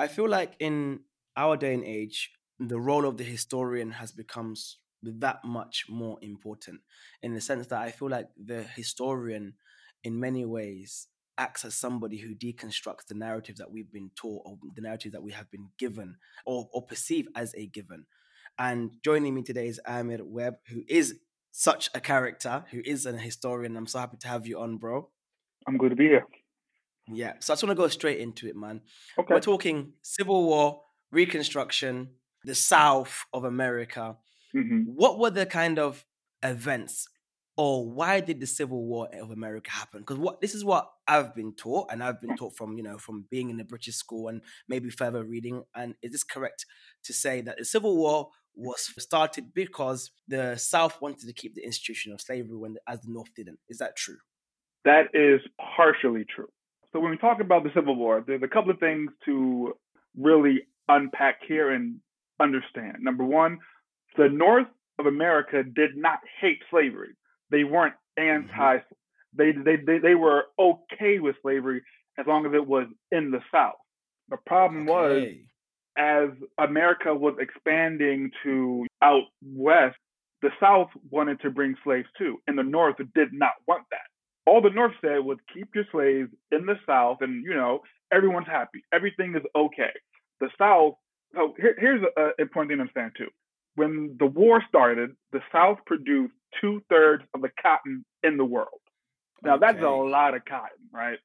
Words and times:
I 0.00 0.08
feel 0.08 0.30
like 0.30 0.54
in 0.60 1.00
our 1.36 1.58
day 1.58 1.74
and 1.74 1.84
age, 1.84 2.32
the 2.58 2.80
role 2.80 3.04
of 3.06 3.18
the 3.18 3.24
historian 3.24 3.90
has 3.90 4.12
become 4.12 4.54
that 5.02 5.44
much 5.44 5.84
more 5.90 6.16
important 6.22 6.80
in 7.22 7.34
the 7.34 7.40
sense 7.42 7.66
that 7.66 7.82
I 7.82 7.90
feel 7.90 8.08
like 8.08 8.28
the 8.42 8.62
historian, 8.62 9.54
in 10.02 10.18
many 10.18 10.46
ways, 10.46 11.08
acts 11.36 11.66
as 11.66 11.74
somebody 11.74 12.16
who 12.16 12.34
deconstructs 12.34 13.08
the 13.08 13.14
narrative 13.14 13.58
that 13.58 13.70
we've 13.70 13.92
been 13.92 14.10
taught 14.16 14.42
or 14.46 14.56
the 14.74 14.80
narrative 14.80 15.12
that 15.12 15.22
we 15.22 15.32
have 15.32 15.50
been 15.50 15.68
given 15.78 16.16
or, 16.46 16.70
or 16.72 16.86
perceive 16.86 17.28
as 17.36 17.54
a 17.54 17.66
given. 17.66 18.06
And 18.58 18.92
joining 19.04 19.34
me 19.34 19.42
today 19.42 19.66
is 19.66 19.82
Amir 19.86 20.20
Webb, 20.24 20.54
who 20.68 20.82
is 20.88 21.20
such 21.52 21.90
a 21.94 22.00
character, 22.00 22.64
who 22.70 22.80
is 22.86 23.04
an 23.04 23.18
historian. 23.18 23.76
I'm 23.76 23.86
so 23.86 23.98
happy 23.98 24.16
to 24.20 24.28
have 24.28 24.46
you 24.46 24.60
on, 24.60 24.78
bro. 24.78 25.10
I'm 25.68 25.76
good 25.76 25.90
to 25.90 25.96
be 25.96 26.04
here. 26.04 26.26
Yeah. 27.12 27.34
So 27.40 27.52
I 27.52 27.54
just 27.54 27.62
want 27.62 27.70
to 27.70 27.82
go 27.82 27.88
straight 27.88 28.18
into 28.18 28.46
it, 28.46 28.56
man. 28.56 28.80
Okay. 29.18 29.34
We're 29.34 29.40
talking 29.40 29.92
Civil 30.02 30.44
War, 30.44 30.82
Reconstruction, 31.10 32.10
the 32.44 32.54
South 32.54 33.24
of 33.32 33.44
America. 33.44 34.16
Mm-hmm. 34.54 34.92
What 34.94 35.18
were 35.18 35.30
the 35.30 35.46
kind 35.46 35.78
of 35.78 36.04
events 36.42 37.08
or 37.56 37.86
why 37.86 38.20
did 38.20 38.40
the 38.40 38.46
Civil 38.46 38.86
War 38.86 39.08
of 39.20 39.30
America 39.30 39.70
happen? 39.70 40.00
Because 40.00 40.16
what 40.16 40.40
this 40.40 40.54
is 40.54 40.64
what 40.64 40.88
I've 41.06 41.34
been 41.34 41.54
taught, 41.54 41.92
and 41.92 42.02
I've 42.02 42.18
been 42.18 42.34
taught 42.34 42.56
from 42.56 42.78
you 42.78 42.82
know 42.82 42.96
from 42.96 43.26
being 43.30 43.50
in 43.50 43.58
the 43.58 43.64
British 43.64 43.96
school 43.96 44.28
and 44.28 44.40
maybe 44.66 44.88
further 44.88 45.22
reading. 45.24 45.64
And 45.74 45.94
is 46.02 46.12
this 46.12 46.24
correct 46.24 46.64
to 47.04 47.12
say 47.12 47.42
that 47.42 47.58
the 47.58 47.66
Civil 47.66 47.98
War 47.98 48.28
was 48.54 48.90
started 48.98 49.52
because 49.52 50.10
the 50.26 50.56
South 50.56 51.02
wanted 51.02 51.26
to 51.26 51.34
keep 51.34 51.54
the 51.54 51.62
institution 51.62 52.14
of 52.14 52.22
slavery 52.22 52.56
when 52.56 52.76
as 52.88 53.02
the 53.02 53.12
North 53.12 53.34
didn't? 53.36 53.58
Is 53.68 53.76
that 53.76 53.94
true? 53.94 54.18
That 54.86 55.08
is 55.12 55.40
partially 55.76 56.24
true. 56.24 56.48
So 56.92 57.00
when 57.00 57.10
we 57.10 57.16
talk 57.16 57.40
about 57.40 57.62
the 57.62 57.70
Civil 57.74 57.96
War, 57.96 58.24
there's 58.26 58.42
a 58.42 58.48
couple 58.48 58.70
of 58.70 58.80
things 58.80 59.10
to 59.24 59.74
really 60.16 60.62
unpack 60.88 61.40
here 61.46 61.70
and 61.70 62.00
understand. 62.40 62.96
Number 63.00 63.24
one, 63.24 63.58
the 64.16 64.28
North 64.28 64.66
of 64.98 65.06
America 65.06 65.62
did 65.62 65.96
not 65.96 66.18
hate 66.40 66.58
slavery 66.70 67.14
they 67.50 67.64
weren't 67.64 67.94
mm-hmm. 68.18 68.50
anti. 68.50 68.78
They, 69.36 69.52
they 69.52 69.76
they 69.76 69.98
they 69.98 70.14
were 70.14 70.44
okay 70.58 71.18
with 71.18 71.36
slavery 71.42 71.82
as 72.18 72.26
long 72.26 72.46
as 72.46 72.52
it 72.54 72.66
was 72.66 72.86
in 73.12 73.30
the 73.30 73.40
South. 73.52 73.74
The 74.28 74.38
problem 74.46 74.88
okay. 74.88 74.92
was 74.92 75.34
as 75.96 76.28
America 76.58 77.14
was 77.14 77.36
expanding 77.38 78.30
to 78.44 78.86
out 79.02 79.24
west, 79.44 79.96
the 80.42 80.50
South 80.60 80.88
wanted 81.10 81.40
to 81.42 81.50
bring 81.50 81.74
slaves 81.84 82.08
too, 82.18 82.38
and 82.46 82.58
the 82.58 82.62
North 82.62 82.96
did 83.14 83.32
not 83.32 83.52
want 83.68 83.84
that. 83.90 84.09
All 84.46 84.60
the 84.60 84.70
North 84.70 84.94
said 85.00 85.18
was 85.18 85.38
keep 85.52 85.74
your 85.74 85.84
slaves 85.92 86.30
in 86.50 86.66
the 86.66 86.76
South, 86.86 87.18
and 87.20 87.44
you 87.44 87.54
know 87.54 87.80
everyone's 88.12 88.46
happy, 88.46 88.84
everything 88.92 89.34
is 89.36 89.42
okay. 89.56 89.92
The 90.40 90.48
South. 90.58 90.94
So 91.34 91.54
here, 91.56 91.76
here's 91.78 92.02
an 92.16 92.32
important 92.38 92.70
thing 92.70 92.78
to 92.78 92.82
understand 92.82 93.12
too. 93.16 93.28
When 93.76 94.16
the 94.18 94.26
war 94.26 94.62
started, 94.68 95.10
the 95.32 95.40
South 95.52 95.78
produced 95.86 96.34
two 96.60 96.82
thirds 96.88 97.22
of 97.34 97.42
the 97.42 97.50
cotton 97.62 98.04
in 98.22 98.36
the 98.36 98.44
world. 98.44 98.80
Now 99.42 99.54
okay. 99.54 99.66
that's 99.66 99.82
a 99.82 99.88
lot 99.88 100.34
of 100.34 100.44
cotton, 100.44 100.88
right? 100.92 101.18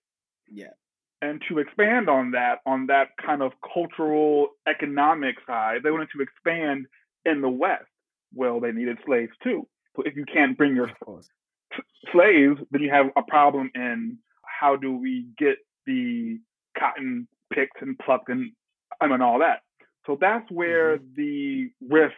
Yeah. 0.52 0.74
And 1.22 1.42
to 1.50 1.60
expand 1.60 2.10
on 2.10 2.32
that, 2.32 2.60
on 2.66 2.88
that 2.88 3.10
kind 3.26 3.42
of 3.42 3.54
cultural 3.74 4.50
economic 4.68 5.36
side, 5.48 5.80
they 5.84 5.92
wanted 5.92 6.10
to 6.16 6.22
expand 6.22 6.86
in 7.26 7.42
the 7.42 7.50
West. 7.50 7.86
Well, 8.34 8.60
they 8.60 8.72
needed 8.72 9.00
slaves 9.06 9.32
too. 9.44 9.68
So 9.96 10.04
if 10.04 10.16
you 10.16 10.26
can't 10.26 10.58
bring 10.58 10.76
your 10.76 10.92
slaves, 12.12 12.60
then 12.72 12.82
you 12.82 12.92
have 12.92 13.08
a 13.16 13.24
problem 13.24 13.72
in 13.76 14.18
how 14.46 14.76
do 14.76 14.96
we 14.96 15.28
get 15.38 15.58
the 15.86 16.40
cotton 16.78 17.28
picked 17.54 17.82
and 17.82 17.98
plucked 18.00 18.30
and 18.30 18.52
I 19.02 19.08
mean 19.08 19.22
all 19.22 19.40
that. 19.40 19.62
So 20.06 20.18
that's 20.20 20.50
where 20.52 20.98
mm-hmm. 20.98 21.14
the 21.16 21.72
rift 21.90 22.16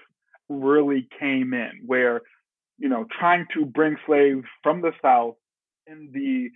really 0.49 1.07
came 1.19 1.53
in, 1.53 1.81
where 1.85 2.21
you 2.77 2.89
know, 2.89 3.05
trying 3.19 3.45
to 3.55 3.65
bring 3.65 3.97
slaves 4.05 4.45
from 4.61 4.81
the 4.81 4.91
South 5.01 5.35
in 5.87 6.11
the 6.13 6.49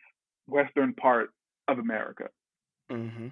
western 0.47 0.93
part 0.93 1.31
of 1.67 1.79
America. 1.79 2.29
Mm-hmm. 2.91 3.27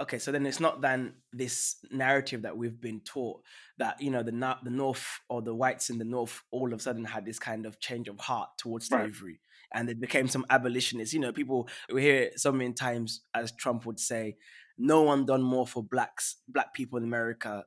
Okay, 0.00 0.18
so 0.18 0.32
then 0.32 0.46
it's 0.46 0.60
not 0.60 0.80
then 0.80 1.14
this 1.32 1.76
narrative 1.90 2.42
that 2.42 2.56
we've 2.56 2.80
been 2.80 3.00
taught 3.00 3.42
that 3.78 4.00
you 4.00 4.10
know 4.10 4.22
the 4.22 4.32
the 4.62 4.70
North 4.70 5.20
or 5.28 5.42
the 5.42 5.54
whites 5.54 5.90
in 5.90 5.98
the 5.98 6.04
North 6.04 6.42
all 6.50 6.72
of 6.72 6.80
a 6.80 6.82
sudden 6.82 7.04
had 7.04 7.26
this 7.26 7.38
kind 7.38 7.66
of 7.66 7.78
change 7.78 8.08
of 8.08 8.18
heart 8.18 8.48
towards 8.58 8.86
slavery, 8.86 9.40
right. 9.74 9.78
and 9.78 9.88
they 9.88 9.94
became 9.94 10.28
some 10.28 10.46
abolitionists. 10.48 11.12
You 11.12 11.20
know, 11.20 11.32
people 11.32 11.68
we 11.92 12.02
hear 12.02 12.22
it 12.22 12.40
so 12.40 12.52
many 12.52 12.72
times 12.72 13.20
as 13.34 13.52
Trump 13.52 13.84
would 13.84 14.00
say, 14.00 14.36
"No 14.78 15.02
one 15.02 15.26
done 15.26 15.42
more 15.42 15.66
for 15.66 15.82
blacks, 15.82 16.36
black 16.48 16.72
people 16.72 16.96
in 16.98 17.04
America 17.04 17.64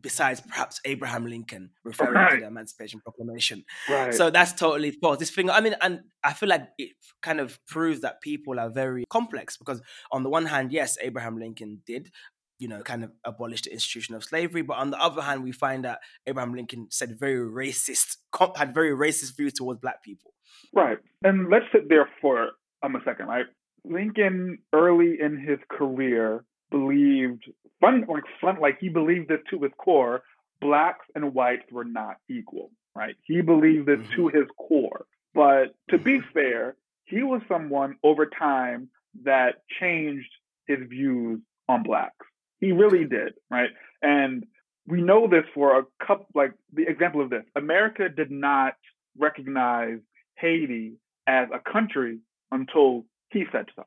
besides 0.00 0.40
perhaps 0.40 0.80
Abraham 0.84 1.26
Lincoln 1.26 1.70
referring 1.84 2.14
right. 2.14 2.34
to 2.34 2.40
the 2.40 2.46
Emancipation 2.46 3.00
Proclamation. 3.00 3.64
Right. 3.88 4.14
So 4.14 4.30
that's 4.30 4.52
totally 4.52 4.92
false. 4.92 5.18
This 5.18 5.30
thing, 5.30 5.50
I 5.50 5.60
mean, 5.60 5.74
and 5.80 6.00
I 6.22 6.32
feel 6.32 6.48
like 6.48 6.68
it 6.78 6.90
kind 7.22 7.40
of 7.40 7.58
proves 7.66 8.00
that 8.00 8.20
people 8.20 8.60
are 8.60 8.70
very 8.70 9.04
complex 9.10 9.56
because 9.56 9.80
on 10.12 10.22
the 10.22 10.30
one 10.30 10.46
hand, 10.46 10.72
yes, 10.72 10.96
Abraham 11.00 11.38
Lincoln 11.38 11.82
did, 11.86 12.10
you 12.58 12.68
know, 12.68 12.82
kind 12.82 13.02
of 13.02 13.10
abolish 13.24 13.62
the 13.62 13.72
institution 13.72 14.14
of 14.14 14.22
slavery, 14.22 14.62
but 14.62 14.76
on 14.76 14.90
the 14.90 15.00
other 15.00 15.22
hand, 15.22 15.42
we 15.42 15.52
find 15.52 15.84
that 15.84 16.00
Abraham 16.26 16.54
Lincoln 16.54 16.86
said 16.90 17.18
very 17.18 17.38
racist, 17.38 18.16
had 18.56 18.74
very 18.74 18.90
racist 18.90 19.36
views 19.36 19.54
towards 19.54 19.80
black 19.80 20.02
people. 20.02 20.32
Right. 20.74 20.98
And 21.24 21.48
let's 21.50 21.64
sit 21.72 21.88
there 21.88 22.08
for 22.20 22.50
um, 22.82 22.96
a 22.96 23.00
second, 23.04 23.26
right? 23.26 23.46
Lincoln, 23.84 24.58
early 24.74 25.16
in 25.20 25.38
his 25.38 25.58
career, 25.70 26.44
believed 26.70 27.44
fun 27.80 28.04
like 28.08 28.24
fun 28.40 28.58
like 28.60 28.78
he 28.80 28.88
believed 28.88 29.28
this 29.28 29.40
to 29.50 29.60
his 29.62 29.72
core 29.78 30.22
blacks 30.60 31.06
and 31.14 31.34
whites 31.34 31.64
were 31.70 31.84
not 31.84 32.16
equal 32.28 32.70
right 32.94 33.16
he 33.22 33.40
believed 33.40 33.86
this 33.86 33.98
mm-hmm. 33.98 34.16
to 34.16 34.28
his 34.28 34.46
core 34.56 35.06
but 35.34 35.74
to 35.88 35.98
be 35.98 36.18
mm-hmm. 36.18 36.32
fair 36.32 36.76
he 37.04 37.22
was 37.22 37.40
someone 37.48 37.96
over 38.04 38.26
time 38.26 38.88
that 39.24 39.56
changed 39.80 40.30
his 40.66 40.78
views 40.88 41.40
on 41.68 41.82
blacks 41.82 42.26
he 42.60 42.72
really 42.72 43.04
did 43.04 43.34
right 43.50 43.70
and 44.02 44.44
we 44.86 45.00
know 45.00 45.28
this 45.28 45.44
for 45.54 45.78
a 45.78 45.84
couple 46.04 46.26
like 46.34 46.52
the 46.72 46.86
example 46.86 47.20
of 47.20 47.30
this 47.30 47.44
america 47.56 48.08
did 48.08 48.30
not 48.30 48.74
recognize 49.18 49.98
haiti 50.36 50.94
as 51.26 51.48
a 51.52 51.72
country 51.72 52.18
until 52.52 53.04
he 53.30 53.44
said 53.52 53.66
so 53.74 53.84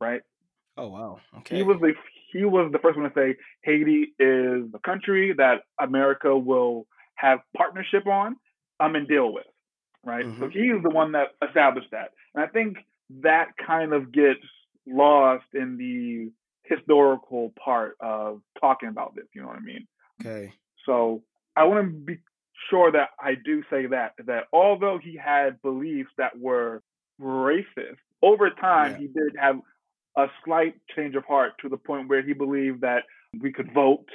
right 0.00 0.22
Oh 0.76 0.88
wow! 0.88 1.20
Okay. 1.38 1.56
He 1.56 1.62
was 1.62 1.78
the 1.80 1.92
he 2.32 2.44
was 2.44 2.70
the 2.72 2.78
first 2.78 2.98
one 2.98 3.08
to 3.08 3.14
say 3.14 3.36
Haiti 3.62 4.14
is 4.18 4.64
a 4.74 4.78
country 4.84 5.34
that 5.36 5.62
America 5.80 6.36
will 6.36 6.86
have 7.14 7.40
partnership 7.56 8.06
on, 8.06 8.36
um, 8.80 8.94
and 8.96 9.06
deal 9.06 9.32
with, 9.32 9.46
right? 10.04 10.24
Mm-hmm. 10.24 10.40
So 10.40 10.48
he's 10.48 10.82
the 10.82 10.90
one 10.90 11.12
that 11.12 11.28
established 11.46 11.90
that, 11.92 12.10
and 12.34 12.44
I 12.44 12.48
think 12.48 12.78
that 13.22 13.52
kind 13.64 13.92
of 13.92 14.12
gets 14.12 14.40
lost 14.86 15.44
in 15.54 15.76
the 15.76 16.32
historical 16.64 17.52
part 17.62 17.96
of 18.00 18.40
talking 18.60 18.88
about 18.88 19.14
this. 19.14 19.26
You 19.34 19.42
know 19.42 19.48
what 19.48 19.56
I 19.56 19.60
mean? 19.60 19.86
Okay. 20.20 20.52
So 20.86 21.22
I 21.56 21.64
want 21.64 21.84
to 21.84 21.90
be 21.92 22.18
sure 22.70 22.92
that 22.92 23.10
I 23.20 23.34
do 23.34 23.62
say 23.70 23.86
that 23.86 24.12
that 24.26 24.44
although 24.52 24.98
he 25.02 25.16
had 25.16 25.60
beliefs 25.62 26.10
that 26.18 26.38
were 26.38 26.82
racist, 27.20 27.98
over 28.22 28.50
time 28.50 28.92
yeah. 28.92 28.98
he 28.98 29.06
did 29.06 29.36
have 29.38 29.60
a 30.16 30.26
slight 30.44 30.74
change 30.94 31.14
of 31.14 31.24
heart 31.24 31.52
to 31.62 31.68
the 31.68 31.76
point 31.76 32.08
where 32.08 32.22
he 32.22 32.32
believed 32.32 32.82
that 32.82 33.04
we 33.40 33.52
could 33.52 33.72
vote 33.72 34.08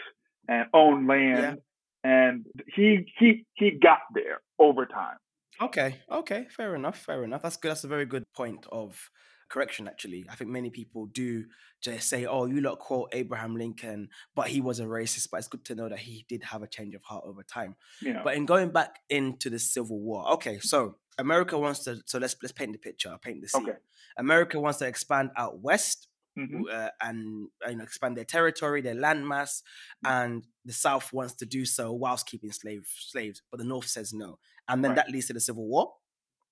and 0.48 0.68
own 0.74 1.08
land. 1.08 1.60
Yeah. 2.04 2.10
And 2.10 2.46
he 2.74 3.12
he 3.20 3.46
he 3.56 3.72
got 3.72 4.00
there 4.14 4.42
over 4.60 4.86
time. 4.86 5.18
Okay, 5.62 5.98
okay, 6.12 6.46
fair 6.56 6.76
enough, 6.76 7.00
fair 7.00 7.24
enough. 7.24 7.42
That's 7.42 7.58
good. 7.58 7.72
That's 7.72 7.84
a 7.84 7.88
very 7.88 8.06
good 8.06 8.24
point 8.36 8.66
of 8.72 9.10
correction. 9.50 9.88
Actually, 9.88 10.26
I 10.30 10.36
think 10.36 10.52
many 10.52 10.70
people 10.70 11.08
do 11.08 11.46
just 11.82 12.08
say, 12.08 12.26
"Oh, 12.26 12.46
you 12.46 12.62
lot 12.62 12.80
quote 12.80 13.10
Abraham 13.14 13.56
Lincoln, 13.56 14.10
but 14.36 14.48
he 14.48 14.62
was 14.62 14.80
a 14.80 14.86
racist." 14.86 15.30
But 15.32 15.38
it's 15.38 15.48
good 15.48 15.66
to 15.66 15.76
know 15.76 15.90
that 15.90 16.00
he 16.00 16.26
did 16.30 16.44
have 16.44 16.62
a 16.62 16.68
change 16.68 16.94
of 16.94 17.04
heart 17.04 17.24
over 17.26 17.44
time. 17.44 17.76
Yeah. 18.02 18.22
But 18.24 18.36
in 18.36 18.46
going 18.46 18.70
back 18.70 19.00
into 19.10 19.50
the 19.50 19.60
Civil 19.60 20.00
War, 20.00 20.30
okay, 20.34 20.60
so 20.60 20.98
America 21.18 21.58
wants 21.58 21.84
to. 21.86 22.02
So 22.06 22.20
let's 22.20 22.36
let's 22.42 22.52
paint 22.52 22.74
the 22.74 22.78
picture. 22.78 23.16
Paint 23.22 23.42
the 23.42 23.48
scene. 23.48 23.64
Okay. 23.64 23.78
America 24.18 24.60
wants 24.60 24.80
to 24.80 24.88
expand 24.88 25.32
out 25.38 25.60
west. 25.60 26.08
Mm-hmm. 26.38 26.66
Uh, 26.72 26.90
and 27.02 27.48
you 27.68 27.76
know 27.78 27.84
expand 27.84 28.16
their 28.16 28.24
territory, 28.24 28.82
their 28.82 28.94
landmass, 28.94 29.64
mm-hmm. 30.06 30.08
and 30.08 30.48
the 30.66 30.74
South 30.74 31.12
wants 31.12 31.34
to 31.34 31.48
do 31.48 31.66
so 31.66 31.92
whilst 31.92 32.28
keeping 32.28 32.52
slave 32.52 32.88
slaves, 32.96 33.42
but 33.50 33.58
the 33.58 33.64
North 33.64 33.88
says 33.88 34.14
no, 34.14 34.38
and 34.68 34.84
then 34.84 34.92
right. 34.92 34.98
that 34.98 35.10
leads 35.10 35.26
to 35.28 35.34
the 35.34 35.40
Civil 35.40 35.66
War. 35.66 35.94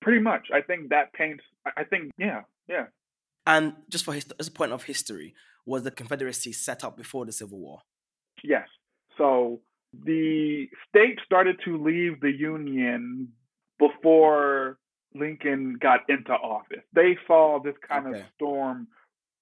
Pretty 0.02 0.22
much, 0.22 0.48
I 0.52 0.62
think 0.62 0.90
that 0.90 1.14
paints. 1.14 1.44
I 1.78 1.84
think 1.84 2.14
yeah, 2.18 2.42
yeah. 2.68 2.86
And 3.46 3.76
just 3.88 4.06
for 4.06 4.16
his, 4.16 4.26
as 4.40 4.48
a 4.48 4.52
point 4.52 4.72
of 4.72 4.82
history, 4.82 5.36
was 5.66 5.84
the 5.84 5.92
Confederacy 5.92 6.52
set 6.54 6.84
up 6.84 6.98
before 6.98 7.28
the 7.28 7.32
Civil 7.32 7.60
War? 7.60 7.82
Yes. 8.44 8.68
So 9.18 9.62
the 9.94 10.68
state 10.90 11.20
started 11.26 11.60
to 11.66 11.82
leave 11.82 12.22
the 12.22 12.32
Union 12.32 13.30
before 13.80 14.78
Lincoln 15.14 15.78
got 15.80 16.02
into 16.10 16.34
office. 16.34 16.84
They 16.94 17.18
saw 17.28 17.60
this 17.64 17.76
kind 17.88 18.08
okay. 18.08 18.20
of 18.20 18.26
storm 18.36 18.88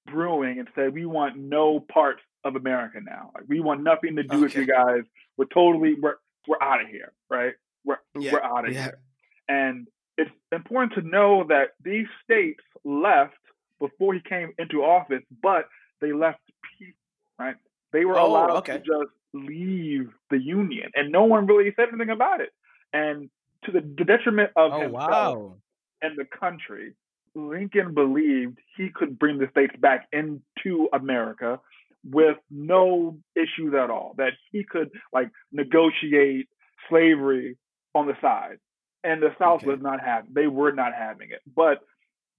brewing 0.05 0.59
and 0.59 0.67
said, 0.75 0.93
we 0.93 1.05
want 1.05 1.37
no 1.37 1.79
parts 1.79 2.21
of 2.43 2.55
America 2.55 2.99
now. 3.01 3.31
Like 3.33 3.45
we 3.47 3.59
want 3.59 3.83
nothing 3.83 4.15
to 4.17 4.23
do 4.23 4.35
okay. 4.35 4.41
with 4.43 4.55
you 4.55 4.65
guys. 4.65 5.03
We're 5.37 5.45
totally 5.45 5.95
we're 5.95 6.15
we're 6.47 6.61
out 6.61 6.81
of 6.81 6.87
here, 6.87 7.13
right? 7.29 7.53
We're 7.85 7.97
yeah. 8.19 8.33
we're 8.33 8.43
out 8.43 8.67
of 8.67 8.73
yeah. 8.73 8.83
here. 8.83 8.99
And 9.47 9.87
it's 10.17 10.31
important 10.51 10.93
to 10.93 11.01
know 11.07 11.45
that 11.49 11.69
these 11.83 12.07
states 12.23 12.63
left 12.83 13.33
before 13.79 14.13
he 14.13 14.19
came 14.19 14.53
into 14.57 14.83
office, 14.83 15.23
but 15.41 15.67
they 16.01 16.13
left 16.13 16.39
peace, 16.77 16.93
right? 17.39 17.55
They 17.91 18.05
were 18.05 18.19
oh, 18.19 18.27
allowed 18.27 18.57
okay. 18.57 18.73
to 18.73 18.79
just 18.79 19.11
leave 19.33 20.09
the 20.29 20.37
union, 20.39 20.91
and 20.95 21.11
no 21.11 21.23
one 21.23 21.47
really 21.47 21.73
said 21.75 21.89
anything 21.89 22.09
about 22.09 22.41
it. 22.41 22.49
And 22.91 23.29
to 23.65 23.71
the, 23.71 23.81
detriment 23.81 24.51
of 24.55 24.73
oh, 24.73 24.79
himself 24.81 25.11
wow. 25.11 25.55
and 26.01 26.17
the 26.17 26.25
country, 26.25 26.93
Lincoln 27.35 27.93
believed 27.93 28.59
he 28.77 28.89
could 28.93 29.17
bring 29.17 29.37
the 29.37 29.47
states 29.51 29.73
back 29.79 30.07
into 30.11 30.89
America 30.93 31.59
with 32.03 32.37
no 32.51 33.17
issues 33.35 33.73
at 33.73 33.89
all. 33.89 34.13
That 34.17 34.33
he 34.51 34.63
could 34.63 34.91
like 35.11 35.29
negotiate 35.51 36.47
slavery 36.89 37.57
on 37.95 38.07
the 38.07 38.15
side, 38.21 38.59
and 39.03 39.21
the 39.21 39.33
South 39.39 39.61
okay. 39.61 39.71
was 39.71 39.79
not 39.81 39.99
having. 40.01 40.31
They 40.33 40.47
were 40.47 40.71
not 40.71 40.93
having 40.93 41.31
it. 41.31 41.41
But 41.55 41.79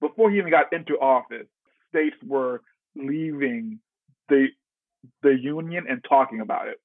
before 0.01 0.31
he 0.31 0.37
even 0.37 0.51
got 0.51 0.71
into 0.71 0.93
office, 0.99 1.47
states 1.89 2.15
were 2.25 2.61
leaving 2.95 3.79
the 4.29 4.47
the 5.21 5.37
union 5.37 5.85
and 5.89 6.03
talking 6.07 6.41
about 6.41 6.67
it. 6.67 6.77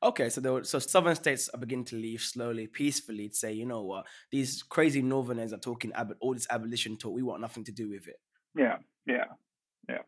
Okay, 0.00 0.28
so 0.28 0.40
were, 0.40 0.64
so 0.64 0.78
southern 0.78 1.16
states 1.16 1.48
are 1.48 1.58
beginning 1.58 1.86
to 1.86 1.96
leave 1.96 2.20
slowly, 2.20 2.68
peacefully, 2.68 3.28
to 3.28 3.34
say, 3.34 3.52
you 3.52 3.66
know 3.66 3.82
what, 3.82 4.06
these 4.30 4.62
crazy 4.62 5.02
northerners 5.02 5.52
are 5.52 5.58
talking 5.58 5.92
ab- 5.94 6.14
all 6.20 6.34
this 6.34 6.46
abolition 6.50 6.96
talk. 6.96 7.12
We 7.12 7.22
want 7.22 7.40
nothing 7.40 7.64
to 7.64 7.72
do 7.72 7.90
with 7.90 8.06
it. 8.06 8.20
Yeah, 8.56 8.76
yeah, 9.06 9.24
yeah. 9.88 10.02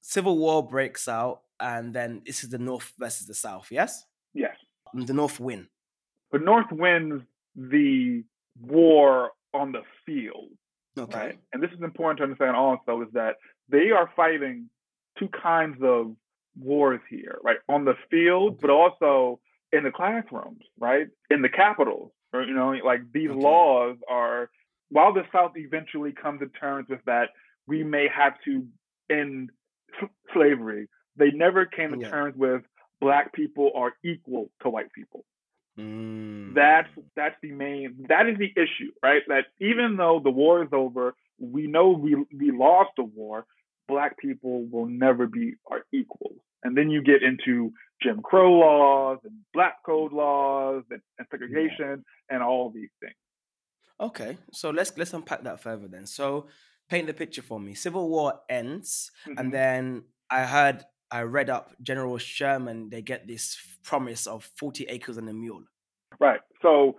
Civil 0.00 0.38
war 0.38 0.66
breaks 0.66 1.06
out, 1.06 1.42
and 1.60 1.92
then 1.92 2.22
this 2.24 2.44
is 2.44 2.50
the 2.50 2.58
North 2.58 2.92
versus 2.98 3.26
the 3.26 3.34
South. 3.34 3.68
Yes. 3.70 4.04
Yes. 4.32 4.56
Um, 4.94 5.04
the 5.04 5.12
North 5.12 5.38
win. 5.38 5.68
The 6.32 6.38
North 6.38 6.70
wins 6.70 7.22
the 7.54 8.24
war 8.60 9.32
on 9.52 9.72
the 9.72 9.82
field. 10.06 10.50
Okay. 10.98 11.18
Right? 11.18 11.38
And 11.52 11.62
this 11.62 11.70
is 11.72 11.82
important 11.82 12.18
to 12.18 12.24
understand 12.24 12.56
also 12.56 13.02
is 13.02 13.08
that 13.12 13.34
they 13.68 13.90
are 13.90 14.10
fighting 14.16 14.70
two 15.18 15.28
kinds 15.28 15.76
of 15.82 16.14
wars 16.58 17.00
here, 17.10 17.38
right? 17.42 17.58
On 17.68 17.84
the 17.84 17.94
field, 18.10 18.60
but 18.60 18.70
also 18.70 19.40
in 19.72 19.84
the 19.84 19.90
classrooms, 19.90 20.62
right? 20.78 21.08
In 21.30 21.42
the 21.42 21.48
capitals. 21.48 22.12
Or, 22.32 22.42
you 22.42 22.54
know, 22.54 22.70
like 22.84 23.00
these 23.12 23.30
okay. 23.30 23.40
laws 23.40 23.96
are 24.08 24.50
while 24.90 25.12
the 25.12 25.24
South 25.32 25.52
eventually 25.56 26.12
comes 26.12 26.40
to 26.40 26.46
terms 26.46 26.86
with 26.88 27.00
that, 27.06 27.30
we 27.66 27.82
may 27.82 28.08
have 28.08 28.34
to 28.44 28.66
end 29.10 29.50
slavery. 30.32 30.88
They 31.16 31.30
never 31.30 31.66
came 31.66 31.92
to 31.92 31.98
yeah. 31.98 32.10
terms 32.10 32.36
with 32.36 32.62
black 33.00 33.32
people 33.32 33.72
are 33.74 33.94
equal 34.04 34.50
to 34.62 34.70
white 34.70 34.92
people. 34.92 35.24
Mm. 35.78 36.54
That's 36.54 36.88
that's 37.14 37.34
the 37.42 37.52
main 37.52 38.06
that 38.08 38.28
is 38.28 38.38
the 38.38 38.50
issue, 38.56 38.92
right? 39.02 39.22
That 39.28 39.46
even 39.60 39.96
though 39.96 40.20
the 40.22 40.30
war 40.30 40.62
is 40.62 40.70
over, 40.72 41.14
we 41.38 41.66
know 41.66 41.90
we 41.90 42.14
we 42.34 42.50
lost 42.50 42.90
the 42.96 43.04
war. 43.04 43.44
Black 43.88 44.18
people 44.18 44.66
will 44.70 44.86
never 44.86 45.26
be 45.26 45.54
our 45.70 45.82
equals, 45.92 46.38
and 46.64 46.76
then 46.76 46.90
you 46.90 47.02
get 47.02 47.22
into 47.22 47.72
Jim 48.02 48.20
Crow 48.22 48.52
laws 48.52 49.18
and 49.24 49.34
Black 49.54 49.76
Code 49.84 50.12
laws 50.12 50.84
and, 50.90 51.00
and 51.18 51.26
segregation 51.30 52.04
yeah. 52.30 52.34
and 52.34 52.42
all 52.42 52.70
these 52.74 52.90
things. 53.00 53.14
Okay, 54.00 54.36
so 54.52 54.70
let's 54.70 54.96
let's 54.96 55.14
unpack 55.14 55.44
that 55.44 55.60
further 55.60 55.88
then. 55.88 56.06
So 56.06 56.48
paint 56.88 57.06
the 57.06 57.14
picture 57.14 57.42
for 57.42 57.58
me. 57.58 57.74
Civil 57.74 58.08
War 58.08 58.40
ends, 58.48 59.10
mm-hmm. 59.26 59.38
and 59.38 59.52
then 59.52 60.04
I 60.30 60.44
heard 60.44 60.84
I 61.10 61.22
read 61.22 61.50
up 61.50 61.72
General 61.82 62.18
Sherman, 62.18 62.90
they 62.90 63.02
get 63.02 63.26
this 63.26 63.56
promise 63.84 64.26
of 64.26 64.44
40 64.58 64.84
acres 64.84 65.16
and 65.16 65.28
a 65.28 65.32
mule. 65.32 65.62
Right. 66.18 66.40
So 66.62 66.96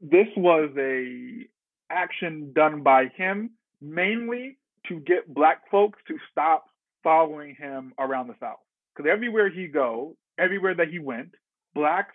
this 0.00 0.28
was 0.36 0.70
a 0.78 1.46
action 1.90 2.52
done 2.54 2.82
by 2.82 3.06
him 3.16 3.50
mainly 3.82 4.58
to 4.88 5.00
get 5.00 5.32
black 5.32 5.70
folks 5.70 5.98
to 6.08 6.16
stop 6.30 6.64
following 7.02 7.54
him 7.54 7.92
around 7.98 8.28
the 8.28 8.34
South. 8.40 8.58
Because 8.94 9.10
everywhere 9.10 9.50
he 9.50 9.66
go, 9.66 10.16
everywhere 10.38 10.74
that 10.74 10.88
he 10.88 10.98
went, 10.98 11.34
black 11.74 12.08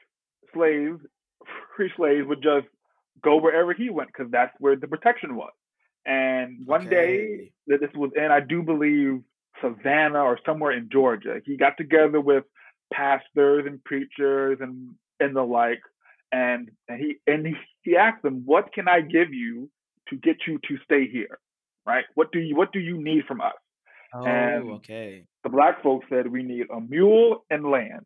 slaves, 0.54 1.00
free 1.76 1.92
slaves 1.96 2.28
would 2.28 2.42
just 2.42 2.68
go 3.24 3.38
wherever 3.38 3.74
he 3.74 3.90
went 3.90 4.10
because 4.10 4.32
that's 4.32 4.54
where 4.60 4.76
the 4.76 4.88
protection 4.88 5.36
was. 5.36 5.52
And 6.06 6.66
one 6.66 6.86
okay. 6.86 6.90
day 6.90 7.52
that 7.68 7.82
this 7.82 7.90
was 7.96 8.12
in, 8.16 8.32
I 8.32 8.40
do 8.40 8.62
believe 8.62 9.22
Savannah 9.62 10.22
or 10.22 10.40
somewhere 10.46 10.72
in 10.72 10.90
Georgia. 10.92 11.42
He 11.44 11.58
got 11.58 11.78
together 11.78 12.22
with 12.22 12.44
pastors 12.94 13.66
and 13.66 13.84
preachers 13.84 14.60
and 14.62 14.92
and 15.20 15.36
the 15.36 15.42
like, 15.42 15.82
and 16.32 16.70
and 16.88 17.00
he 17.00 17.16
and 17.26 17.48
he, 17.48 17.56
he 17.82 17.96
asked 17.96 18.22
them, 18.22 18.44
"What 18.46 18.74
can 18.74 18.88
I 18.88 19.02
give 19.02 19.34
you 19.34 19.70
to 20.10 20.16
get 20.16 20.38
you 20.46 20.60
to 20.68 20.78
stay 20.84 21.08
here? 21.08 21.40
Right? 21.86 22.06
What 22.16 22.32
do 22.32 22.40
you 22.40 22.56
what 22.56 22.72
do 22.72 22.80
you 22.80 23.02
need 23.02 23.26
from 23.26 23.42
us?" 23.42 23.54
Oh, 24.14 24.26
and 24.26 24.72
okay. 24.76 25.26
The 25.44 25.50
black 25.50 25.84
folks 25.84 26.06
said, 26.10 26.28
"We 26.28 26.44
need 26.44 26.68
a 26.72 26.80
mule 26.80 27.46
and 27.50 27.66
land," 27.66 28.06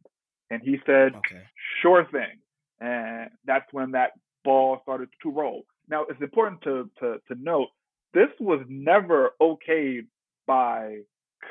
and 0.49 0.61
he 0.61 0.77
said, 0.85 1.15
okay. 1.15 1.43
"Sure 1.81 2.05
thing." 2.11 2.39
And 2.81 3.29
that's 3.45 3.71
when 3.71 3.91
that 3.91 4.11
ball 4.43 4.79
started 4.83 5.09
to 5.23 5.31
roll. 5.31 5.65
Now, 5.87 6.05
it's 6.09 6.21
important 6.21 6.61
to 6.63 6.89
to 6.99 7.21
to 7.27 7.35
note 7.35 7.69
this 8.13 8.29
was 8.39 8.65
never 8.67 9.31
okayed 9.41 10.07
by 10.47 11.01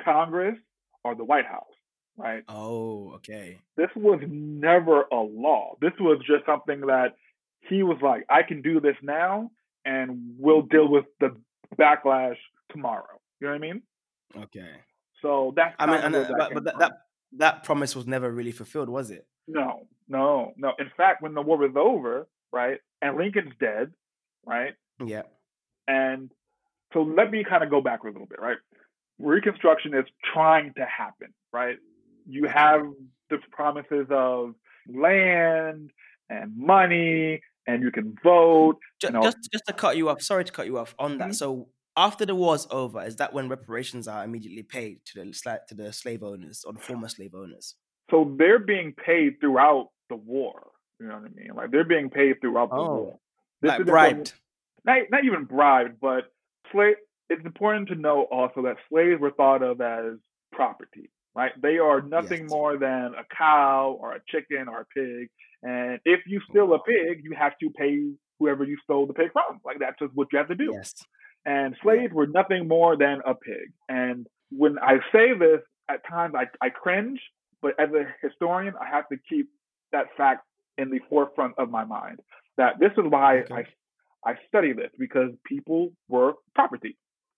Congress 0.04 0.58
or 1.04 1.14
the 1.14 1.24
White 1.24 1.46
House, 1.46 1.74
right? 2.16 2.42
Oh, 2.48 3.12
okay. 3.16 3.58
This 3.76 3.90
was 3.94 4.20
never 4.26 5.04
a 5.12 5.20
law. 5.20 5.76
This 5.80 5.92
was 6.00 6.18
just 6.26 6.44
something 6.46 6.80
that 6.82 7.14
he 7.68 7.82
was 7.82 7.98
like, 8.02 8.24
I 8.28 8.42
can 8.42 8.62
do 8.62 8.80
this 8.80 8.96
now 9.02 9.50
and 9.84 10.34
we'll 10.38 10.62
deal 10.62 10.88
with 10.88 11.04
the 11.20 11.36
backlash 11.76 12.36
tomorrow. 12.70 13.20
You 13.40 13.46
know 13.46 13.52
what 13.52 13.56
I 13.56 13.58
mean? 13.58 13.82
Okay. 14.36 14.70
So 15.22 15.52
that's 15.56 15.74
I 15.78 15.86
mean, 15.86 16.14
uh, 16.14 16.28
but, 16.36 16.54
but 16.54 16.64
that, 16.64 16.78
that 16.78 16.92
that 17.36 17.64
promise 17.64 17.94
was 17.96 18.06
never 18.06 18.30
really 18.30 18.52
fulfilled, 18.52 18.88
was 18.88 19.10
it? 19.10 19.26
No, 19.46 19.86
no, 20.08 20.52
no. 20.56 20.72
In 20.78 20.90
fact, 20.96 21.22
when 21.22 21.34
the 21.34 21.42
war 21.42 21.56
was 21.56 21.72
over, 21.76 22.28
right, 22.52 22.78
and 23.02 23.16
Lincoln's 23.16 23.52
dead, 23.60 23.92
right? 24.46 24.74
Yeah. 25.04 25.22
And 25.86 26.30
so 26.92 27.02
let 27.02 27.30
me 27.30 27.44
kind 27.44 27.64
of 27.64 27.70
go 27.70 27.80
back 27.80 28.02
a 28.02 28.06
little 28.06 28.26
bit, 28.26 28.40
right? 28.40 28.58
Reconstruction 29.18 29.94
is 29.94 30.04
trying 30.32 30.72
to 30.74 30.84
happen, 30.84 31.28
right? 31.52 31.76
You 32.28 32.46
have 32.46 32.82
the 33.30 33.38
promises 33.50 34.06
of 34.10 34.54
land 34.86 35.90
and 36.30 36.56
money, 36.56 37.40
and 37.68 37.82
you 37.82 37.92
can 37.92 38.16
vote. 38.24 38.78
Just, 39.00 39.14
just, 39.22 39.36
just, 39.52 39.66
to 39.66 39.72
cut 39.72 39.96
you 39.96 40.08
off, 40.08 40.22
sorry 40.22 40.44
to 40.44 40.50
cut 40.50 40.66
you 40.66 40.78
off 40.78 40.94
on 40.98 41.18
that. 41.18 41.24
Mm-hmm. 41.24 41.32
So 41.34 41.68
after 41.96 42.24
the 42.24 42.34
war's 42.34 42.66
over, 42.70 43.04
is 43.04 43.16
that 43.16 43.32
when 43.32 43.48
reparations 43.48 44.08
are 44.08 44.24
immediately 44.24 44.62
paid 44.62 45.04
to 45.04 45.22
the 45.22 45.60
to 45.68 45.74
the 45.74 45.92
slave 45.92 46.24
owners 46.24 46.64
or 46.66 46.72
the 46.72 46.80
former 46.80 47.08
slave 47.08 47.34
owners? 47.34 47.76
So 48.10 48.34
they're 48.38 48.58
being 48.58 48.94
paid 48.94 49.38
throughout 49.40 49.90
the 50.08 50.16
war. 50.16 50.70
You 50.98 51.08
know 51.08 51.14
what 51.14 51.24
I 51.24 51.34
mean? 51.34 51.50
Like 51.54 51.70
they're 51.70 51.84
being 51.84 52.10
paid 52.10 52.40
throughout 52.40 52.70
the 52.70 52.76
oh, 52.76 52.94
war. 52.94 53.18
This 53.60 53.68
like 53.68 53.84
bribed. 53.84 54.32
Not, 54.84 55.02
not 55.10 55.24
even 55.24 55.44
bribed, 55.44 56.00
but 56.00 56.32
slave. 56.72 56.96
It's 57.28 57.44
important 57.44 57.88
to 57.88 57.94
know 57.94 58.22
also 58.30 58.62
that 58.62 58.76
slaves 58.88 59.20
were 59.20 59.32
thought 59.32 59.62
of 59.62 59.82
as 59.82 60.14
property, 60.50 61.10
right? 61.34 61.52
They 61.60 61.76
are 61.76 62.00
nothing 62.00 62.42
yes. 62.42 62.50
more 62.50 62.78
than 62.78 63.12
a 63.14 63.24
cow 63.36 63.98
or 64.00 64.14
a 64.14 64.20
chicken 64.26 64.66
or 64.66 64.80
a 64.80 64.86
pig. 64.86 65.28
And 65.62 65.98
if 66.04 66.20
you 66.26 66.40
oh, 66.42 66.50
steal 66.50 66.74
a 66.74 66.78
pig, 66.78 67.22
you 67.24 67.34
have 67.38 67.52
to 67.60 67.70
pay 67.70 68.10
whoever 68.38 68.64
you 68.64 68.76
stole 68.84 69.06
the 69.06 69.14
pig 69.14 69.32
from. 69.32 69.60
Like 69.64 69.78
that's 69.80 69.98
just 69.98 70.14
what 70.14 70.28
you 70.32 70.38
have 70.38 70.48
to 70.48 70.54
do. 70.54 70.72
Yes. 70.72 70.94
And 71.44 71.74
slaves 71.82 72.12
were 72.12 72.26
nothing 72.26 72.68
more 72.68 72.96
than 72.96 73.20
a 73.26 73.34
pig. 73.34 73.72
And 73.88 74.26
when 74.50 74.78
I 74.78 74.98
say 75.12 75.36
this, 75.38 75.60
at 75.90 76.06
times 76.06 76.34
I, 76.36 76.44
I 76.64 76.68
cringe, 76.68 77.20
but 77.62 77.72
as 77.78 77.88
a 77.90 78.04
historian, 78.26 78.74
I 78.80 78.94
have 78.94 79.08
to 79.08 79.16
keep 79.28 79.48
that 79.92 80.06
fact 80.16 80.44
in 80.76 80.90
the 80.90 81.00
forefront 81.08 81.54
of 81.58 81.70
my 81.70 81.84
mind. 81.84 82.20
That 82.56 82.74
this 82.78 82.90
is 82.92 83.04
why 83.08 83.38
okay. 83.40 83.54
I 83.54 84.30
I 84.30 84.34
study 84.48 84.72
this 84.72 84.90
because 84.98 85.30
people 85.44 85.92
were 86.08 86.34
property. 86.54 86.96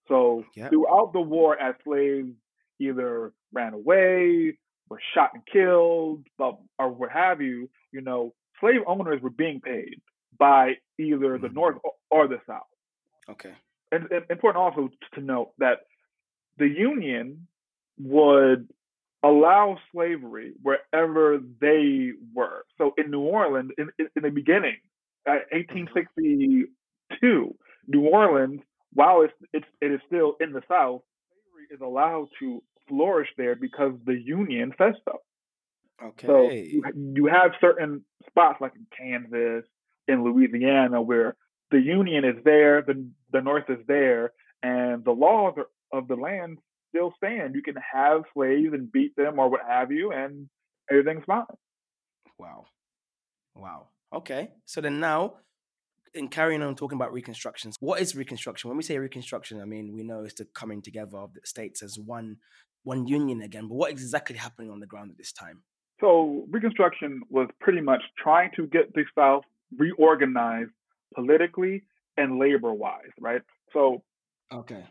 So 0.08 0.44
yep. 0.56 0.70
throughout 0.70 1.12
the 1.12 1.20
war, 1.20 1.60
as 1.60 1.74
slaves 1.84 2.32
either 2.80 3.32
ran 3.52 3.74
away, 3.74 4.58
were 4.90 5.00
shot 5.14 5.30
and 5.35 5.42
killed, 5.50 6.26
but, 6.37 6.59
or 6.78 6.90
what 6.90 7.11
have 7.11 7.40
you, 7.40 7.70
you 7.92 8.00
know, 8.00 8.35
slave 8.59 8.80
owners 8.87 9.23
were 9.23 9.30
being 9.30 9.61
paid 9.61 10.00
by 10.38 10.75
either 10.99 11.38
the 11.38 11.47
mm-hmm. 11.47 11.54
North 11.54 11.76
or 12.11 12.28
the 12.28 12.40
South. 12.47 12.62
Okay. 13.28 13.52
And, 13.92 14.11
and 14.11 14.25
important 14.28 14.62
also 14.62 14.90
to 15.14 15.20
note 15.20 15.52
that 15.59 15.78
the 16.59 16.68
Union 16.68 17.47
would 17.99 18.68
allow 19.23 19.78
slavery 19.92 20.52
wherever 20.62 21.38
they 21.61 22.12
were. 22.35 22.64
So 22.78 22.94
in 22.99 23.11
New 23.11 23.20
Orleans, 23.20 23.70
in, 23.78 23.90
in 23.99 24.23
the 24.23 24.30
beginning, 24.30 24.76
at 25.26 25.47
1862, 25.52 26.66
mm-hmm. 27.23 27.50
New 27.87 28.09
Orleans 28.09 28.61
while 28.92 29.23
it's, 29.23 29.32
it's 29.52 29.66
it 29.80 29.92
is 29.92 30.00
still 30.06 30.37
in 30.40 30.52
the 30.52 30.62
South, 30.68 31.02
slavery 31.28 31.66
is 31.70 31.80
allowed 31.80 32.28
to 32.40 32.62
flourish 32.90 33.28
there 33.38 33.54
because 33.54 33.92
the 34.04 34.20
union 34.20 34.75
says 34.76 34.94
so. 35.06 35.20
Okay. 36.02 36.26
So 36.26 36.50
you, 36.50 36.82
you 37.14 37.26
have 37.26 37.52
certain 37.61 38.04
spots 38.28 38.61
like 38.61 38.73
in 38.75 38.87
Kansas, 38.97 39.64
in 40.09 40.25
Louisiana, 40.25 41.00
where 41.00 41.37
the 41.70 41.80
union 41.80 42.25
is 42.25 42.37
there, 42.44 42.82
the 42.82 43.06
the 43.32 43.40
North 43.40 43.68
is 43.70 43.85
there, 43.87 44.32
and 44.62 45.04
the 45.04 45.12
laws 45.12 45.54
of 45.92 46.09
the 46.09 46.16
land 46.16 46.59
still 46.90 47.12
stand. 47.16 47.54
You 47.54 47.62
can 47.62 47.76
have 47.92 48.23
slaves 48.35 48.73
and 48.73 48.90
beat 48.90 49.14
them 49.16 49.38
or 49.38 49.49
what 49.49 49.61
have 49.66 49.92
you, 49.92 50.12
and 50.12 50.49
everything's 50.90 51.25
fine. 51.26 51.44
Wow. 52.38 52.66
Wow. 53.54 53.88
Okay. 54.12 54.50
So 54.64 54.80
then 54.80 55.00
now, 55.00 55.35
in 56.14 56.29
carrying 56.29 56.62
on 56.62 56.75
talking 56.75 56.97
about 56.97 57.12
reconstructions, 57.12 57.76
what 57.81 58.00
is 58.00 58.14
reconstruction? 58.17 58.69
When 58.69 58.76
we 58.76 58.83
say 58.83 58.99
reconstruction, 58.99 59.61
I 59.61 59.64
mean 59.64 59.93
we 59.93 60.02
know 60.02 60.25
it's 60.25 60.35
the 60.35 60.47
coming 60.47 60.83
together 60.83 61.19
of 61.19 61.35
the 61.35 61.40
states 61.45 61.83
as 61.83 61.99
one 61.99 62.37
one 62.83 63.07
union 63.07 63.43
again. 63.43 63.69
But 63.69 63.75
what 63.75 63.90
exactly 63.90 64.37
happening 64.37 64.71
on 64.71 64.81
the 64.81 64.87
ground 64.87 65.11
at 65.11 65.19
this 65.19 65.33
time? 65.33 65.62
So 66.00 66.47
Reconstruction 66.50 67.23
was 67.29 67.49
pretty 67.61 67.83
much 67.83 68.00
trying 68.17 68.50
to 68.57 68.67
get 68.67 68.95
the 68.95 69.05
South 69.17 69.45
reorganized 69.76 70.71
politically 71.14 71.83
and 72.17 72.38
labor 72.38 72.73
wise, 72.73 73.12
right? 73.21 73.43
So 73.73 74.02
okay. 74.52 74.85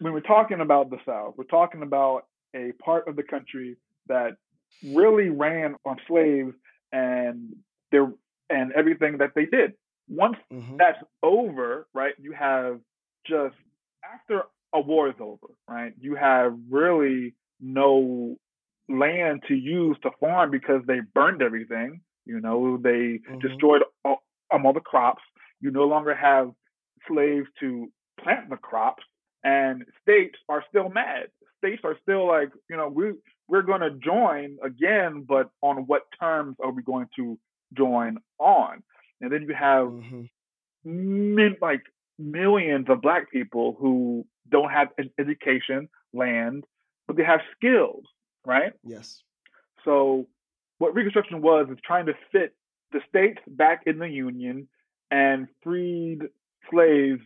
When 0.00 0.12
we're 0.12 0.20
talking 0.20 0.60
about 0.60 0.90
the 0.90 0.98
South, 1.06 1.34
we're 1.36 1.44
talking 1.44 1.82
about 1.82 2.22
a 2.54 2.72
part 2.84 3.06
of 3.06 3.16
the 3.16 3.22
country 3.22 3.76
that 4.08 4.36
really 4.82 5.28
ran 5.28 5.76
on 5.84 5.96
slaves 6.08 6.54
and 6.92 7.54
their 7.92 8.12
and 8.48 8.72
everything 8.72 9.18
that 9.18 9.30
they 9.34 9.46
did. 9.46 9.74
Once 10.10 10.36
mm-hmm. 10.52 10.76
that's 10.76 10.98
over, 11.22 11.86
right, 11.94 12.14
you 12.18 12.32
have 12.32 12.80
just 13.26 13.54
after 14.04 14.42
a 14.74 14.80
war 14.80 15.08
is 15.08 15.14
over, 15.20 15.46
right, 15.68 15.92
you 16.00 16.16
have 16.16 16.52
really 16.68 17.34
no 17.60 18.36
land 18.88 19.42
to 19.46 19.54
use 19.54 19.96
to 20.02 20.10
farm 20.18 20.50
because 20.50 20.82
they 20.86 21.00
burned 21.14 21.42
everything. 21.42 22.00
You 22.26 22.40
know, 22.40 22.76
they 22.76 22.90
mm-hmm. 22.90 23.38
destroyed 23.38 23.82
all, 24.04 24.22
um, 24.52 24.66
all 24.66 24.72
the 24.72 24.80
crops. 24.80 25.22
You 25.60 25.70
no 25.70 25.84
longer 25.84 26.14
have 26.14 26.50
slaves 27.08 27.46
to 27.60 27.90
plant 28.22 28.50
the 28.50 28.56
crops, 28.56 29.04
and 29.44 29.84
states 30.02 30.36
are 30.48 30.64
still 30.68 30.88
mad. 30.88 31.28
States 31.58 31.82
are 31.84 31.96
still 32.02 32.26
like, 32.26 32.50
you 32.68 32.76
know, 32.76 32.88
we 32.88 33.12
we're 33.48 33.62
going 33.62 33.80
to 33.80 33.90
join 33.90 34.58
again, 34.64 35.24
but 35.28 35.50
on 35.60 35.86
what 35.86 36.02
terms 36.18 36.56
are 36.62 36.70
we 36.70 36.82
going 36.82 37.08
to 37.16 37.38
join 37.76 38.18
on? 38.38 38.82
And 39.20 39.32
then 39.32 39.42
you 39.42 39.54
have 39.54 39.88
mm-hmm. 39.88 40.22
min, 40.84 41.56
like 41.60 41.82
millions 42.18 42.86
of 42.88 43.02
black 43.02 43.30
people 43.30 43.76
who 43.78 44.26
don't 44.48 44.70
have 44.70 44.88
an 44.98 45.10
education, 45.18 45.88
land, 46.12 46.64
but 47.06 47.16
they 47.16 47.24
have 47.24 47.40
skills 47.56 48.04
right? 48.44 48.72
Yes. 48.84 49.22
So 49.84 50.26
what 50.78 50.94
Reconstruction 50.94 51.42
was 51.42 51.68
is 51.70 51.78
trying 51.84 52.06
to 52.06 52.14
fit 52.32 52.54
the 52.92 53.00
states 53.08 53.40
back 53.46 53.82
in 53.86 53.98
the 53.98 54.08
Union 54.08 54.68
and 55.10 55.48
freed 55.62 56.20
slaves 56.70 57.20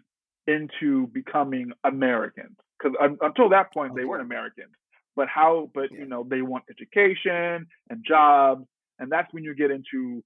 into 0.47 1.07
becoming 1.09 1.73
Americans. 1.85 2.57
Because 2.79 2.97
until 3.21 3.49
that 3.51 3.73
point, 3.73 3.93
okay. 3.93 4.03
they 4.03 4.05
weren't 4.05 4.23
Americans. 4.23 4.73
But 5.17 5.29
how? 5.29 5.71
But 5.73 5.93
yeah. 5.93 6.01
you 6.01 6.07
know, 6.07 6.27
they 6.29 6.43
want 6.43 6.65
education 6.69 7.67
and 7.89 8.05
jobs, 8.07 8.67
and 8.99 9.11
that's 9.11 9.33
when 9.33 9.45
you 9.45 9.55
get 9.55 9.71
into 9.71 10.25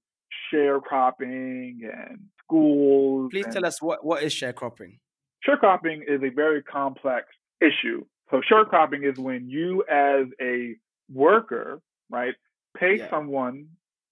sharecropping 0.53 1.79
and 1.83 2.19
schools. 2.43 3.29
Please 3.31 3.45
and 3.45 3.53
tell 3.53 3.65
us 3.65 3.81
what 3.81 4.05
what 4.05 4.23
is 4.23 4.33
sharecropping. 4.33 4.99
Sharecropping 5.47 6.01
is 6.07 6.21
a 6.23 6.29
very 6.29 6.61
complex 6.63 7.27
issue 7.61 8.03
so 8.31 8.41
sharecropping 8.41 9.09
is 9.09 9.17
when 9.17 9.49
you, 9.49 9.83
as 9.89 10.27
a 10.41 10.75
worker, 11.11 11.81
right, 12.09 12.35
pay 12.77 12.97
yeah. 12.97 13.09
someone 13.09 13.67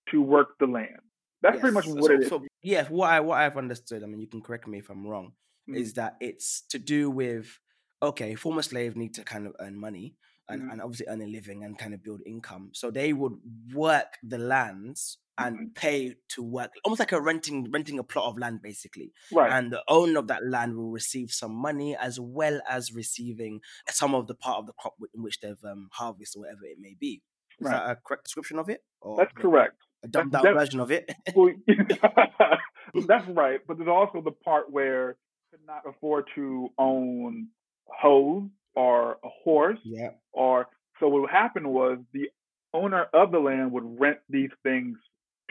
to 0.10 0.22
work 0.22 0.58
the 0.60 0.66
land. 0.66 1.00
That's 1.42 1.56
yes. 1.56 1.62
pretty 1.62 1.74
much 1.76 1.88
what 1.88 2.06
so, 2.06 2.12
it 2.14 2.24
is. 2.24 2.30
So, 2.30 2.46
yeah, 2.64 2.88
what 2.90 3.12
I 3.12 3.20
what 3.20 3.40
I've 3.40 3.58
understood. 3.58 4.04
I 4.04 4.08
mean, 4.08 4.20
you 4.20 4.28
can 4.28 4.42
correct 4.42 4.68
me 4.68 4.80
if 4.80 4.90
I'm 4.90 5.06
wrong. 5.06 5.34
Mm-hmm. 5.70 5.76
Is 5.76 5.94
that 5.94 6.16
it's 6.20 6.62
to 6.70 6.80
do 6.80 7.12
with 7.12 7.60
okay, 8.02 8.34
former 8.36 8.64
slaves 8.64 8.96
need 8.96 9.14
to 9.16 9.24
kind 9.24 9.46
of 9.46 9.56
earn 9.60 9.80
money 9.80 10.16
and, 10.50 10.62
mm-hmm. 10.62 10.72
and 10.72 10.82
obviously 10.82 11.08
earn 11.10 11.22
a 11.22 11.28
living 11.28 11.64
and 11.64 11.78
kind 11.78 11.94
of 11.94 12.04
build 12.04 12.22
income. 12.26 12.70
So 12.74 12.92
they 12.92 13.14
would 13.14 13.34
work 13.74 14.18
the 14.24 14.38
lands 14.38 15.18
and 15.38 15.56
mm-hmm. 15.56 15.66
pay 15.76 16.16
to 16.30 16.44
work 16.44 16.72
almost 16.84 17.00
like 17.00 17.12
a 17.12 17.22
renting 17.22 17.70
renting 17.72 18.00
a 18.00 18.04
plot 18.04 18.26
of 18.26 18.38
land 18.38 18.62
basically 18.62 19.12
right 19.32 19.52
and 19.52 19.72
the 19.72 19.84
owner 19.88 20.20
of 20.20 20.28
that 20.28 20.46
land 20.46 20.76
will 20.76 20.92
receive 20.92 21.32
some 21.32 21.54
money 21.54 21.96
as 21.96 22.20
well 22.20 22.60
as 22.70 22.94
receiving 22.94 23.60
some 23.90 24.16
of 24.16 24.28
the 24.28 24.36
part 24.36 24.58
of 24.58 24.66
the 24.66 24.74
crop 24.74 24.96
in 25.14 25.22
which 25.22 25.40
they've 25.40 25.64
um, 25.64 25.90
harvested 25.92 26.40
or 26.40 26.42
whatever 26.42 26.62
it 26.64 26.78
may 26.80 26.96
be 27.00 27.22
is 27.60 27.66
right. 27.66 27.72
that 27.72 27.92
a 27.92 27.98
correct 28.06 28.24
description 28.24 28.60
of 28.60 28.70
it 28.70 28.84
or 29.02 29.18
that's 29.18 29.32
correct 29.36 29.78
a 30.04 30.08
dumbed 30.08 30.32
down 30.32 30.44
version 30.44 30.80
of 30.80 30.92
it 30.92 31.12
that's 33.08 33.28
right 33.30 33.62
but 33.68 33.78
there's 33.78 33.90
also 33.90 34.22
the 34.22 34.32
part 34.32 34.72
where 34.72 35.18
could 35.52 35.60
not 35.66 35.84
afford 35.88 36.26
to 36.36 36.70
own 36.78 37.48
hoes 37.88 38.44
or 38.76 39.18
a 39.24 39.30
horse 39.44 39.80
yeah 39.84 40.10
or 40.38 40.68
so 41.00 41.08
what 41.10 41.30
happened 41.30 41.68
was 41.68 41.98
the 42.14 42.30
owner 42.74 43.06
of 43.14 43.32
the 43.32 43.40
land 43.40 43.72
would 43.72 44.00
rent 44.00 44.20
these 44.30 44.50
things 44.64 44.98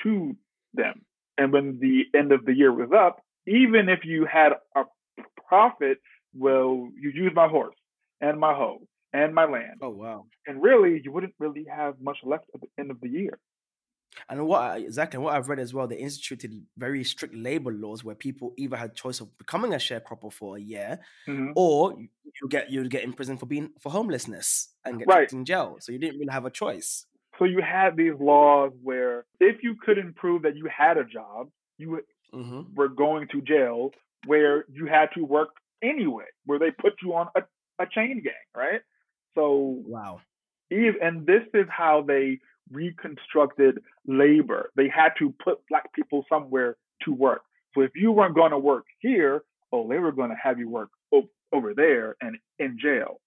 to 0.02 0.36
them. 0.74 1.02
And 1.38 1.52
when 1.52 1.78
the 1.80 2.04
end 2.18 2.32
of 2.32 2.44
the 2.44 2.54
year 2.54 2.72
was 2.72 2.90
up, 2.96 3.22
even 3.46 3.88
if 3.88 4.00
you 4.04 4.26
had 4.30 4.52
a 4.74 4.82
profit, 5.48 5.98
well, 6.34 6.88
you 6.98 7.10
use 7.10 7.32
my 7.34 7.48
horse 7.48 7.76
and 8.20 8.38
my 8.40 8.54
hoe 8.54 8.82
and 9.12 9.34
my 9.34 9.44
land. 9.44 9.78
Oh 9.82 9.90
wow! 9.90 10.26
And 10.46 10.62
really, 10.62 11.00
you 11.02 11.12
wouldn't 11.12 11.34
really 11.38 11.66
have 11.74 12.00
much 12.00 12.18
left 12.24 12.44
at 12.54 12.60
the 12.60 12.68
end 12.78 12.90
of 12.90 13.00
the 13.00 13.08
year. 13.08 13.38
And 14.28 14.46
what 14.46 14.78
exactly 14.80 15.18
what 15.18 15.34
I've 15.34 15.48
read 15.48 15.58
as 15.58 15.72
well, 15.74 15.86
they 15.86 15.96
instituted 15.96 16.64
very 16.76 17.04
strict 17.04 17.34
labor 17.34 17.72
laws 17.72 18.04
where 18.04 18.14
people 18.14 18.54
either 18.56 18.76
had 18.76 18.94
choice 18.94 19.20
of 19.20 19.36
becoming 19.38 19.74
a 19.74 19.76
sharecropper 19.76 20.32
for 20.32 20.56
a 20.56 20.60
year, 20.60 21.00
mm-hmm. 21.28 21.52
or 21.54 21.94
you 21.98 22.48
get 22.48 22.70
you'd 22.70 22.90
get 22.90 23.04
in 23.04 23.12
prison 23.12 23.36
for 23.36 23.46
being 23.46 23.70
for 23.80 23.90
homelessness 23.92 24.68
and 24.84 24.98
get 24.98 25.08
right. 25.08 25.32
in 25.32 25.44
jail. 25.44 25.76
So 25.80 25.92
you 25.92 25.98
didn't 25.98 26.18
really 26.18 26.32
have 26.32 26.44
a 26.44 26.50
choice. 26.50 27.06
So 27.38 27.44
you 27.44 27.60
had 27.60 27.96
these 27.96 28.14
laws 28.18 28.72
where 28.82 29.26
if 29.40 29.62
you 29.62 29.76
couldn't 29.84 30.16
prove 30.16 30.42
that 30.42 30.56
you 30.56 30.68
had 30.74 30.96
a 30.96 31.04
job, 31.04 31.50
you 31.78 32.00
mm-hmm. 32.34 32.74
were 32.74 32.88
going 32.88 33.28
to 33.32 33.42
jail 33.42 33.90
where 34.26 34.64
you 34.72 34.86
had 34.86 35.08
to 35.14 35.24
work 35.24 35.50
anyway, 35.82 36.24
where 36.46 36.58
they 36.58 36.70
put 36.70 36.94
you 37.02 37.14
on 37.14 37.28
a, 37.36 37.42
a 37.78 37.86
chain 37.86 38.22
gang, 38.24 38.32
right? 38.56 38.80
So 39.34 39.82
wow. 39.86 40.20
Eve, 40.70 40.94
and 41.00 41.26
this 41.26 41.42
is 41.54 41.66
how 41.68 42.02
they 42.06 42.40
reconstructed 42.70 43.78
labor. 44.06 44.70
They 44.76 44.88
had 44.88 45.10
to 45.18 45.34
put 45.42 45.66
black 45.68 45.92
people 45.92 46.24
somewhere 46.28 46.76
to 47.04 47.12
work. 47.12 47.42
So 47.74 47.82
if 47.82 47.90
you 47.94 48.12
weren't 48.12 48.34
going 48.34 48.52
to 48.52 48.58
work 48.58 48.84
here, 49.00 49.42
oh, 49.72 49.88
they 49.88 49.98
were 49.98 50.12
going 50.12 50.30
to 50.30 50.36
have 50.42 50.58
you 50.58 50.68
work 50.68 50.90
over 51.52 51.74
there 51.74 52.16
and 52.20 52.36
in 52.58 52.78
jail. 52.80 53.20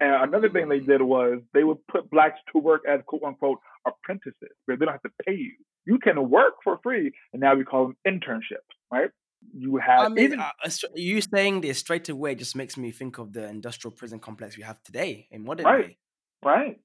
And 0.00 0.28
another 0.28 0.48
thing 0.48 0.68
they 0.68 0.80
did 0.80 1.02
was 1.02 1.40
they 1.52 1.62
would 1.62 1.86
put 1.86 2.10
blacks 2.10 2.38
to 2.52 2.58
work 2.58 2.82
as 2.88 3.00
quote 3.06 3.22
unquote 3.22 3.58
apprentices, 3.86 4.34
where 4.64 4.76
they 4.76 4.86
don't 4.86 4.94
have 4.94 5.02
to 5.02 5.10
pay 5.26 5.34
you. 5.34 5.52
You 5.86 5.98
can 5.98 6.30
work 6.30 6.54
for 6.64 6.78
free, 6.82 7.12
and 7.32 7.40
now 7.40 7.54
we 7.54 7.64
call 7.64 7.88
them 7.88 7.96
internships, 8.06 8.70
right? 8.90 9.10
You 9.56 9.76
have. 9.76 10.00
I 10.00 10.08
mean, 10.08 10.24
even, 10.24 10.40
uh, 10.40 10.50
you 10.94 11.20
saying 11.20 11.62
this 11.62 11.78
straight 11.78 12.08
away 12.08 12.34
just 12.34 12.56
makes 12.56 12.76
me 12.76 12.90
think 12.90 13.18
of 13.18 13.32
the 13.32 13.46
industrial 13.46 13.94
prison 13.94 14.20
complex 14.20 14.56
we 14.56 14.62
have 14.62 14.82
today 14.82 15.28
in 15.30 15.44
modern 15.44 15.66
right, 15.66 15.88
day. 15.88 15.96
Right. 16.44 16.80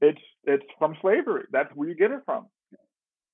It's 0.00 0.20
it's 0.44 0.64
from 0.78 0.96
slavery. 1.00 1.44
That's 1.52 1.70
where 1.74 1.88
you 1.88 1.94
get 1.94 2.10
it 2.10 2.20
from. 2.24 2.46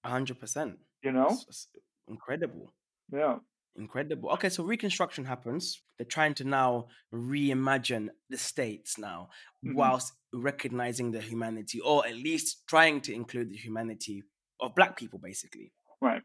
hundred 0.04 0.40
percent. 0.40 0.78
You 1.02 1.12
know, 1.12 1.28
it's, 1.30 1.46
it's 1.48 1.68
incredible. 2.08 2.72
Yeah. 3.12 3.36
Incredible. 3.78 4.30
Okay, 4.30 4.48
so 4.48 4.64
Reconstruction 4.64 5.26
happens. 5.26 5.82
They're 5.98 6.06
trying 6.06 6.34
to 6.34 6.44
now 6.44 6.86
reimagine 7.12 8.08
the 8.30 8.38
states 8.38 8.96
now, 8.96 9.28
mm-hmm. 9.64 9.76
whilst 9.76 10.14
recognizing 10.32 11.10
the 11.10 11.20
humanity, 11.20 11.80
or 11.80 12.06
at 12.06 12.14
least 12.14 12.66
trying 12.66 13.02
to 13.02 13.12
include 13.12 13.50
the 13.50 13.56
humanity 13.56 14.22
of 14.60 14.74
Black 14.74 14.96
people, 14.96 15.18
basically. 15.18 15.72
Right. 16.00 16.22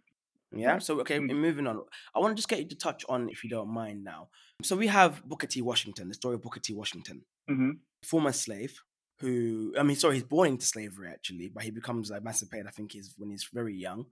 Yeah. 0.56 0.80
So 0.80 1.00
okay, 1.02 1.20
mm-hmm. 1.20 1.36
moving 1.36 1.68
on. 1.68 1.82
I 2.16 2.20
want 2.20 2.32
to 2.32 2.36
just 2.36 2.48
get 2.48 2.60
you 2.60 2.68
to 2.70 2.76
touch 2.76 3.04
on, 3.10 3.30
if 3.30 3.44
you 3.44 3.50
don't 3.50 3.70
mind, 3.70 4.04
now. 4.04 4.30
So 4.64 4.76
we 4.76 4.88
have 4.88 5.24
Booker 5.26 5.48
T. 5.48 5.62
Washington, 5.62 6.08
the 6.08 6.14
story 6.14 6.36
of 6.36 6.42
Booker 6.42 6.60
T. 6.60 6.74
Washington, 6.74 7.24
mm-hmm. 7.50 7.72
former 8.04 8.32
slave, 8.32 8.82
who 9.22 9.74
I 9.80 9.84
mean, 9.84 9.96
sorry, 9.96 10.16
he's 10.16 10.24
born 10.24 10.50
into 10.50 10.66
slavery 10.66 11.10
actually, 11.10 11.50
but 11.54 11.63
he 11.63 11.72
becomes 11.72 12.12
emancipated. 12.12 12.68
I 12.68 12.72
think 12.72 12.92
he's 12.92 13.13
when 13.18 13.30
he's 13.30 13.48
very 13.54 13.75
young. 13.75 14.06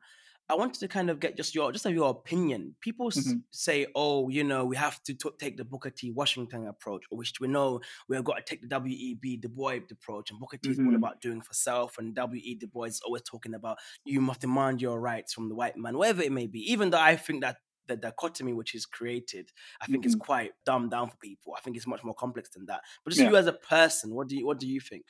I 0.51 0.55
wanted 0.55 0.79
to 0.79 0.87
kind 0.87 1.11
of 1.11 1.19
get 1.19 1.37
just 1.37 1.53
your 1.53 1.71
just 1.71 1.85
your 1.85 2.09
opinion. 2.09 2.75
People 2.81 3.11
mm-hmm. 3.11 3.29
s- 3.29 3.35
say, 3.51 3.85
"Oh, 3.93 4.29
you 4.29 4.43
know, 4.43 4.65
we 4.65 4.75
have 4.77 5.01
to 5.03 5.13
t- 5.13 5.29
take 5.37 5.57
the 5.57 5.63
Booker 5.63 5.91
T. 5.91 6.09
Washington 6.09 6.65
approach, 6.67 7.03
which 7.11 7.33
we 7.39 7.47
know 7.47 7.81
we 8.07 8.15
have 8.15 8.25
got 8.25 8.37
to 8.37 8.43
take 8.43 8.61
the 8.61 8.67
W. 8.67 8.95
E. 8.97 9.15
B. 9.19 9.37
Du 9.37 9.47
Bois 9.47 9.79
approach." 9.91 10.31
And 10.31 10.39
Booker 10.39 10.57
T. 10.57 10.69
Mm-hmm. 10.69 10.81
is 10.81 10.87
all 10.87 10.95
about 10.95 11.21
doing 11.21 11.41
for 11.41 11.53
self, 11.53 11.99
and 11.99 12.15
W. 12.15 12.41
E. 12.43 12.55
Du 12.55 12.65
Bois 12.65 12.85
is 12.85 13.01
always 13.05 13.21
talking 13.21 13.53
about 13.53 13.77
you 14.05 14.21
must 14.21 14.41
demand 14.41 14.81
your 14.81 14.99
rights 14.99 15.33
from 15.33 15.49
the 15.49 15.55
white 15.55 15.77
man, 15.77 15.97
whatever 15.97 16.23
it 16.23 16.31
may 16.31 16.47
be. 16.47 16.59
Even 16.71 16.89
though 16.89 16.99
I 16.99 17.15
think 17.15 17.41
that 17.41 17.57
the 17.89 17.97
dichotomy 17.97 18.53
which 18.53 18.73
is 18.75 18.85
created, 18.85 19.51
I 19.81 19.85
think 19.87 20.03
mm-hmm. 20.03 20.09
is 20.09 20.15
quite 20.15 20.51
dumbed 20.65 20.91
down 20.91 21.09
for 21.09 21.17
people. 21.17 21.53
I 21.57 21.61
think 21.61 21.75
it's 21.75 21.87
much 21.87 22.03
more 22.03 22.13
complex 22.13 22.49
than 22.49 22.65
that. 22.67 22.81
But 23.03 23.11
just 23.11 23.21
yeah. 23.21 23.29
you 23.29 23.35
as 23.35 23.47
a 23.47 23.53
person, 23.53 24.13
what 24.13 24.27
do 24.27 24.37
you 24.37 24.45
what 24.45 24.59
do 24.59 24.67
you 24.67 24.79
think? 24.79 25.03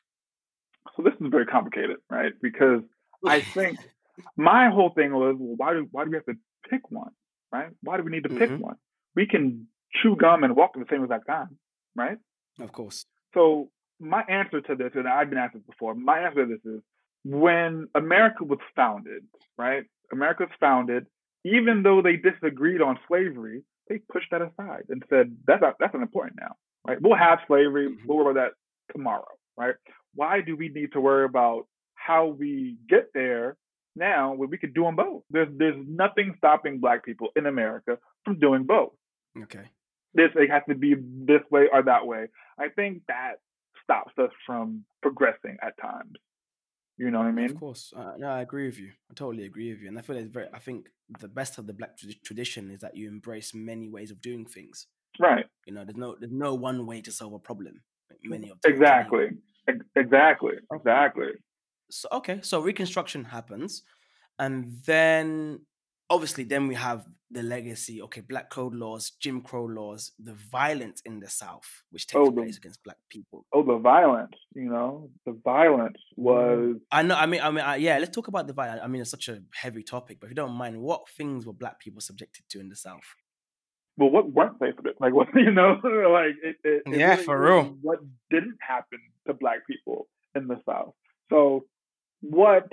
So 0.95 1.03
this 1.03 1.13
is 1.13 1.27
very 1.29 1.45
complicated, 1.45 1.97
right? 2.09 2.33
Because 2.41 2.81
I 3.25 3.41
think 3.41 3.77
my 4.37 4.69
whole 4.69 4.89
thing 4.89 5.13
was, 5.13 5.35
well, 5.39 5.55
why 5.57 5.73
do 5.73 5.87
why 5.91 6.03
do 6.05 6.09
we 6.09 6.17
have 6.17 6.25
to 6.25 6.35
pick 6.69 6.89
one, 6.89 7.11
right? 7.51 7.69
Why 7.83 7.97
do 7.97 8.03
we 8.03 8.11
need 8.11 8.23
to 8.23 8.29
pick 8.29 8.49
mm-hmm. 8.49 8.63
one? 8.63 8.75
We 9.15 9.27
can 9.27 9.67
chew 10.01 10.15
gum 10.15 10.43
and 10.43 10.55
walk 10.55 10.71
at 10.75 10.79
the 10.79 10.93
same 10.93 11.03
exact 11.03 11.27
time, 11.27 11.57
right? 11.95 12.17
Of 12.59 12.71
course. 12.71 13.05
So 13.33 13.69
my 13.99 14.23
answer 14.23 14.61
to 14.61 14.75
this, 14.75 14.91
and 14.95 15.07
I've 15.07 15.29
been 15.29 15.39
asked 15.39 15.53
this 15.53 15.63
before, 15.63 15.93
my 15.93 16.19
answer 16.19 16.45
to 16.45 16.53
this 16.53 16.65
is 16.65 16.81
when 17.23 17.87
America 17.95 18.43
was 18.43 18.59
founded, 18.75 19.23
right? 19.57 19.83
America 20.11 20.43
was 20.43 20.51
founded, 20.59 21.05
even 21.43 21.83
though 21.83 22.01
they 22.01 22.17
disagreed 22.17 22.81
on 22.81 22.99
slavery, 23.07 23.63
they 23.87 23.99
pushed 24.11 24.31
that 24.31 24.41
aside 24.41 24.83
and 24.89 25.03
said 25.09 25.35
that's 25.47 25.61
not, 25.61 25.75
that's 25.79 25.93
not 25.93 26.01
important 26.01 26.37
now, 26.39 26.55
right? 26.87 27.01
We'll 27.01 27.17
have 27.17 27.39
slavery, 27.47 27.89
mm-hmm. 27.89 28.07
we'll 28.07 28.17
worry 28.17 28.31
about 28.31 28.51
that 28.51 28.93
tomorrow, 28.93 29.37
right? 29.57 29.75
Why 30.15 30.41
do 30.41 30.55
we 30.55 30.69
need 30.69 30.93
to 30.93 31.01
worry 31.01 31.25
about 31.25 31.67
how 31.95 32.27
we 32.27 32.77
get 32.87 33.09
there 33.13 33.57
now 33.95 34.33
when 34.33 34.49
we 34.49 34.57
could 34.57 34.73
do 34.73 34.83
them 34.83 34.95
both? 34.95 35.23
There's 35.29 35.49
there's 35.55 35.77
nothing 35.87 36.33
stopping 36.37 36.79
Black 36.79 37.03
people 37.03 37.29
in 37.35 37.45
America 37.45 37.97
from 38.25 38.39
doing 38.39 38.63
both. 38.63 38.93
Okay. 39.43 39.65
This 40.13 40.29
it 40.35 40.49
has 40.49 40.63
to 40.69 40.75
be 40.75 40.95
this 40.97 41.41
way 41.51 41.67
or 41.71 41.83
that 41.83 42.05
way. 42.05 42.27
I 42.59 42.69
think 42.69 43.03
that 43.07 43.35
stops 43.83 44.13
us 44.17 44.31
from 44.45 44.83
progressing 45.01 45.57
at 45.61 45.77
times. 45.81 46.17
You 46.99 47.11
know 47.11 47.19
what 47.19 47.27
I 47.27 47.31
mean? 47.31 47.45
Of 47.45 47.55
course. 47.55 47.93
Uh, 47.95 48.11
no, 48.17 48.27
I 48.27 48.41
agree 48.41 48.65
with 48.65 48.77
you. 48.77 48.91
I 49.09 49.13
totally 49.13 49.45
agree 49.45 49.71
with 49.71 49.81
you. 49.81 49.87
And 49.87 49.97
I 49.97 50.01
feel 50.01 50.17
it's 50.17 50.27
very, 50.27 50.47
I 50.53 50.59
think 50.59 50.87
the 51.19 51.29
best 51.29 51.57
of 51.57 51.65
the 51.65 51.71
black 51.73 51.97
tradition 52.25 52.69
is 52.69 52.81
that 52.81 52.95
you 52.95 53.07
embrace 53.07 53.53
many 53.53 53.87
ways 53.87 54.11
of 54.11 54.21
doing 54.21 54.45
things. 54.45 54.85
Right. 55.17 55.45
You 55.65 55.73
know, 55.73 55.85
there's 55.85 55.95
no, 55.95 56.17
there's 56.19 56.33
no 56.33 56.53
one 56.55 56.85
way 56.85 56.99
to 57.01 57.11
solve 57.11 57.31
a 57.31 57.39
problem. 57.39 57.81
Many 58.21 58.49
of 58.49 58.57
Exactly. 58.65 59.29
Exactly. 59.95 60.55
Exactly. 60.73 61.29
So, 61.89 62.09
okay. 62.11 62.41
So 62.43 62.59
Reconstruction 62.59 63.23
happens. 63.23 63.83
And 64.37 64.73
then 64.85 65.61
obviously 66.09 66.43
then 66.43 66.67
we 66.67 66.75
have 66.75 67.05
the 67.31 67.43
legacy 67.43 68.01
okay 68.01 68.21
black 68.21 68.49
code 68.49 68.73
laws 68.73 69.11
jim 69.19 69.39
crow 69.41 69.65
laws 69.65 70.11
the 70.17 70.33
violence 70.33 71.01
in 71.05 71.19
the 71.19 71.29
south 71.29 71.83
which 71.91 72.07
takes 72.07 72.17
oh, 72.19 72.25
the, 72.25 72.41
place 72.41 72.57
against 72.57 72.83
black 72.83 72.97
people. 73.09 73.45
Oh 73.53 73.63
the 73.63 73.77
violence 73.77 74.33
you 74.55 74.69
know? 74.69 75.09
The 75.25 75.33
violence 75.43 75.97
mm. 76.17 76.23
was 76.23 76.75
i 76.91 77.03
know 77.03 77.15
i 77.15 77.25
mean 77.25 77.41
i 77.41 77.51
mean 77.51 77.63
I, 77.63 77.75
yeah 77.75 77.99
let's 77.99 78.15
talk 78.15 78.27
about 78.27 78.47
the 78.47 78.53
violence 78.53 78.81
i 78.83 78.87
mean 78.87 79.01
it's 79.01 79.11
such 79.11 79.29
a 79.29 79.41
heavy 79.53 79.83
topic 79.83 80.19
but 80.19 80.27
if 80.27 80.31
you 80.31 80.35
don't 80.35 80.53
mind 80.53 80.81
what 80.81 81.07
things 81.09 81.45
were 81.45 81.53
black 81.53 81.79
people 81.79 82.01
subjected 82.01 82.43
to 82.49 82.59
in 82.59 82.69
the 82.69 82.75
south? 82.75 83.15
Well 83.97 84.09
what 84.09 84.31
weren't 84.31 84.59
they 84.59 84.71
for 84.71 84.83
like 84.99 85.13
what 85.19 85.27
you 85.35 85.51
know 85.51 85.79
like 85.83 86.35
it, 86.43 86.55
it, 86.63 86.83
it 86.85 86.99
yeah 86.99 87.11
really 87.11 87.23
for 87.23 87.41
real. 87.41 87.77
what 87.81 87.99
didn't 88.31 88.57
happen 88.59 88.99
to 89.27 89.33
black 89.33 89.67
people 89.67 90.07
in 90.35 90.47
the 90.47 90.59
south. 90.65 90.93
So 91.29 91.65
what 92.21 92.67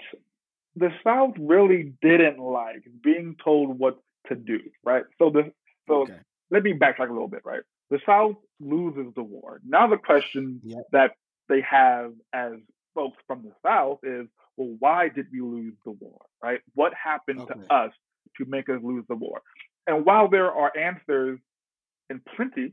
the 0.76 0.90
South 1.02 1.35
really 1.38 1.95
didn't 2.02 2.38
like 2.38 2.85
being 3.02 3.37
told 3.42 3.78
what 3.78 3.99
to 4.28 4.35
do, 4.35 4.61
right? 4.85 5.04
So 5.18 5.30
the 5.30 5.52
so 5.88 6.02
okay. 6.02 6.18
let 6.50 6.62
me 6.62 6.75
backtrack 6.75 7.09
a 7.09 7.12
little 7.12 7.28
bit, 7.28 7.42
right? 7.45 7.62
The 7.90 7.99
South 8.04 8.37
loses 8.61 9.12
the 9.14 9.23
war. 9.23 9.61
Now 9.66 9.87
the 9.88 9.97
question 9.97 10.61
yep. 10.64 10.85
that 10.92 11.12
they 11.49 11.62
have 11.62 12.12
as 12.33 12.54
folks 12.95 13.18
from 13.26 13.42
the 13.42 13.52
South 13.64 13.99
is, 14.02 14.26
well, 14.56 14.75
why 14.78 15.09
did 15.09 15.26
we 15.33 15.40
lose 15.40 15.75
the 15.85 15.92
war, 15.92 16.21
right? 16.42 16.61
What 16.75 16.92
happened 16.95 17.40
okay. 17.40 17.54
to 17.54 17.73
us 17.73 17.92
to 18.38 18.45
make 18.47 18.68
us 18.68 18.80
lose 18.83 19.04
the 19.09 19.14
war? 19.14 19.42
And 19.87 20.04
while 20.04 20.28
there 20.28 20.50
are 20.50 20.73
answers 20.76 21.38
in 22.11 22.21
plenty, 22.35 22.73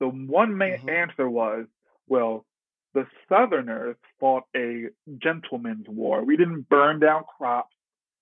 the 0.00 0.08
one 0.08 0.56
main 0.56 0.78
mm-hmm. 0.78 0.88
answer 0.88 1.28
was, 1.28 1.66
well, 2.08 2.46
the 2.94 3.06
Southerners 3.28 3.96
fought 4.20 4.44
a 4.56 4.86
gentleman's 5.18 5.86
war. 5.88 6.24
We 6.24 6.36
didn't 6.36 6.68
burn 6.68 7.00
down 7.00 7.24
crops, 7.36 7.74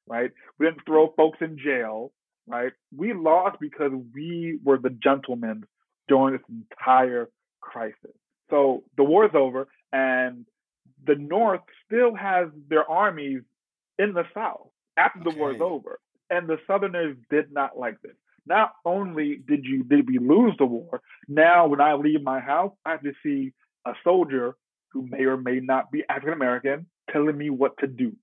right? 0.06 0.30
We 0.58 0.66
didn't 0.66 0.84
throw 0.86 1.12
folks 1.16 1.38
in 1.40 1.58
jail, 1.58 2.12
right? 2.46 2.72
We 2.96 3.12
lost 3.12 3.58
because 3.60 3.92
we 4.14 4.58
were 4.64 4.78
the 4.78 4.90
gentlemen 4.90 5.64
during 6.08 6.34
this 6.34 6.42
entire 6.48 7.28
crisis. 7.60 8.16
So 8.50 8.82
the 8.96 9.04
war 9.04 9.26
is 9.26 9.34
over, 9.34 9.68
and 9.92 10.46
the 11.06 11.14
North 11.16 11.60
still 11.86 12.14
has 12.14 12.48
their 12.68 12.88
armies 12.90 13.42
in 13.98 14.14
the 14.14 14.24
South 14.34 14.68
after 14.96 15.20
the 15.22 15.30
okay. 15.30 15.38
war 15.38 15.54
is 15.54 15.60
over. 15.60 16.00
And 16.30 16.48
the 16.48 16.58
Southerners 16.66 17.16
did 17.30 17.52
not 17.52 17.78
like 17.78 18.00
this. 18.00 18.12
Not 18.46 18.72
only 18.84 19.36
did 19.46 19.64
you 19.64 19.84
did 19.84 20.08
we 20.08 20.18
lose 20.18 20.54
the 20.58 20.64
war, 20.64 21.00
now 21.28 21.66
when 21.66 21.80
I 21.80 21.94
leave 21.94 22.22
my 22.22 22.40
house, 22.40 22.72
I 22.84 22.92
have 22.92 23.02
to 23.02 23.12
see 23.22 23.52
a 23.86 23.92
soldier 24.02 24.56
who 24.92 25.06
may 25.06 25.24
or 25.24 25.36
may 25.36 25.60
not 25.60 25.90
be 25.90 26.04
African 26.08 26.34
American 26.34 26.86
telling 27.10 27.36
me 27.36 27.50
what 27.50 27.78
to 27.78 27.86
do. 27.86 28.16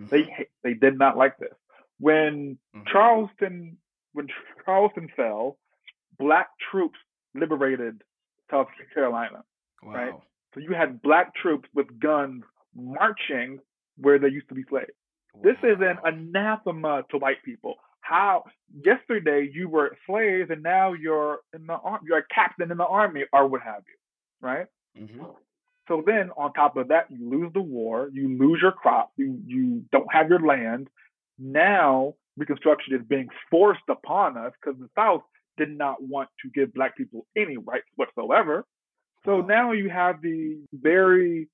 Mm-hmm. 0.00 0.06
They 0.10 0.48
they 0.62 0.74
did 0.74 0.98
not 0.98 1.16
like 1.16 1.38
this. 1.38 1.54
When 1.98 2.58
mm-hmm. 2.74 2.90
Charleston 2.90 3.76
when 4.12 4.28
Charleston 4.64 5.08
fell, 5.14 5.58
black 6.18 6.48
troops 6.70 6.98
liberated 7.34 8.02
South 8.50 8.68
Carolina. 8.94 9.44
Wow. 9.82 9.92
Right? 9.92 10.14
So 10.54 10.60
you 10.60 10.72
had 10.72 11.02
black 11.02 11.34
troops 11.34 11.68
with 11.74 11.98
guns 12.00 12.42
marching 12.74 13.60
where 13.98 14.18
they 14.18 14.28
used 14.28 14.48
to 14.48 14.54
be 14.54 14.64
slaves. 14.68 14.90
Wow. 15.34 15.42
This 15.44 15.56
is 15.62 15.78
an 15.80 15.98
anathema 16.04 17.04
to 17.10 17.18
white 17.18 17.42
people. 17.44 17.74
How 18.00 18.44
yesterday 18.84 19.50
you 19.52 19.68
were 19.68 19.96
slaves 20.06 20.50
and 20.50 20.62
now 20.62 20.92
you're 20.92 21.40
in 21.52 21.66
the 21.66 21.74
army, 21.74 22.06
you're 22.08 22.18
a 22.18 22.34
captain 22.34 22.70
in 22.70 22.78
the 22.78 22.86
army 22.86 23.24
or 23.32 23.46
what 23.48 23.62
have 23.62 23.82
you, 23.86 24.48
right? 24.48 24.66
Mm-hmm. 24.98 25.24
So 25.88 26.02
then 26.04 26.30
on 26.36 26.52
top 26.52 26.76
of 26.76 26.88
that, 26.88 27.06
you 27.10 27.30
lose 27.30 27.52
the 27.52 27.60
war, 27.60 28.10
you 28.12 28.36
lose 28.36 28.60
your 28.60 28.72
crop, 28.72 29.12
you 29.16 29.40
you 29.46 29.84
don't 29.92 30.12
have 30.12 30.28
your 30.28 30.40
land. 30.40 30.88
Now 31.38 32.14
Reconstruction 32.36 32.94
is 32.94 33.00
being 33.08 33.28
forced 33.50 33.88
upon 33.88 34.36
us 34.36 34.52
because 34.60 34.78
the 34.78 34.88
South 34.94 35.22
did 35.56 35.70
not 35.70 36.02
want 36.02 36.28
to 36.42 36.50
give 36.50 36.74
black 36.74 36.96
people 36.96 37.26
any 37.34 37.56
rights 37.56 37.86
whatsoever. 37.96 38.64
So 39.24 39.40
now 39.40 39.72
you 39.72 39.88
have 39.88 40.20
the 40.20 40.58
very 40.72 41.48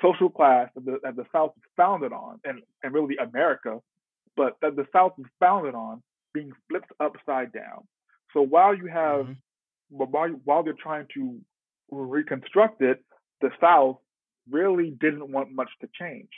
social 0.00 0.30
class 0.30 0.70
that 0.74 0.84
the, 0.86 0.98
that 1.02 1.16
the 1.16 1.26
South 1.32 1.52
is 1.58 1.62
founded 1.76 2.12
on, 2.12 2.40
and, 2.44 2.62
and 2.82 2.94
really 2.94 3.16
America, 3.16 3.78
but 4.36 4.56
that 4.62 4.74
the 4.74 4.86
South 4.90 5.12
is 5.18 5.26
founded 5.38 5.74
on 5.74 6.02
being 6.32 6.52
flipped 6.68 6.90
upside 6.98 7.52
down. 7.52 7.86
So 8.32 8.40
while 8.40 8.74
you 8.74 8.86
have, 8.86 9.26
mm-hmm. 9.26 9.32
while, 9.90 10.30
while 10.44 10.62
they're 10.62 10.72
trying 10.72 11.06
to 11.14 11.38
reconstruct 11.90 12.80
it, 12.80 13.04
the 13.42 13.50
South 13.60 13.98
really 14.50 14.90
didn't 14.90 15.30
want 15.30 15.52
much 15.52 15.68
to 15.82 15.88
change. 15.98 16.30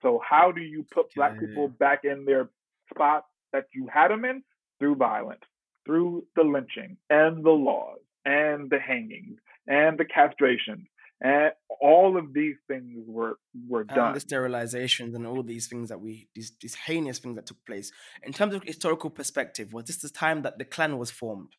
So 0.00 0.20
how 0.26 0.52
do 0.52 0.62
you 0.62 0.86
put 0.90 1.14
black 1.14 1.38
people 1.38 1.68
back 1.68 2.04
in 2.04 2.24
their 2.24 2.48
spot 2.90 3.26
that 3.52 3.66
you 3.74 3.88
had 3.92 4.08
them 4.08 4.24
in? 4.24 4.42
Through 4.78 4.96
violence, 4.96 5.42
through 5.86 6.26
the 6.34 6.42
lynching 6.42 6.96
and 7.08 7.44
the 7.44 7.50
laws 7.50 8.00
and 8.24 8.68
the 8.68 8.78
hangings 8.78 9.38
and 9.68 9.96
the 9.98 10.04
castration 10.04 10.86
and 11.20 11.52
all 11.80 12.16
of 12.16 12.32
these 12.32 12.56
things 12.68 13.04
were 13.06 13.38
were 13.68 13.84
done. 13.84 14.14
And 14.14 14.16
the 14.16 14.20
sterilizations 14.20 15.14
and 15.14 15.26
all 15.26 15.42
these 15.42 15.66
things 15.66 15.88
that 15.88 16.00
we 16.00 16.28
these 16.34 16.52
these 16.60 16.74
heinous 16.74 17.18
things 17.18 17.36
that 17.36 17.46
took 17.46 17.64
place. 17.66 17.92
In 18.22 18.32
terms 18.32 18.54
of 18.54 18.62
historical 18.62 19.10
perspective, 19.10 19.72
was 19.72 19.86
this 19.86 19.98
the 19.98 20.10
time 20.10 20.42
that 20.42 20.58
the 20.58 20.64
Klan 20.64 20.98
was 20.98 21.10
formed? 21.10 21.50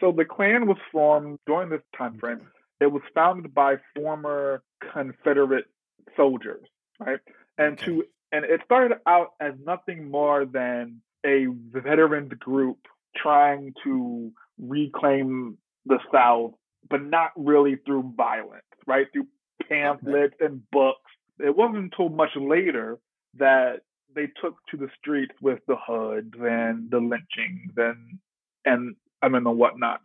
So 0.00 0.12
the 0.12 0.24
Klan 0.24 0.66
was 0.66 0.78
formed 0.92 1.38
during 1.46 1.70
this 1.70 1.82
time 1.96 2.14
mm. 2.14 2.20
frame. 2.20 2.46
It 2.80 2.86
was 2.86 3.02
founded 3.14 3.54
by 3.54 3.76
former 3.94 4.62
Confederate 4.92 5.66
soldiers, 6.16 6.64
right? 7.00 7.20
And 7.56 7.78
okay. 7.78 7.86
to 7.86 8.04
and 8.30 8.44
it 8.44 8.60
started 8.64 8.98
out 9.06 9.32
as 9.40 9.54
nothing 9.64 10.10
more 10.10 10.44
than 10.44 11.00
a 11.24 11.46
veterans 11.72 12.32
group 12.38 12.78
trying 13.16 13.74
to 13.84 14.30
reclaim 14.58 15.56
the 15.86 15.98
South, 16.12 16.52
but 16.90 17.02
not 17.02 17.30
really 17.36 17.76
through 17.86 18.12
violence, 18.16 18.62
right? 18.86 19.06
Through 19.12 19.26
pamphlets 19.68 20.34
okay. 20.34 20.46
and 20.46 20.62
books. 20.70 21.10
It 21.38 21.56
wasn't 21.56 21.84
until 21.84 22.08
much 22.10 22.30
later 22.36 22.98
that 23.38 23.80
they 24.14 24.26
took 24.40 24.56
to 24.70 24.76
the 24.76 24.88
streets 24.98 25.34
with 25.40 25.60
the 25.66 25.76
hoods 25.76 26.34
and 26.40 26.90
the 26.90 26.98
lynchings 26.98 27.72
and 27.76 28.18
and 28.64 28.96
I 29.22 29.28
mean 29.28 29.44
the 29.44 29.50
whatnot. 29.50 30.00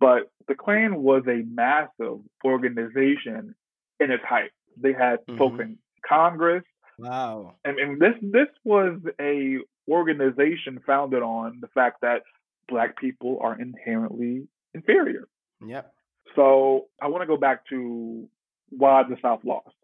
But 0.00 0.30
the 0.46 0.54
Klan 0.54 1.02
was 1.02 1.22
a 1.26 1.42
massive 1.48 2.20
organization 2.44 3.54
in 4.00 4.10
its 4.10 4.24
height. 4.24 4.50
They 4.80 4.92
had 4.92 5.20
mm-hmm. 5.20 5.38
folks 5.38 5.60
in 5.60 5.78
Congress. 6.06 6.64
Wow. 6.98 7.56
And, 7.64 7.78
and 7.78 8.00
this 8.00 8.14
this 8.22 8.48
was 8.64 9.00
a 9.20 9.58
organization 9.88 10.80
founded 10.86 11.22
on 11.22 11.58
the 11.60 11.68
fact 11.68 12.00
that 12.02 12.22
black 12.68 12.96
people 12.98 13.38
are 13.40 13.58
inherently 13.58 14.46
inferior. 14.74 15.26
Yep. 15.66 15.92
So 16.36 16.86
I 17.00 17.08
want 17.08 17.22
to 17.22 17.26
go 17.26 17.36
back 17.36 17.66
to 17.68 18.28
why 18.70 19.02
the 19.02 19.16
South 19.22 19.40
lost. 19.44 19.74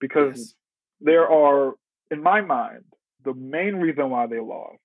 Because 0.00 0.38
yes. 0.38 0.54
there 1.00 1.28
are, 1.28 1.74
in 2.10 2.22
my 2.22 2.40
mind, 2.40 2.84
the 3.24 3.34
main 3.34 3.76
reason 3.76 4.08
why 4.08 4.26
they 4.26 4.40
lost 4.40 4.78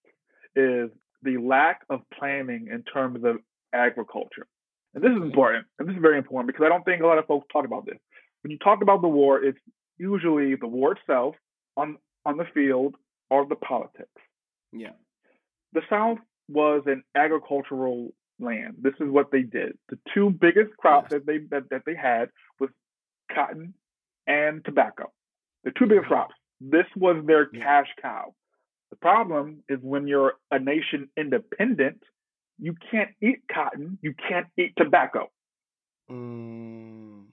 is 0.56 0.90
the 1.24 1.38
lack 1.38 1.82
of 1.90 2.02
planning 2.18 2.68
in 2.72 2.84
terms 2.84 3.24
of 3.24 3.38
agriculture. 3.74 4.48
And 4.96 5.04
this 5.04 5.12
is 5.12 5.22
important, 5.22 5.66
and 5.78 5.88
this 5.88 5.96
is 5.96 6.02
very 6.02 6.18
important 6.18 6.48
because 6.48 6.66
I 6.66 6.70
don't 6.70 6.84
think 6.84 7.04
a 7.04 7.06
lot 7.06 7.18
of 7.18 7.28
folks 7.28 7.46
talk 7.52 7.66
about 7.66 7.86
this. 7.86 7.98
When 8.42 8.52
you 8.52 8.58
talk 8.58 8.82
about 8.82 9.02
the 9.02 9.10
war, 9.10 9.44
it's 9.44 9.60
usually 9.98 10.56
the 10.56 10.68
war 10.68 10.94
itself 10.94 11.36
on 11.76 11.98
on 12.26 12.38
the 12.38 12.46
field 12.54 12.96
or 13.30 13.46
the 13.46 13.56
politics. 13.56 14.10
Yeah. 14.72 14.94
The 15.74 15.82
South 15.90 16.20
was 16.48 16.84
an 16.86 17.04
agricultural 17.16 18.14
land. 18.40 18.76
This 18.82 18.94
is 19.00 19.10
what 19.10 19.32
they 19.32 19.42
did. 19.42 19.78
The 19.90 20.00
two 20.14 20.30
biggest 20.30 20.76
crops 20.78 21.10
yes. 21.12 21.20
that 21.20 21.26
they 21.26 21.40
that, 21.52 21.70
that 21.70 21.82
they 21.86 21.96
had 21.96 22.30
was 22.60 22.70
cotton 23.34 23.74
and 24.28 24.64
tobacco. 24.64 25.12
The 25.66 25.72
two 25.72 25.88
biggest 25.88 26.06
mm-hmm. 26.06 26.14
crops. 26.14 26.36
This 26.62 26.86
was 26.96 27.24
their 27.26 27.50
yeah. 27.52 27.64
cash 27.64 27.88
cow. 28.02 28.34
The 28.92 28.98
problem 28.98 29.64
is 29.68 29.80
when 29.82 30.08
you're 30.08 30.36
a 30.52 30.60
nation 30.60 31.10
independent, 31.18 32.02
you 32.60 32.76
can't 32.92 33.12
eat 33.22 33.40
cotton, 33.52 33.98
you 34.02 34.14
can't 34.28 34.48
eat 34.58 34.74
tobacco. 34.78 35.30
Mm. 36.10 37.26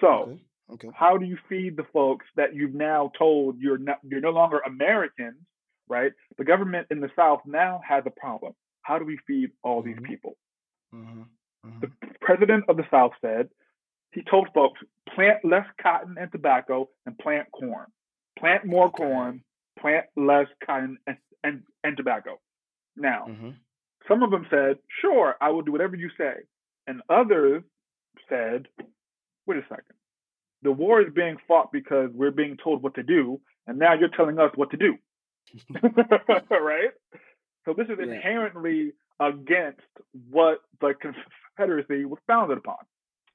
So, 0.00 0.08
okay. 0.08 0.40
Okay. 0.68 0.88
how 0.94 1.16
do 1.16 1.24
you 1.24 1.38
feed 1.48 1.76
the 1.76 1.86
folks 1.92 2.26
that 2.36 2.54
you've 2.54 2.74
now 2.74 3.12
told 3.16 3.60
you're 3.60 3.78
not, 3.78 3.98
you're 4.02 4.20
no 4.20 4.30
longer 4.30 4.58
Americans, 4.66 5.36
right? 5.88 6.12
The 6.38 6.44
government 6.44 6.88
in 6.90 7.00
the 7.00 7.10
South 7.14 7.40
now 7.46 7.80
has 7.88 8.02
a 8.06 8.10
problem. 8.10 8.52
How 8.82 8.98
do 8.98 9.04
we 9.04 9.18
feed 9.26 9.50
all 9.62 9.82
mm-hmm. 9.82 9.90
these 9.90 10.08
people? 10.08 10.36
Mm-hmm. 10.94 11.22
Mm-hmm. 11.66 11.80
The 11.80 11.90
president 12.20 12.64
of 12.68 12.76
the 12.76 12.86
South 12.90 13.12
said 13.20 13.48
he 14.12 14.22
told 14.22 14.48
folks 14.54 14.80
plant 15.14 15.44
less 15.44 15.66
cotton 15.80 16.16
and 16.18 16.30
tobacco 16.32 16.88
and 17.04 17.18
plant 17.18 17.48
corn. 17.52 17.86
Plant 18.38 18.64
more 18.64 18.86
okay. 18.86 19.04
corn, 19.04 19.44
plant 19.78 20.06
less 20.16 20.46
cotton 20.64 20.98
and, 21.06 21.16
and, 21.44 21.62
and 21.84 21.96
tobacco. 21.96 22.40
Now, 22.96 23.26
mm-hmm. 23.28 23.50
Some 24.08 24.22
of 24.22 24.30
them 24.30 24.46
said, 24.50 24.78
sure, 25.00 25.34
I 25.40 25.50
will 25.50 25.62
do 25.62 25.72
whatever 25.72 25.96
you 25.96 26.10
say. 26.18 26.34
And 26.86 27.02
others 27.08 27.62
said, 28.28 28.68
wait 29.46 29.58
a 29.58 29.62
second. 29.62 29.96
The 30.62 30.72
war 30.72 31.00
is 31.00 31.12
being 31.14 31.36
fought 31.46 31.72
because 31.72 32.10
we're 32.12 32.30
being 32.30 32.56
told 32.62 32.82
what 32.82 32.94
to 32.94 33.02
do, 33.02 33.40
and 33.66 33.78
now 33.78 33.94
you're 33.94 34.08
telling 34.08 34.38
us 34.38 34.50
what 34.54 34.70
to 34.70 34.76
do. 34.76 34.96
right? 36.50 36.90
So 37.64 37.74
this 37.74 37.88
is 37.88 37.98
yeah. 37.98 38.14
inherently 38.14 38.92
against 39.20 39.80
what 40.30 40.58
the 40.80 40.94
Confederacy 40.94 42.04
was 42.04 42.18
founded 42.26 42.58
upon. 42.58 42.76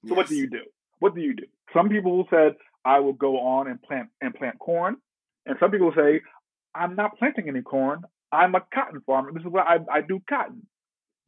So 0.06 0.10
yes. 0.10 0.18
what 0.18 0.28
do 0.28 0.36
you 0.36 0.50
do? 0.50 0.64
What 1.00 1.16
do 1.16 1.22
you 1.22 1.36
do? 1.36 1.46
Some 1.74 1.90
people 1.90 2.28
said, 2.30 2.56
I 2.84 3.00
will 3.00 3.14
go 3.14 3.40
on 3.40 3.68
and 3.68 3.82
plant 3.82 4.10
and 4.22 4.34
plant 4.34 4.60
corn. 4.60 4.98
And 5.46 5.58
some 5.60 5.72
people 5.72 5.94
say, 5.96 6.22
I'm 6.74 6.96
not 6.96 7.18
planting 7.18 7.50
any 7.50 7.62
corn. 7.62 8.04
I'm 8.32 8.56
a 8.56 8.62
cotton 8.74 9.02
farmer. 9.06 9.32
This 9.34 9.42
is 9.42 9.52
what 9.52 9.68
I, 9.68 9.80
I 9.92 10.02
do 10.02 10.22
cotton. 10.28 10.68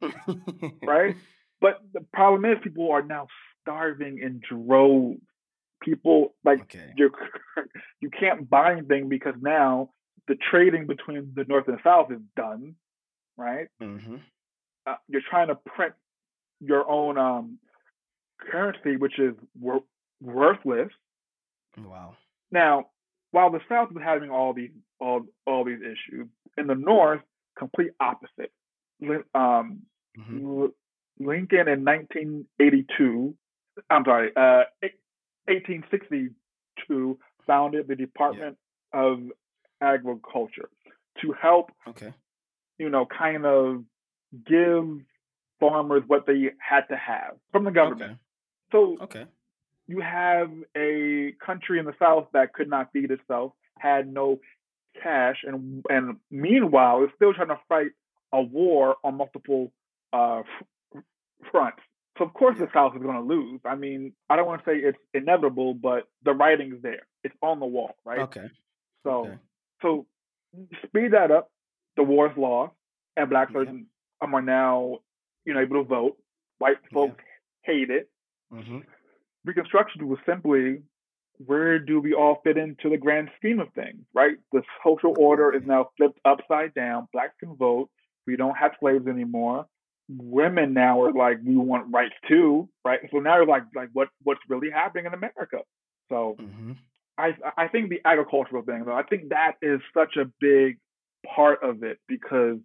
right? 0.82 1.16
But 1.60 1.80
the 1.92 2.04
problem 2.12 2.44
is 2.44 2.58
people 2.62 2.90
are 2.90 3.02
now 3.02 3.26
starving 3.62 4.18
in 4.18 4.40
droves. 4.48 5.20
People 5.82 6.34
like 6.44 6.62
okay. 6.62 6.92
you 6.96 7.10
you 8.00 8.10
can't 8.10 8.48
buy 8.48 8.72
anything 8.72 9.08
because 9.08 9.34
now 9.40 9.90
the 10.28 10.36
trading 10.50 10.86
between 10.86 11.32
the 11.34 11.44
North 11.44 11.68
and 11.68 11.76
the 11.76 11.82
South 11.82 12.10
is 12.10 12.20
done, 12.36 12.74
right? 13.36 13.68
Mm-hmm. 13.82 14.16
Uh, 14.86 14.94
you're 15.08 15.22
trying 15.28 15.48
to 15.48 15.54
print 15.54 15.94
your 16.60 16.88
own 16.88 17.18
um, 17.18 17.58
currency, 18.40 18.96
which 18.96 19.18
is 19.18 19.34
wor- 19.58 19.84
worthless. 20.22 20.90
Wow. 21.76 22.16
Now, 22.50 22.86
while 23.30 23.50
the 23.50 23.60
South 23.68 23.88
is 23.90 23.96
having 24.02 24.30
all 24.30 24.54
these 24.54 24.70
all 25.00 25.22
all 25.46 25.64
these 25.64 25.80
issues, 25.80 26.28
in 26.56 26.66
the 26.66 26.74
North, 26.74 27.20
complete 27.56 27.90
opposite. 28.00 28.52
Um, 29.34 29.82
mm-hmm. 30.18 30.66
Lincoln 31.18 31.68
in 31.68 31.84
1982, 31.84 33.34
I'm 33.90 34.04
sorry, 34.04 34.30
uh, 34.36 34.64
1862, 35.46 37.18
founded 37.46 37.88
the 37.88 37.96
Department 37.96 38.56
yeah. 38.92 39.00
of 39.00 39.20
Agriculture 39.80 40.68
to 41.20 41.34
help, 41.40 41.70
okay. 41.88 42.12
you 42.78 42.88
know, 42.88 43.06
kind 43.06 43.44
of 43.44 43.84
give 44.46 44.98
farmers 45.60 46.02
what 46.06 46.26
they 46.26 46.50
had 46.58 46.82
to 46.88 46.96
have 46.96 47.36
from 47.52 47.64
the 47.64 47.70
government. 47.70 48.12
Okay. 48.12 48.18
So, 48.72 48.96
okay. 49.02 49.26
you 49.86 50.00
have 50.00 50.50
a 50.76 51.34
country 51.44 51.78
in 51.78 51.84
the 51.84 51.94
South 51.98 52.28
that 52.32 52.52
could 52.52 52.68
not 52.68 52.92
feed 52.92 53.10
itself, 53.10 53.52
had 53.78 54.12
no 54.12 54.40
cash, 55.02 55.38
and 55.44 55.84
and 55.88 56.16
meanwhile 56.30 57.02
is 57.04 57.10
still 57.16 57.34
trying 57.34 57.48
to 57.48 57.58
fight 57.68 57.90
a 58.32 58.42
war 58.42 58.96
on 59.04 59.16
multiple 59.16 59.72
uh, 60.12 60.42
front. 61.50 61.74
So 62.18 62.24
of 62.24 62.34
course 62.34 62.56
the 62.58 62.68
South 62.72 62.94
is 62.94 63.02
going 63.02 63.16
to 63.16 63.22
lose. 63.22 63.60
I 63.64 63.74
mean, 63.74 64.12
I 64.30 64.36
don't 64.36 64.46
want 64.46 64.64
to 64.64 64.70
say 64.70 64.76
it's 64.76 64.98
inevitable, 65.12 65.74
but 65.74 66.04
the 66.24 66.32
writing's 66.32 66.82
there. 66.82 67.06
It's 67.24 67.34
on 67.42 67.60
the 67.60 67.66
wall, 67.66 67.94
right? 68.04 68.20
Okay. 68.20 68.46
So 69.02 69.26
okay. 69.26 69.38
so 69.82 70.06
speed 70.86 71.12
that 71.12 71.30
up. 71.30 71.50
The 71.96 72.02
war's 72.02 72.36
lost, 72.36 72.72
and 73.16 73.30
black 73.30 73.52
folks 73.52 73.70
yeah. 73.72 74.28
are 74.28 74.42
now 74.42 74.98
you 75.44 75.54
know 75.54 75.60
able 75.60 75.82
to 75.82 75.88
vote. 75.88 76.16
White 76.58 76.78
folks 76.92 77.22
yeah. 77.66 77.72
hate 77.72 77.90
it. 77.90 78.08
Mm-hmm. 78.52 78.78
Reconstruction 79.44 80.08
was 80.08 80.18
simply 80.26 80.82
where 81.38 81.78
do 81.78 82.00
we 82.00 82.14
all 82.14 82.40
fit 82.44 82.56
into 82.56 82.88
the 82.90 82.96
grand 82.96 83.30
scheme 83.38 83.60
of 83.60 83.72
things, 83.74 84.04
right? 84.14 84.36
The 84.52 84.62
social 84.84 85.14
order 85.18 85.54
is 85.54 85.62
now 85.66 85.90
flipped 85.96 86.20
upside 86.24 86.74
down. 86.74 87.08
Blacks 87.12 87.34
can 87.40 87.56
vote. 87.56 87.90
We 88.26 88.36
don't 88.36 88.56
have 88.56 88.72
slaves 88.80 89.06
anymore 89.06 89.66
women 90.08 90.74
now 90.74 91.02
are 91.02 91.12
like 91.12 91.38
we 91.44 91.56
want 91.56 91.92
rights 91.92 92.14
too, 92.28 92.68
right? 92.84 93.00
So 93.10 93.18
now 93.18 93.36
you're 93.36 93.46
like 93.46 93.64
like 93.74 93.88
what 93.92 94.08
what's 94.22 94.40
really 94.48 94.70
happening 94.70 95.06
in 95.06 95.14
America? 95.14 95.58
So 96.08 96.36
mm-hmm. 96.38 96.72
I 97.16 97.34
I 97.56 97.68
think 97.68 97.90
the 97.90 98.00
agricultural 98.04 98.62
thing 98.62 98.84
though, 98.84 98.94
I 98.94 99.02
think 99.02 99.30
that 99.30 99.52
is 99.62 99.80
such 99.94 100.16
a 100.16 100.30
big 100.40 100.78
part 101.34 101.62
of 101.62 101.82
it 101.82 101.98
because 102.06 102.58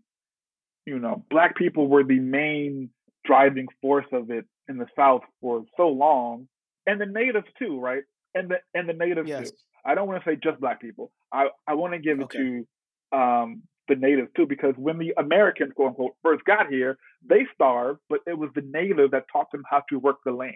you 0.86 0.99
know 0.99 1.23
black 1.29 1.55
people 1.55 1.88
were 1.88 2.03
the 2.03 2.19
main 2.19 2.89
driving 3.25 3.67
force 3.82 4.08
of 4.12 4.32
it 4.32 4.45
in 4.67 4.77
the 4.77 4.88
South 4.95 5.21
for 5.41 5.63
so 5.77 5.88
long, 5.88 6.47
and 6.86 6.99
the 6.99 7.05
natives 7.05 7.47
too, 7.58 7.79
right? 7.79 8.03
And 8.35 8.49
the 8.49 8.57
and 8.73 8.87
the 8.87 8.93
natives 8.93 9.29
yes. 9.29 9.51
too. 9.51 9.57
I 9.85 9.95
don't 9.95 10.07
want 10.07 10.23
to 10.23 10.29
say 10.29 10.35
just 10.35 10.59
black 10.59 10.81
people. 10.81 11.11
I 11.33 11.47
I 11.67 11.73
want 11.73 11.93
to 11.93 11.99
give 11.99 12.19
it 12.19 12.29
to 12.31 12.67
um, 13.11 13.63
the 13.89 13.95
natives 13.95 14.29
too, 14.35 14.45
because 14.45 14.75
when 14.77 14.97
the 14.97 15.13
Americans, 15.17 15.73
quote 15.75 15.89
unquote, 15.89 16.15
first 16.23 16.45
got 16.45 16.69
here, 16.69 16.97
they 17.27 17.45
starved, 17.53 17.99
but 18.09 18.19
it 18.25 18.37
was 18.37 18.49
the 18.55 18.61
native 18.61 19.11
that 19.11 19.25
taught 19.31 19.51
them 19.51 19.63
how 19.69 19.83
to 19.89 19.99
work 19.99 20.17
the 20.23 20.31
land. 20.31 20.55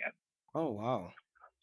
Oh, 0.55 0.71
wow. 0.71 1.09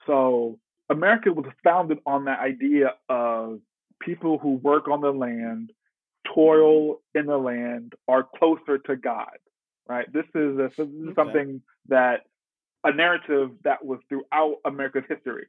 So 0.07 0.59
America 0.91 1.33
was 1.33 1.47
founded 1.65 1.99
on 2.05 2.25
that 2.25 2.41
idea 2.41 2.95
of 3.09 3.61
people 4.01 4.39
who 4.39 4.55
work 4.57 4.89
on 4.89 5.01
the 5.01 5.13
land, 5.13 5.73
toil 6.35 7.01
in 7.15 7.27
the 7.27 7.39
land, 7.39 7.95
are 8.09 8.27
closer 8.39 8.79
to 8.79 8.97
God, 8.97 9.39
right? 9.89 10.13
This 10.13 10.27
is, 10.35 10.59
a, 10.59 10.71
this 10.77 10.79
is 10.79 10.81
okay. 10.81 11.15
something 11.15 11.63
that 11.89 12.23
a 12.83 12.93
narrative 12.93 13.51
that 13.63 13.85
was 13.85 14.01
throughout 14.09 14.57
America's 14.65 15.05
history. 15.09 15.47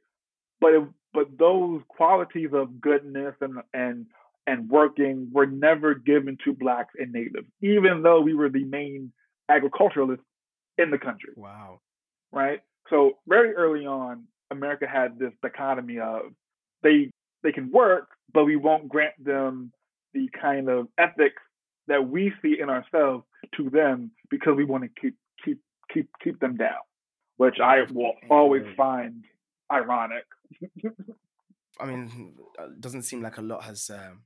But 0.62 0.72
it, 0.74 0.84
but 1.12 1.26
those 1.38 1.82
qualities 1.88 2.50
of 2.54 2.80
goodness 2.80 3.34
and 3.40 3.58
and 3.74 4.06
and 4.46 4.68
working 4.70 5.28
were 5.32 5.46
never 5.46 5.94
given 5.94 6.38
to 6.44 6.52
blacks 6.52 6.94
and 6.98 7.12
natives, 7.12 7.48
even 7.60 8.02
though 8.02 8.20
we 8.20 8.34
were 8.34 8.48
the 8.48 8.64
main 8.64 9.12
agriculturalists 9.48 10.24
in 10.78 10.90
the 10.90 10.98
country. 10.98 11.32
Wow. 11.36 11.80
Right? 12.32 12.60
So 12.90 13.18
very 13.26 13.54
early 13.54 13.86
on, 13.86 14.24
America 14.50 14.86
had 14.86 15.18
this 15.18 15.32
dichotomy 15.42 15.98
of 15.98 16.32
they 16.82 17.10
they 17.42 17.52
can 17.52 17.70
work, 17.70 18.08
but 18.32 18.44
we 18.44 18.56
won't 18.56 18.88
grant 18.88 19.14
them 19.22 19.72
the 20.14 20.28
kind 20.40 20.68
of 20.68 20.88
ethics 20.98 21.42
that 21.88 22.08
we 22.08 22.32
see 22.42 22.58
in 22.60 22.70
ourselves 22.70 23.24
to 23.56 23.70
them 23.70 24.12
because 24.30 24.54
we 24.56 24.64
want 24.64 24.84
to 24.84 24.90
keep 25.00 25.16
keep 25.44 25.58
keep 25.92 26.08
keep 26.22 26.38
them 26.40 26.56
down, 26.56 26.82
which 27.36 27.56
I 27.60 27.82
will 27.92 28.14
always 28.30 28.62
find 28.76 29.24
ironic. 29.72 30.24
I 31.80 31.86
mean, 31.86 32.34
it 32.58 32.60
uh, 32.60 32.68
doesn't 32.78 33.02
seem 33.02 33.22
like 33.22 33.38
a 33.38 33.42
lot 33.42 33.64
has 33.64 33.90
um, 33.90 34.22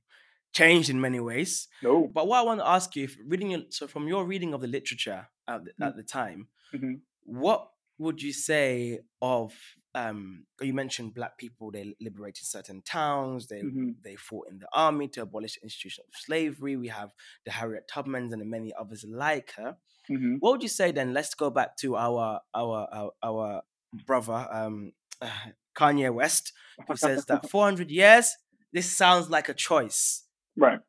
changed 0.53 0.89
in 0.89 0.99
many 0.99 1.19
ways. 1.19 1.67
No. 1.81 2.09
But 2.13 2.27
what 2.27 2.39
I 2.39 2.41
want 2.43 2.59
to 2.59 2.67
ask 2.67 2.95
you, 2.95 3.05
if 3.05 3.17
reading 3.25 3.65
so 3.69 3.87
from 3.87 4.07
your 4.07 4.25
reading 4.25 4.53
of 4.53 4.61
the 4.61 4.67
literature 4.67 5.27
at 5.47 5.63
the, 5.63 5.71
mm-hmm. 5.71 5.83
at 5.83 5.95
the 5.95 6.03
time, 6.03 6.47
mm-hmm. 6.73 6.95
what 7.23 7.69
would 7.99 8.21
you 8.21 8.33
say 8.33 8.99
of 9.21 9.53
um, 9.95 10.45
you 10.61 10.73
mentioned 10.73 11.15
black 11.15 11.37
people 11.37 11.71
they 11.71 11.95
liberated 11.99 12.45
certain 12.45 12.81
towns 12.83 13.47
they 13.47 13.61
mm-hmm. 13.61 13.91
they 14.03 14.15
fought 14.15 14.47
in 14.51 14.59
the 14.59 14.67
army 14.71 15.07
to 15.07 15.21
abolish 15.23 15.55
the 15.55 15.63
institution 15.63 16.03
of 16.07 16.13
slavery 16.19 16.75
we 16.75 16.87
have 16.87 17.11
the 17.45 17.51
harriet 17.51 17.89
tubmans 17.91 18.31
and 18.31 18.47
many 18.47 18.71
others 18.79 19.03
like 19.09 19.53
her 19.57 19.75
mm-hmm. 20.09 20.35
what 20.39 20.51
would 20.51 20.61
you 20.61 20.69
say 20.69 20.91
then 20.91 21.13
let's 21.13 21.33
go 21.33 21.49
back 21.49 21.75
to 21.77 21.95
our 21.95 22.39
our 22.53 22.87
our, 22.93 23.11
our 23.23 23.61
brother 24.05 24.47
um, 24.51 24.91
uh, 25.21 25.29
kanye 25.77 26.13
west 26.13 26.53
who 26.87 26.95
says 26.95 27.25
that 27.25 27.49
400 27.51 27.91
years 27.91 28.35
this 28.73 28.89
sounds 28.91 29.29
like 29.29 29.49
a 29.49 29.53
choice 29.53 30.27
Right. 30.57 30.79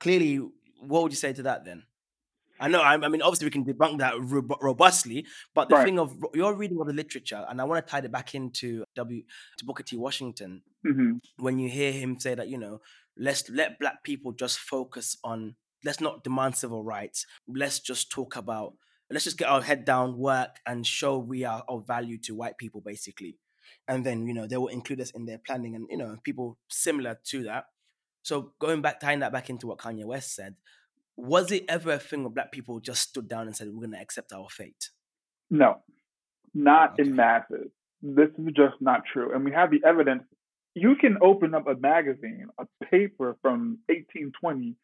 Clearly, 0.00 0.36
what 0.80 1.04
would 1.04 1.12
you 1.12 1.16
say 1.16 1.32
to 1.32 1.42
that 1.44 1.64
then? 1.64 1.84
I 2.58 2.68
know. 2.68 2.80
I, 2.80 2.94
I, 2.94 3.08
mean, 3.08 3.22
obviously, 3.22 3.46
we 3.46 3.50
can 3.50 3.64
debunk 3.64 3.98
that 3.98 4.14
robustly, 4.60 5.26
but 5.54 5.68
the 5.68 5.76
right. 5.76 5.84
thing 5.84 5.98
of 5.98 6.16
your 6.34 6.54
reading 6.54 6.80
of 6.80 6.86
the 6.86 6.92
literature, 6.92 7.44
and 7.48 7.60
I 7.60 7.64
want 7.64 7.86
to 7.86 7.90
tie 7.90 7.98
it 7.98 8.10
back 8.10 8.34
into 8.34 8.84
W 8.96 9.22
to 9.58 9.64
Booker 9.64 9.82
T. 9.82 9.96
Washington. 9.96 10.62
Mm-hmm. 10.86 11.18
When 11.38 11.58
you 11.58 11.68
hear 11.68 11.92
him 11.92 12.18
say 12.18 12.34
that, 12.34 12.48
you 12.48 12.58
know, 12.58 12.80
let's 13.16 13.48
let 13.50 13.78
black 13.78 14.02
people 14.02 14.32
just 14.32 14.58
focus 14.58 15.16
on, 15.22 15.56
let's 15.84 16.00
not 16.00 16.24
demand 16.24 16.56
civil 16.56 16.82
rights. 16.82 17.26
Let's 17.46 17.78
just 17.80 18.10
talk 18.10 18.36
about, 18.36 18.74
let's 19.10 19.24
just 19.24 19.38
get 19.38 19.48
our 19.48 19.62
head 19.62 19.84
down, 19.84 20.16
work, 20.16 20.56
and 20.66 20.86
show 20.86 21.18
we 21.18 21.44
are 21.44 21.62
of 21.68 21.86
value 21.86 22.18
to 22.22 22.34
white 22.34 22.56
people, 22.56 22.80
basically. 22.80 23.36
And 23.88 24.04
then, 24.04 24.26
you 24.26 24.34
know, 24.34 24.46
they 24.46 24.56
will 24.56 24.68
include 24.68 25.00
us 25.00 25.10
in 25.10 25.26
their 25.26 25.38
planning, 25.38 25.74
and 25.74 25.86
you 25.90 25.96
know, 25.96 26.16
people 26.24 26.58
similar 26.68 27.18
to 27.26 27.44
that. 27.44 27.66
So 28.22 28.52
going 28.58 28.82
back, 28.82 29.00
tying 29.00 29.20
that 29.20 29.32
back 29.32 29.50
into 29.50 29.68
what 29.68 29.78
Kanye 29.78 30.04
West 30.04 30.34
said, 30.34 30.56
was 31.16 31.52
it 31.52 31.64
ever 31.68 31.92
a 31.92 31.98
thing 31.98 32.22
where 32.22 32.30
black 32.30 32.52
people 32.52 32.80
just 32.80 33.02
stood 33.02 33.28
down 33.28 33.46
and 33.46 33.56
said, 33.56 33.68
we're 33.68 33.86
going 33.86 33.92
to 33.92 34.00
accept 34.00 34.32
our 34.32 34.48
fate? 34.50 34.90
No, 35.48 35.76
not 36.52 36.94
okay. 36.94 37.04
in 37.08 37.16
masses. 37.16 37.70
This 38.02 38.28
is 38.38 38.46
just 38.54 38.74
not 38.80 39.02
true. 39.10 39.32
And 39.34 39.44
we 39.44 39.52
have 39.52 39.70
the 39.70 39.80
evidence. 39.86 40.24
You 40.74 40.96
can 40.96 41.18
open 41.22 41.54
up 41.54 41.66
a 41.66 41.74
magazine, 41.74 42.48
a 42.58 42.66
paper 42.84 43.36
from 43.40 43.78
1820, 43.88 44.74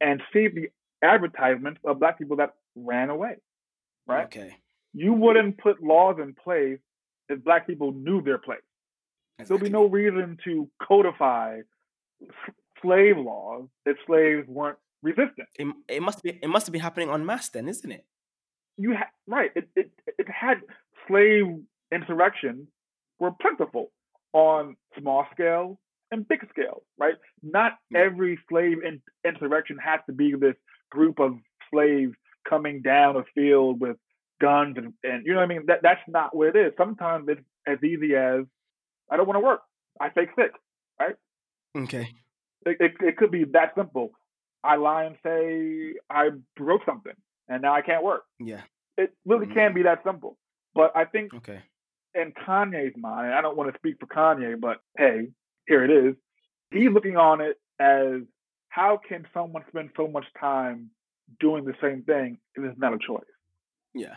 and 0.00 0.22
see 0.32 0.48
the 0.48 0.68
advertisements 1.02 1.80
of 1.84 1.98
black 1.98 2.18
people 2.18 2.36
that 2.36 2.54
ran 2.74 3.10
away, 3.10 3.36
right? 4.06 4.26
Okay. 4.26 4.56
You 4.94 5.12
wouldn't 5.12 5.58
put 5.58 5.82
laws 5.82 6.16
in 6.22 6.34
place 6.34 6.78
if 7.28 7.42
black 7.44 7.66
people 7.66 7.92
knew 7.92 8.22
their 8.22 8.38
place. 8.38 8.60
Exactly. 9.38 9.68
There'll 9.68 9.70
be 9.70 9.72
no 9.72 9.90
reason 9.90 10.38
to 10.44 10.68
codify 10.82 11.60
slave 12.80 13.16
laws 13.16 13.68
if 13.86 13.96
slaves 14.06 14.46
weren't 14.48 14.78
resistant. 15.02 15.48
It, 15.58 15.66
it 15.88 16.02
must 16.02 16.22
be 16.22 16.38
it 16.42 16.48
must 16.48 16.70
been 16.70 16.80
happening 16.80 17.08
on 17.08 17.24
mass 17.26 17.48
then, 17.48 17.68
isn't 17.68 17.90
it? 17.90 18.04
You 18.76 18.94
ha- 18.94 19.10
right. 19.26 19.50
It, 19.54 19.68
it 19.74 19.90
it 20.18 20.26
had 20.28 20.58
slave 21.08 21.46
insurrections 21.92 22.68
were 23.18 23.32
plentiful 23.40 23.90
on 24.32 24.76
small 24.98 25.26
scale 25.32 25.78
and 26.10 26.26
big 26.26 26.46
scale, 26.50 26.82
right? 26.98 27.14
Not 27.42 27.78
every 27.94 28.38
slave 28.48 28.78
in- 28.84 29.02
insurrection 29.26 29.78
has 29.78 30.00
to 30.06 30.12
be 30.12 30.34
this 30.34 30.56
group 30.90 31.18
of 31.18 31.36
slaves 31.70 32.14
coming 32.48 32.82
down 32.82 33.16
a 33.16 33.24
field 33.34 33.80
with 33.80 33.96
guns 34.42 34.76
and, 34.76 34.92
and 35.04 35.24
you 35.24 35.32
know 35.32 35.38
what 35.38 35.44
I 35.44 35.54
mean? 35.54 35.64
That 35.66 35.80
that's 35.82 36.00
not 36.08 36.34
what 36.36 36.48
it 36.48 36.56
is. 36.56 36.72
Sometimes 36.76 37.28
it's 37.28 37.40
as 37.66 37.78
easy 37.82 38.14
as 38.16 38.44
I 39.10 39.16
don't 39.16 39.26
want 39.26 39.36
to 39.36 39.44
work. 39.44 39.60
I 40.00 40.10
fake 40.10 40.30
sick, 40.36 40.52
right? 41.00 41.14
Okay. 41.76 42.08
It, 42.66 42.76
it, 42.80 42.92
it 43.00 43.16
could 43.16 43.30
be 43.30 43.44
that 43.52 43.72
simple. 43.76 44.10
I 44.64 44.76
lie 44.76 45.04
and 45.04 45.16
say 45.24 45.94
I 46.10 46.30
broke 46.56 46.82
something 46.84 47.14
and 47.48 47.62
now 47.62 47.74
I 47.74 47.82
can't 47.82 48.04
work. 48.04 48.24
Yeah. 48.38 48.62
It 48.96 49.12
really 49.24 49.46
mm-hmm. 49.46 49.54
can 49.54 49.74
be 49.74 49.82
that 49.84 50.02
simple. 50.04 50.38
But 50.74 50.92
I 50.96 51.04
think 51.04 51.34
okay. 51.34 51.60
in 52.14 52.32
Kanye's 52.32 52.96
mind, 52.96 53.34
I 53.34 53.40
don't 53.42 53.56
want 53.56 53.72
to 53.72 53.78
speak 53.78 53.96
for 54.00 54.06
Kanye, 54.06 54.60
but 54.60 54.78
hey, 54.96 55.28
here 55.66 55.84
it 55.84 55.90
is. 55.90 56.14
He's 56.70 56.90
looking 56.90 57.16
on 57.16 57.40
it 57.40 57.56
as 57.78 58.22
how 58.68 58.98
can 59.06 59.26
someone 59.34 59.64
spend 59.68 59.90
so 59.96 60.08
much 60.08 60.24
time 60.40 60.90
doing 61.40 61.64
the 61.64 61.74
same 61.82 62.02
thing 62.02 62.38
if 62.54 62.64
it's 62.64 62.78
not 62.78 62.94
a 62.94 62.98
choice? 62.98 63.24
Yeah. 63.94 64.14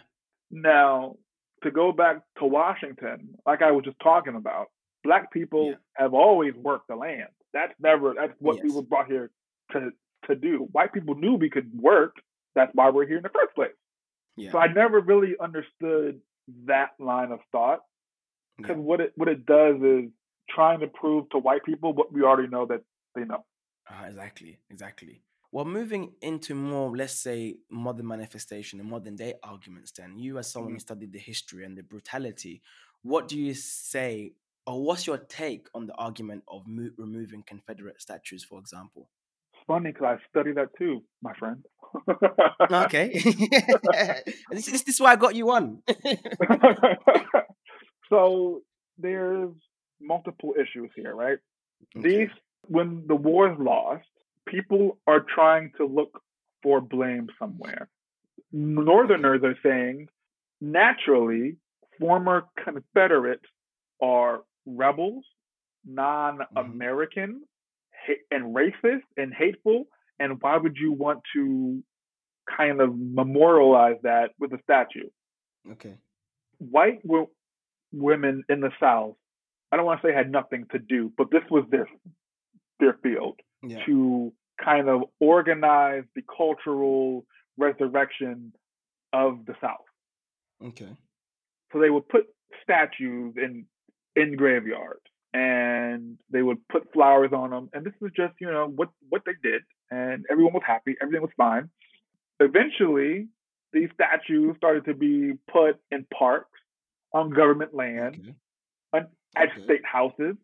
Now, 0.51 1.15
to 1.63 1.71
go 1.71 1.91
back 1.91 2.21
to 2.39 2.45
Washington, 2.45 3.35
like 3.45 3.61
I 3.61 3.71
was 3.71 3.85
just 3.85 3.97
talking 4.01 4.35
about, 4.35 4.67
black 5.03 5.31
people 5.31 5.67
yeah. 5.67 5.75
have 5.93 6.13
always 6.13 6.53
worked 6.55 6.87
the 6.87 6.95
land. 6.95 7.29
That's 7.53 7.73
never 7.79 8.13
that's 8.13 8.33
what 8.39 8.57
yes. 8.57 8.65
we 8.65 8.71
were 8.71 8.81
brought 8.81 9.07
here 9.07 9.31
to 9.71 9.91
to 10.27 10.35
do. 10.35 10.67
White 10.71 10.93
people 10.93 11.15
knew 11.15 11.35
we 11.35 11.49
could 11.49 11.71
work. 11.79 12.15
That's 12.55 12.71
why 12.73 12.89
we're 12.89 13.07
here 13.07 13.17
in 13.17 13.23
the 13.23 13.29
first 13.29 13.55
place. 13.55 13.71
Yeah. 14.35 14.51
So 14.51 14.57
I 14.57 14.67
never 14.67 14.99
really 14.99 15.35
understood 15.39 16.19
that 16.65 16.91
line 16.99 17.31
of 17.31 17.39
thought 17.51 17.79
because 18.57 18.75
yeah. 18.75 18.83
what 18.83 18.99
it 18.99 19.13
what 19.15 19.29
it 19.29 19.45
does 19.45 19.75
is 19.81 20.09
trying 20.49 20.81
to 20.81 20.87
prove 20.87 21.29
to 21.29 21.39
white 21.39 21.63
people 21.63 21.93
what 21.93 22.11
we 22.11 22.23
already 22.23 22.49
know 22.49 22.65
that 22.65 22.81
they 23.15 23.23
know. 23.23 23.45
Uh, 23.89 24.05
exactly, 24.07 24.59
exactly. 24.69 25.21
Well, 25.55 25.63
moving 25.63 26.11
into 26.21 26.53
more, 26.53 26.97
let's 26.97 27.13
say, 27.13 27.55
modern 27.71 28.07
manifestation 28.07 28.81
and 28.81 28.89
modern 28.89 29.15
day 29.15 29.35
arguments, 29.41 29.93
then 29.93 30.19
you, 30.19 30.37
as 30.37 30.51
someone 30.51 30.71
mm-hmm. 30.71 30.75
who 30.75 30.79
studied 30.81 31.13
the 31.13 31.19
history 31.19 31.63
and 31.63 31.77
the 31.77 31.81
brutality, 31.81 32.61
what 33.03 33.29
do 33.29 33.39
you 33.39 33.53
say, 33.53 34.33
or 34.67 34.83
what's 34.83 35.07
your 35.07 35.17
take 35.17 35.67
on 35.73 35.87
the 35.87 35.93
argument 35.93 36.43
of 36.49 36.67
mo- 36.67 36.89
removing 36.97 37.41
Confederate 37.41 38.01
statues, 38.01 38.43
for 38.43 38.59
example? 38.59 39.07
funny 39.65 39.93
because 39.93 40.19
I 40.19 40.29
study 40.29 40.51
that 40.51 40.75
too, 40.77 41.05
my 41.21 41.31
friend. 41.39 41.63
okay. 42.69 43.13
this, 44.51 44.65
this, 44.65 44.83
this 44.83 44.95
is 44.95 44.99
why 44.99 45.13
I 45.13 45.15
got 45.15 45.35
you 45.35 45.51
on. 45.51 45.81
so 48.09 48.61
there's 48.97 49.51
multiple 50.01 50.53
issues 50.59 50.91
here, 50.97 51.15
right? 51.15 51.37
Okay. 51.97 52.09
These, 52.09 52.29
when 52.67 53.05
the 53.07 53.15
war 53.15 53.53
is 53.53 53.57
lost, 53.57 54.03
people 54.47 54.97
are 55.07 55.19
trying 55.19 55.71
to 55.77 55.85
look 55.85 56.21
for 56.63 56.81
blame 56.81 57.27
somewhere. 57.39 57.87
Northerners 58.51 59.41
are 59.43 59.57
saying, 59.63 60.07
naturally, 60.61 61.57
former 61.99 62.45
Confederates 62.63 63.45
are 64.01 64.41
rebels, 64.65 65.23
mm-hmm. 65.87 65.95
non 65.95 66.39
American, 66.55 67.43
and 68.31 68.55
racist 68.55 69.03
and 69.17 69.33
hateful. 69.33 69.85
And 70.19 70.41
why 70.41 70.57
would 70.57 70.77
you 70.77 70.93
want 70.93 71.21
to 71.35 71.83
kind 72.57 72.79
of 72.79 72.97
memorialize 72.97 73.97
that 74.03 74.31
with 74.39 74.53
a 74.53 74.59
statue? 74.63 75.09
Okay. 75.71 75.97
White 76.59 77.01
w- 77.03 77.27
women 77.91 78.43
in 78.47 78.61
the 78.61 78.71
South, 78.79 79.15
I 79.71 79.77
don't 79.77 79.85
want 79.85 80.01
to 80.01 80.07
say 80.07 80.13
had 80.13 80.31
nothing 80.31 80.67
to 80.71 80.79
do, 80.79 81.11
but 81.17 81.31
this 81.31 81.43
was 81.49 81.65
their 81.69 81.87
their 82.79 82.97
field 83.01 83.39
yeah. 83.69 83.85
to 83.85 84.33
kind 84.63 84.89
of 84.89 85.03
organize 85.19 86.03
the 86.15 86.21
cultural 86.23 87.25
resurrection 87.57 88.53
of 89.13 89.45
the 89.45 89.55
South. 89.61 89.85
Okay. 90.63 90.89
So 91.71 91.79
they 91.79 91.89
would 91.89 92.07
put 92.07 92.27
statues 92.63 93.35
in 93.37 93.65
in 94.15 94.37
graveyards 94.37 95.01
and 95.33 96.17
they 96.31 96.41
would 96.41 96.65
put 96.69 96.93
flowers 96.93 97.31
on 97.33 97.49
them. 97.49 97.69
And 97.73 97.85
this 97.85 97.93
was 97.99 98.11
just, 98.15 98.33
you 98.39 98.49
know, 98.49 98.67
what 98.67 98.89
what 99.09 99.23
they 99.25 99.33
did, 99.43 99.63
and 99.91 100.25
everyone 100.31 100.53
was 100.53 100.63
happy. 100.65 100.95
Everything 101.01 101.21
was 101.21 101.31
fine. 101.35 101.69
Eventually, 102.39 103.27
these 103.73 103.89
statues 103.93 104.55
started 104.57 104.85
to 104.85 104.93
be 104.93 105.33
put 105.51 105.77
in 105.91 106.05
parks, 106.17 106.49
on 107.13 107.29
government 107.29 107.73
land, 107.73 108.33
okay. 108.95 109.05
at 109.35 109.49
okay. 109.51 109.63
state 109.65 109.85
houses, 109.85 110.35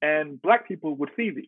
and 0.00 0.40
black 0.42 0.68
people 0.68 0.94
would 0.96 1.10
see 1.16 1.30
these. 1.30 1.46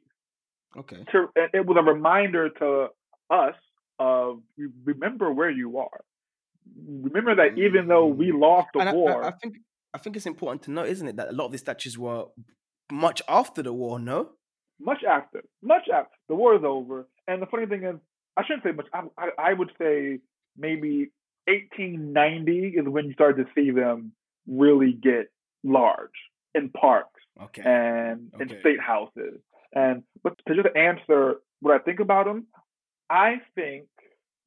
Okay. 0.76 1.04
To, 1.12 1.28
it 1.36 1.66
was 1.66 1.76
a 1.78 1.82
reminder 1.82 2.50
to 2.50 2.88
us 3.30 3.54
of 3.98 4.40
remember 4.84 5.32
where 5.32 5.50
you 5.50 5.78
are. 5.78 6.00
Remember 6.86 7.34
that 7.36 7.58
even 7.58 7.88
though 7.88 8.06
we 8.06 8.30
mm. 8.30 8.40
lost 8.40 8.68
the 8.74 8.80
and 8.80 8.96
war, 8.96 9.24
I, 9.24 9.26
I, 9.26 9.28
I 9.28 9.32
think 9.32 9.56
I 9.94 9.98
think 9.98 10.16
it's 10.16 10.26
important 10.26 10.62
to 10.64 10.70
know, 10.70 10.84
isn't 10.84 11.08
it, 11.08 11.16
that 11.16 11.30
a 11.30 11.32
lot 11.32 11.46
of 11.46 11.52
these 11.52 11.60
statues 11.60 11.96
were 11.96 12.26
much 12.92 13.22
after 13.28 13.62
the 13.62 13.72
war, 13.72 13.98
no? 13.98 14.30
Much 14.80 15.02
after, 15.08 15.42
much 15.62 15.88
after 15.92 16.14
the 16.28 16.34
war 16.34 16.54
is 16.54 16.62
over. 16.64 17.08
And 17.26 17.42
the 17.42 17.46
funny 17.46 17.66
thing 17.66 17.84
is, 17.84 17.96
I 18.36 18.44
shouldn't 18.44 18.62
say 18.64 18.72
much. 18.72 18.86
I, 18.92 19.02
I, 19.18 19.50
I 19.50 19.52
would 19.54 19.72
say 19.80 20.20
maybe 20.56 21.10
1890 21.46 22.74
is 22.76 22.86
when 22.86 23.06
you 23.06 23.12
start 23.14 23.36
to 23.38 23.44
see 23.54 23.70
them 23.70 24.12
really 24.46 24.92
get 24.92 25.30
large 25.64 26.10
in 26.54 26.68
parks 26.70 27.20
okay. 27.42 27.62
and 27.64 28.30
okay. 28.34 28.54
in 28.54 28.60
state 28.60 28.80
houses. 28.80 29.40
And 29.74 30.02
but 30.22 30.34
to 30.46 30.54
just 30.54 30.74
answer 30.76 31.36
what 31.60 31.74
I 31.74 31.78
think 31.78 32.00
about 32.00 32.26
them, 32.26 32.46
I 33.10 33.40
think 33.54 33.86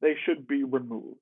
they 0.00 0.14
should 0.24 0.46
be 0.46 0.64
removed. 0.64 1.18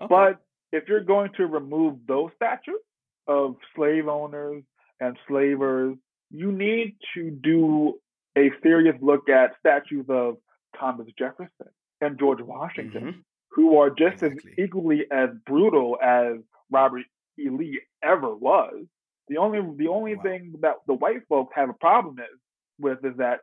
Okay. 0.00 0.06
But 0.08 0.40
if 0.72 0.88
you're 0.88 1.04
going 1.04 1.30
to 1.36 1.46
remove 1.46 1.98
those 2.06 2.30
statues 2.36 2.80
of 3.26 3.56
slave 3.74 4.08
owners 4.08 4.62
and 5.00 5.16
slavers 5.28 5.96
you 6.30 6.52
need 6.52 6.96
to 7.14 7.30
do 7.30 7.94
a 8.36 8.50
serious 8.62 8.96
look 9.00 9.28
at 9.28 9.52
statues 9.60 10.06
of 10.08 10.36
Thomas 10.78 11.06
Jefferson 11.18 11.68
and 12.00 12.18
George 12.18 12.42
Washington, 12.42 13.02
mm-hmm. 13.02 13.20
who 13.50 13.78
are 13.78 13.90
just 13.90 14.22
exactly. 14.22 14.52
as 14.52 14.58
equally 14.58 15.06
as 15.10 15.30
brutal 15.46 15.96
as 16.02 16.36
Robert 16.70 17.02
E. 17.38 17.48
Lee 17.48 17.80
ever 18.02 18.34
was. 18.34 18.84
The 19.28 19.38
only 19.38 19.60
the 19.76 19.88
only 19.88 20.14
wow. 20.16 20.22
thing 20.22 20.54
that 20.60 20.76
the 20.86 20.94
white 20.94 21.26
folks 21.28 21.52
have 21.56 21.68
a 21.70 21.74
problem 21.74 22.18
is, 22.18 22.38
with 22.78 23.04
is 23.04 23.16
that 23.18 23.40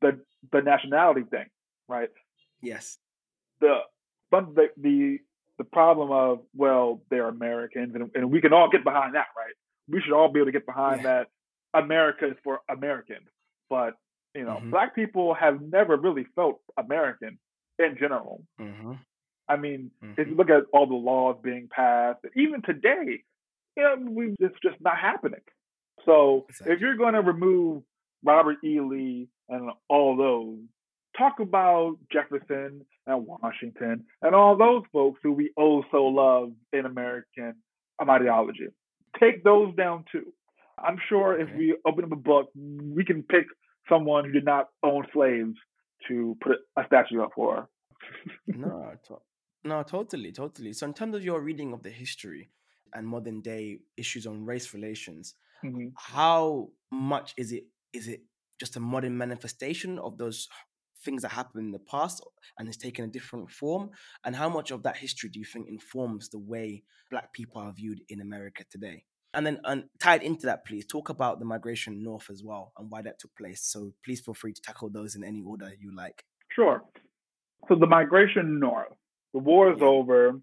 the 0.00 0.20
the 0.52 0.62
nationality 0.62 1.22
thing, 1.30 1.46
right? 1.88 2.10
Yes. 2.62 2.98
The 3.60 3.80
the 4.30 4.68
the 4.76 5.18
the 5.58 5.64
problem 5.64 6.10
of 6.10 6.40
well 6.54 7.02
they're 7.10 7.28
Americans 7.28 7.94
and, 7.94 8.10
and 8.14 8.30
we 8.30 8.40
can 8.40 8.52
all 8.52 8.70
get 8.70 8.84
behind 8.84 9.14
that, 9.14 9.26
right? 9.36 9.54
We 9.88 10.00
should 10.00 10.12
all 10.12 10.28
be 10.28 10.40
able 10.40 10.46
to 10.46 10.52
get 10.52 10.66
behind 10.66 11.02
yeah. 11.02 11.24
that 11.74 11.82
America 11.82 12.28
is 12.28 12.36
for 12.42 12.60
Americans, 12.68 13.28
but 13.68 13.94
you 14.34 14.44
know, 14.44 14.56
mm-hmm. 14.56 14.70
black 14.70 14.94
people 14.94 15.34
have 15.34 15.60
never 15.60 15.96
really 15.96 16.26
felt 16.36 16.60
American 16.76 17.38
in 17.78 17.96
general. 17.98 18.44
Mm-hmm. 18.60 18.92
I 19.48 19.56
mean, 19.56 19.90
mm-hmm. 20.02 20.20
if 20.20 20.28
you 20.28 20.36
look 20.36 20.50
at 20.50 20.64
all 20.72 20.86
the 20.86 20.94
laws 20.94 21.36
being 21.42 21.68
passed, 21.68 22.20
even 22.36 22.62
today, 22.62 23.24
you 23.76 23.82
know, 23.82 23.96
we, 24.08 24.36
it's 24.38 24.56
just 24.62 24.76
not 24.80 24.96
happening. 24.96 25.40
So 26.06 26.46
exactly. 26.48 26.74
if 26.74 26.80
you're 26.80 26.96
going 26.96 27.14
to 27.14 27.22
remove 27.22 27.82
Robert 28.24 28.56
E. 28.64 28.80
Lee 28.80 29.28
and 29.48 29.70
all 29.88 30.16
those, 30.16 30.58
talk 31.16 31.40
about 31.40 31.96
Jefferson 32.12 32.84
and 33.06 33.26
Washington 33.26 34.04
and 34.22 34.34
all 34.34 34.56
those 34.56 34.82
folks 34.92 35.20
who 35.22 35.32
we 35.32 35.52
oh 35.58 35.82
so 35.90 36.04
love 36.04 36.52
in 36.72 36.86
American 36.86 37.54
ideology. 38.08 38.68
Take 39.18 39.44
those 39.44 39.74
down 39.76 40.04
too. 40.10 40.32
I'm 40.78 40.98
sure 41.08 41.38
if 41.38 41.48
we 41.56 41.76
open 41.86 42.04
up 42.04 42.12
a 42.12 42.16
book, 42.16 42.48
we 42.54 43.04
can 43.04 43.22
pick 43.22 43.44
someone 43.88 44.24
who 44.24 44.32
did 44.32 44.44
not 44.44 44.68
own 44.82 45.04
slaves 45.12 45.56
to 46.08 46.36
put 46.40 46.58
a 46.76 46.82
statue 46.86 47.22
up 47.22 47.30
for. 47.34 47.68
no, 48.46 48.92
to- 49.08 49.18
no, 49.62 49.82
totally, 49.82 50.32
totally. 50.32 50.72
So, 50.72 50.86
in 50.86 50.94
terms 50.94 51.14
of 51.14 51.22
your 51.22 51.40
reading 51.42 51.72
of 51.72 51.82
the 51.82 51.90
history 51.90 52.48
and 52.94 53.06
modern 53.06 53.42
day 53.42 53.80
issues 53.96 54.26
on 54.26 54.46
race 54.46 54.72
relations, 54.72 55.34
mm-hmm. 55.62 55.88
how 55.96 56.70
much 56.90 57.34
is 57.36 57.52
it? 57.52 57.64
Is 57.92 58.08
it 58.08 58.22
just 58.58 58.76
a 58.76 58.80
modern 58.80 59.16
manifestation 59.16 59.98
of 59.98 60.18
those 60.18 60.48
things 61.04 61.22
that 61.22 61.32
happened 61.32 61.64
in 61.64 61.72
the 61.72 61.78
past 61.78 62.22
and 62.58 62.68
it's 62.68 62.76
taken 62.76 63.04
a 63.04 63.08
different 63.08 63.50
form? 63.50 63.90
And 64.24 64.36
how 64.36 64.48
much 64.48 64.70
of 64.70 64.82
that 64.82 64.96
history 64.96 65.30
do 65.30 65.38
you 65.38 65.44
think 65.44 65.68
informs 65.68 66.28
the 66.28 66.38
way 66.38 66.84
Black 67.10 67.32
people 67.32 67.60
are 67.60 67.72
viewed 67.72 68.00
in 68.08 68.20
America 68.20 68.64
today? 68.70 69.04
And 69.32 69.46
then 69.46 69.60
and 69.64 69.84
tied 70.00 70.22
into 70.22 70.46
that, 70.46 70.66
please 70.66 70.86
talk 70.86 71.08
about 71.08 71.38
the 71.38 71.44
migration 71.44 72.02
north 72.02 72.30
as 72.30 72.42
well 72.44 72.72
and 72.76 72.90
why 72.90 73.02
that 73.02 73.20
took 73.20 73.34
place. 73.36 73.62
So 73.62 73.92
please 74.04 74.20
feel 74.20 74.34
free 74.34 74.52
to 74.52 74.60
tackle 74.60 74.90
those 74.90 75.14
in 75.14 75.22
any 75.22 75.42
order 75.42 75.70
you 75.78 75.94
like. 75.94 76.24
Sure. 76.52 76.82
So 77.68 77.76
the 77.76 77.86
migration 77.86 78.58
north, 78.58 78.92
the 79.32 79.38
war 79.38 79.72
is 79.72 79.78
yeah. 79.80 79.86
over. 79.86 80.40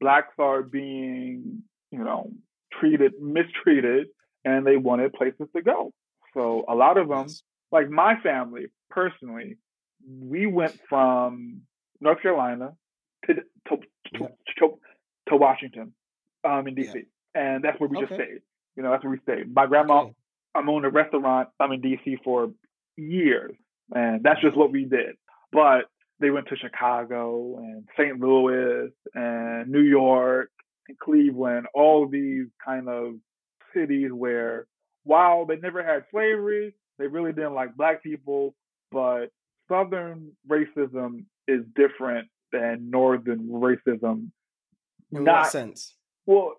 Blacks 0.00 0.34
are 0.38 0.62
being, 0.62 1.62
you 1.90 1.98
know, 2.04 2.30
treated, 2.78 3.12
mistreated, 3.20 4.08
and 4.44 4.66
they 4.66 4.76
wanted 4.76 5.12
places 5.14 5.48
to 5.56 5.62
go. 5.62 5.92
So 6.34 6.64
a 6.68 6.74
lot 6.74 6.98
of 6.98 7.08
them, 7.08 7.26
yes. 7.28 7.42
like 7.72 7.90
my 7.90 8.18
family 8.20 8.66
personally, 8.90 9.56
we 10.06 10.46
went 10.46 10.78
from 10.88 11.62
North 12.00 12.22
Carolina 12.22 12.72
to 13.26 13.34
to, 13.34 13.76
to, 14.14 14.28
to, 14.58 14.78
to 15.28 15.36
Washington, 15.36 15.92
um, 16.44 16.66
in 16.66 16.74
DC. 16.74 16.94
Yeah 16.94 17.00
and 17.38 17.62
that's 17.62 17.78
where 17.80 17.88
we 17.88 17.96
okay. 17.98 18.06
just 18.06 18.14
stayed. 18.14 18.40
You 18.76 18.82
know, 18.82 18.90
that's 18.90 19.04
where 19.04 19.12
we 19.12 19.18
stayed. 19.22 19.54
My 19.54 19.66
grandma, 19.66 20.02
okay. 20.02 20.14
I'm 20.54 20.68
owned 20.68 20.84
a 20.84 20.90
restaurant. 20.90 21.48
I'm 21.60 21.72
in 21.72 21.82
DC 21.82 22.18
for 22.24 22.50
years, 22.96 23.54
and 23.94 24.22
that's 24.22 24.40
just 24.40 24.56
what 24.56 24.72
we 24.72 24.84
did. 24.84 25.16
But 25.52 25.86
they 26.20 26.30
went 26.30 26.48
to 26.48 26.56
Chicago 26.56 27.58
and 27.58 27.88
St. 27.96 28.18
Louis 28.18 28.90
and 29.14 29.68
New 29.70 29.82
York 29.82 30.50
and 30.88 30.98
Cleveland, 30.98 31.66
all 31.74 32.08
these 32.08 32.46
kind 32.64 32.88
of 32.88 33.14
cities 33.74 34.10
where, 34.12 34.66
while 35.08 35.46
they 35.46 35.56
never 35.56 35.82
had 35.82 36.04
slavery, 36.10 36.74
they 36.98 37.06
really 37.06 37.32
didn't 37.32 37.54
like 37.54 37.74
black 37.74 38.02
people, 38.02 38.54
but 38.92 39.28
Southern 39.66 40.32
racism 40.46 41.24
is 41.46 41.62
different 41.74 42.28
than 42.52 42.90
Northern 42.90 43.48
racism. 43.48 44.30
In 45.10 45.24
Not, 45.24 45.44
what 45.44 45.50
sense? 45.50 45.94
Well, 46.26 46.56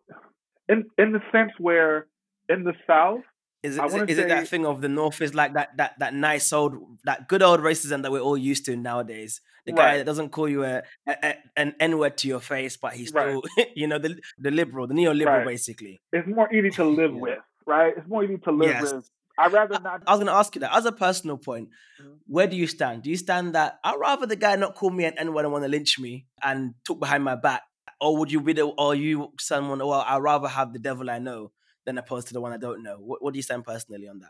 in 0.68 0.86
in 0.98 1.12
the 1.12 1.22
sense 1.32 1.52
where 1.60 2.08
in 2.50 2.64
the 2.64 2.74
South, 2.88 3.22
is 3.62 3.78
it, 3.78 3.86
is, 3.86 3.94
it, 3.94 4.10
is 4.10 4.18
say, 4.18 4.24
it 4.24 4.30
that 4.30 4.48
thing 4.48 4.66
of 4.66 4.82
the 4.82 4.90
North 4.90 5.22
is 5.22 5.36
like 5.36 5.54
that 5.54 5.78
that 5.78 6.00
that 6.00 6.16
nice 6.16 6.52
old 6.52 6.74
that 7.04 7.28
good 7.28 7.44
old 7.44 7.60
racism 7.60 8.02
that 8.02 8.12
we're 8.12 8.20
all 8.20 8.38
used 8.38 8.66
to 8.66 8.76
nowadays? 8.76 9.42
The 9.66 9.74
right. 9.74 9.78
guy 9.78 9.98
that 9.98 10.06
doesn't 10.06 10.30
call 10.30 10.50
you 10.50 10.64
a, 10.64 10.82
a 11.08 11.36
an 11.56 11.76
N 11.80 12.00
word 12.00 12.18
to 12.18 12.28
your 12.28 12.40
face, 12.40 12.78
but 12.78 12.94
he's 12.94 13.10
still 13.10 13.44
right. 13.58 13.68
you 13.76 13.86
know 13.86 14.00
the 14.00 14.20
the 14.40 14.50
liberal, 14.50 14.88
the 14.88 14.96
neoliberal, 14.96 15.40
right. 15.40 15.46
basically. 15.46 16.00
It's 16.12 16.28
more 16.28 16.52
easy 16.52 16.72
to 16.72 16.86
live 16.86 17.12
yeah. 17.14 17.20
with, 17.20 17.40
right? 17.70 17.94
It's 17.96 18.08
more 18.08 18.24
easy 18.24 18.38
to 18.38 18.52
live 18.52 18.70
yes. 18.70 18.94
with. 18.94 19.10
I'd 19.38 19.54
rather 19.54 19.80
not. 19.80 20.04
I 20.06 20.12
was 20.12 20.20
going 20.20 20.28
to 20.28 20.34
ask 20.34 20.54
you 20.56 20.62
that 20.62 20.76
as 20.76 20.86
a 20.86 20.92
personal 20.92 21.38
point. 21.38 21.70
Mm-hmm. 22.02 22.12
Where 22.28 22.48
do 22.48 22.58
you 22.58 22.68
stand? 22.68 23.04
Do 23.04 23.10
you 23.10 23.16
stand 23.16 23.56
that 23.56 23.80
I'd 23.86 23.96
rather 23.98 24.26
the 24.26 24.36
guy 24.36 24.58
not 24.58 24.76
call 24.76 24.90
me 24.90 25.06
an 25.06 25.14
N 25.18 25.34
word 25.34 25.46
and 25.46 25.54
want 25.54 25.64
to 25.64 25.70
lynch 25.70 25.98
me 25.98 26.26
and 26.44 26.74
talk 26.86 27.00
behind 27.00 27.24
my 27.24 27.36
back 27.36 27.62
or 28.02 28.18
would 28.18 28.32
you 28.32 28.42
be 28.42 28.54
the, 28.54 28.64
or 28.64 28.96
you 28.96 29.34
someone? 29.40 29.80
Well, 29.80 30.06
I'd 30.06 30.22
rather 30.22 30.48
have 30.48 30.74
the 30.74 30.80
devil 30.80 31.10
I 31.10 31.20
know 31.20 31.52
than 31.86 31.98
opposed 31.98 32.28
to 32.28 32.34
the 32.34 32.42
one 32.42 32.52
I 32.52 32.58
don't 32.58 32.84
know. 32.84 32.98
What, 32.98 33.22
what 33.22 33.34
do 33.34 33.38
you 33.38 33.44
stand 33.44 33.66
personally 33.66 34.08
on 34.08 34.20
that? 34.20 34.30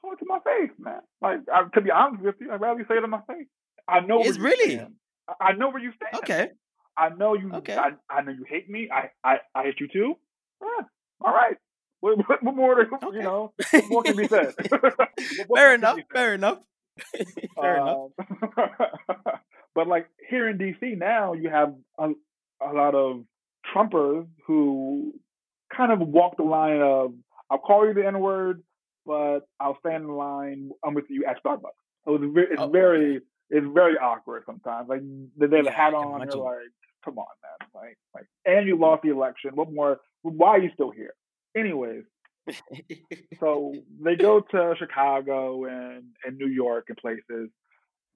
Call 0.00 0.12
it 0.12 0.18
to 0.18 0.24
my 0.26 0.38
face, 0.40 0.70
man. 0.78 1.00
Like 1.20 1.40
I, 1.52 1.62
to 1.74 1.80
be 1.80 1.90
honest 1.90 2.22
with 2.22 2.36
you, 2.40 2.52
I'd 2.52 2.60
rather 2.60 2.84
say 2.88 2.96
it 2.96 3.00
to 3.00 3.08
my 3.08 3.20
face. 3.26 3.46
I 3.88 4.00
know. 4.00 4.20
It's 4.22 4.38
really. 4.38 4.74
Stand. 4.74 4.94
I 5.40 5.52
know 5.52 5.70
where 5.70 5.82
you 5.82 5.92
stand. 5.96 6.22
Okay. 6.22 6.50
I 6.96 7.10
know 7.10 7.34
you. 7.34 7.52
Okay. 7.54 7.76
I, 7.76 7.90
I 8.10 8.22
know 8.22 8.32
you 8.32 8.44
hate 8.48 8.68
me. 8.68 8.88
I 8.92 9.10
I, 9.24 9.36
I 9.54 9.62
hate 9.64 9.80
you 9.80 9.88
too. 9.88 10.14
Yeah. 10.60 10.84
All 11.20 11.32
right. 11.32 11.56
What, 12.00 12.18
what, 12.28 12.42
what 12.42 12.54
more? 12.54 12.74
To, 12.76 12.94
okay. 12.94 13.16
You 13.16 13.22
know, 13.22 13.52
what 13.70 13.90
more 13.90 14.02
can 14.02 14.16
be 14.16 14.28
said? 14.28 14.54
fair, 15.54 15.74
enough, 15.74 15.98
fair 16.12 16.34
enough. 16.34 16.58
fair 17.60 17.80
uh, 17.80 17.82
enough. 17.82 18.10
but 19.74 19.88
like 19.88 20.08
here 20.28 20.48
in 20.48 20.58
DC 20.58 20.96
now, 20.96 21.32
you 21.32 21.48
have 21.50 21.74
a, 21.98 22.10
a 22.62 22.72
lot 22.72 22.94
of 22.94 23.24
Trumpers 23.74 24.26
who 24.46 25.12
kind 25.76 25.92
of 25.92 26.00
walk 26.00 26.36
the 26.36 26.44
line 26.44 26.80
of 26.80 27.12
I'll 27.50 27.58
call 27.58 27.86
you 27.86 27.94
the 27.94 28.06
N 28.06 28.20
word, 28.20 28.62
but 29.06 29.40
I'll 29.58 29.78
stand 29.80 30.04
in 30.04 30.10
line. 30.10 30.70
I'm 30.84 30.94
with 30.94 31.06
you 31.08 31.24
at 31.24 31.42
Starbucks. 31.42 31.70
So 32.04 32.14
it's 32.14 32.24
very, 32.32 32.46
it's 32.50 32.62
oh, 32.62 32.68
very, 32.68 33.20
it's 33.50 33.66
very 33.74 33.96
awkward 33.96 34.44
sometimes. 34.46 34.88
Like 34.88 35.00
they 35.36 35.56
have 35.56 35.66
a 35.66 35.70
hat 35.70 35.94
on, 35.94 36.20
you're 36.20 36.42
like, 36.42 36.56
come 37.04 37.18
on, 37.18 37.26
man, 37.42 37.68
like, 37.74 37.98
like, 38.14 38.26
and 38.44 38.66
you 38.66 38.78
lost 38.78 39.02
the 39.02 39.10
election. 39.10 39.50
What 39.54 39.72
more? 39.72 40.00
Why 40.22 40.48
are 40.48 40.58
you 40.58 40.70
still 40.74 40.90
here? 40.90 41.14
Anyways, 41.56 42.04
so 43.40 43.74
they 44.04 44.16
go 44.16 44.40
to 44.40 44.74
Chicago 44.78 45.64
and 45.64 46.04
and 46.24 46.38
New 46.38 46.48
York 46.48 46.86
and 46.88 46.96
places, 46.96 47.50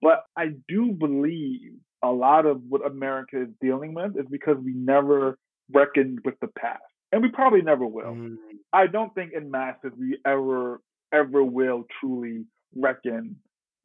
but 0.01 0.25
I 0.37 0.53
do 0.69 0.93
believe 0.93 1.73
a 2.03 2.11
lot 2.11 2.47
of 2.47 2.63
what 2.69 2.85
America 2.85 3.43
is 3.43 3.49
dealing 3.61 3.95
with 3.95 4.17
is 4.17 4.27
because 4.31 4.57
we 4.63 4.73
never 4.75 5.39
reckoned 5.73 6.21
with 6.25 6.35
the 6.41 6.49
past. 6.49 6.83
And 7.13 7.23
we 7.23 7.31
probably 7.31 7.63
never 7.63 7.87
will. 7.87 8.15
Mm. 8.15 8.37
I 8.73 8.87
don't 8.87 9.15
think 9.15 9.33
in 9.35 9.51
masses 9.51 9.93
we 9.99 10.19
ever, 10.27 10.81
ever 11.13 11.45
will 11.45 11.85
truly 12.01 12.47
reckon 12.75 13.37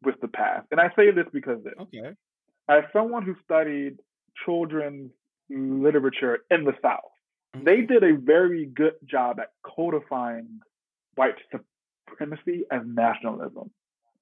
with 0.04 0.16
the 0.22 0.30
past. 0.30 0.68
And 0.72 0.80
I 0.80 0.90
say 0.96 1.12
this 1.12 1.26
because 1.34 1.64
this. 1.64 1.74
Okay. 1.80 2.14
As 2.70 2.84
someone 2.94 3.24
who 3.24 3.36
studied 3.44 3.98
children's 4.46 5.12
literature 5.50 6.40
in 6.50 6.64
the 6.64 6.74
South. 6.82 7.02
They 7.54 7.82
did 7.82 8.04
a 8.04 8.16
very 8.16 8.66
good 8.66 8.96
job 9.06 9.40
at 9.40 9.52
codifying 9.64 10.60
white 11.16 11.36
supremacy 12.08 12.66
as 12.72 12.82
nationalism, 12.86 13.72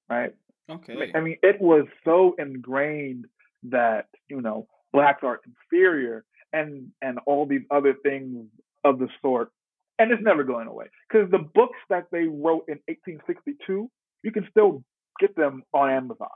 right? 0.08 0.34
Okay. 0.68 1.12
I 1.14 1.20
mean, 1.20 1.38
it 1.42 1.60
was 1.60 1.86
so 2.04 2.34
ingrained 2.38 3.26
that 3.64 4.06
you 4.28 4.40
know 4.40 4.66
blacks 4.92 5.22
are 5.22 5.40
inferior 5.46 6.24
and 6.52 6.90
and 7.02 7.18
all 7.26 7.46
these 7.46 7.62
other 7.70 7.94
things 8.02 8.46
of 8.84 8.98
the 8.98 9.08
sort 9.22 9.50
and 9.98 10.12
it's 10.12 10.22
never 10.22 10.44
going 10.44 10.68
away. 10.68 10.86
Because 11.08 11.30
the 11.30 11.38
books 11.38 11.78
that 11.88 12.06
they 12.12 12.24
wrote 12.24 12.64
in 12.68 12.78
1862 12.86 13.90
you 14.22 14.32
can 14.32 14.46
still 14.50 14.82
get 15.20 15.36
them 15.36 15.62
on 15.72 15.90
amazon. 15.90 16.28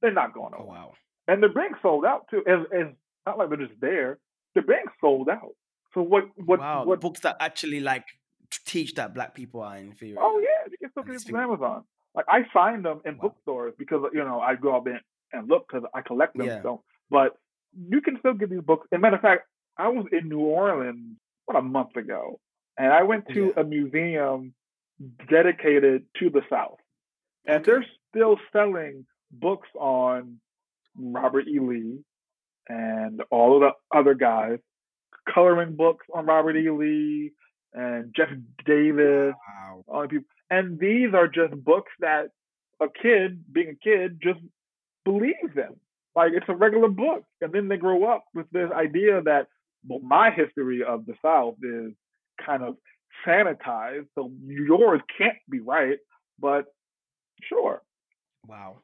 They're 0.00 0.12
not 0.12 0.34
going 0.34 0.52
oh, 0.56 0.64
away. 0.64 0.76
oh, 0.78 0.80
wow. 0.80 0.92
And 1.28 1.42
they're 1.42 1.54
being 1.54 1.74
sold 1.80 2.04
out 2.04 2.26
too. 2.30 2.42
It's, 2.46 2.68
it's 2.72 2.96
not 3.26 3.38
like 3.38 3.48
they're 3.48 3.66
just 3.66 3.80
there. 3.80 4.18
They're 4.54 4.62
being 4.62 4.84
sold 5.00 5.28
out 5.28 5.54
so 5.94 6.02
what 6.02 6.24
what 6.36 6.60
wow, 6.60 6.84
what 6.84 7.00
books 7.00 7.20
that 7.20 7.36
actually 7.40 7.80
like 7.80 8.04
teach 8.64 8.94
that 8.94 9.14
black 9.14 9.34
people 9.34 9.60
are 9.60 9.76
inferior 9.78 10.16
oh 10.20 10.38
yeah 10.40 10.70
you 10.70 10.76
can 10.78 10.90
still 10.90 11.02
get 11.02 11.12
them 11.12 11.20
from 11.20 11.36
amazon 11.36 11.84
like 12.14 12.26
i 12.28 12.40
find 12.52 12.84
them 12.84 13.00
in 13.04 13.16
wow. 13.16 13.22
bookstores 13.22 13.72
because 13.78 14.02
you 14.12 14.22
know 14.22 14.40
i 14.40 14.54
go 14.54 14.76
out 14.76 14.86
and 14.86 15.00
and 15.32 15.48
look 15.48 15.66
because 15.68 15.88
I 15.94 16.02
collect 16.02 16.36
them. 16.36 16.46
Yeah. 16.46 16.62
So, 16.62 16.82
but 17.10 17.36
you 17.88 18.00
can 18.00 18.18
still 18.18 18.34
get 18.34 18.50
these 18.50 18.60
books. 18.60 18.86
As 18.92 18.96
a 18.96 19.00
matter 19.00 19.16
of 19.16 19.22
fact, 19.22 19.42
I 19.78 19.88
was 19.88 20.06
in 20.12 20.28
New 20.28 20.40
Orleans 20.40 21.16
what 21.46 21.56
a 21.56 21.62
month 21.62 21.96
ago, 21.96 22.38
and 22.78 22.92
I 22.92 23.02
went 23.02 23.26
to 23.28 23.52
yeah. 23.54 23.62
a 23.62 23.64
museum 23.64 24.54
dedicated 25.28 26.04
to 26.18 26.30
the 26.30 26.42
South, 26.50 26.78
and 27.46 27.64
they're 27.64 27.86
still 28.10 28.36
selling 28.52 29.06
books 29.30 29.68
on 29.78 30.38
Robert 30.96 31.48
E. 31.48 31.58
Lee 31.58 32.04
and 32.68 33.22
all 33.30 33.56
of 33.56 33.62
the 33.62 33.96
other 33.96 34.14
guys, 34.14 34.58
coloring 35.32 35.76
books 35.76 36.06
on 36.14 36.26
Robert 36.26 36.56
E. 36.56 36.70
Lee 36.70 37.32
and 37.74 38.14
Jeff 38.14 38.28
Davis, 38.66 39.34
wow. 39.34 39.84
all 39.88 40.02
the 40.02 40.08
people. 40.08 40.26
And 40.50 40.78
these 40.78 41.14
are 41.14 41.28
just 41.28 41.54
books 41.64 41.92
that 42.00 42.28
a 42.80 42.86
kid, 42.88 43.44
being 43.52 43.70
a 43.70 43.84
kid, 43.84 44.20
just 44.22 44.40
believes 45.04 45.54
them. 45.54 45.76
Like 46.14 46.32
it's 46.34 46.46
a 46.48 46.54
regular 46.54 46.88
book. 46.88 47.24
And 47.40 47.52
then 47.52 47.68
they 47.68 47.76
grow 47.76 48.04
up 48.12 48.24
with 48.34 48.46
this 48.50 48.70
idea 48.72 49.22
that 49.22 49.46
well, 49.86 50.00
my 50.00 50.30
history 50.30 50.82
of 50.84 51.06
the 51.06 51.14
South 51.22 51.54
is 51.62 51.92
kind 52.44 52.62
of 52.62 52.76
sanitized, 53.26 54.06
so 54.14 54.30
yours 54.46 55.00
can't 55.18 55.38
be 55.50 55.60
right. 55.60 55.98
But 56.38 56.66
sure. 57.42 57.82
Wow. 58.46 58.78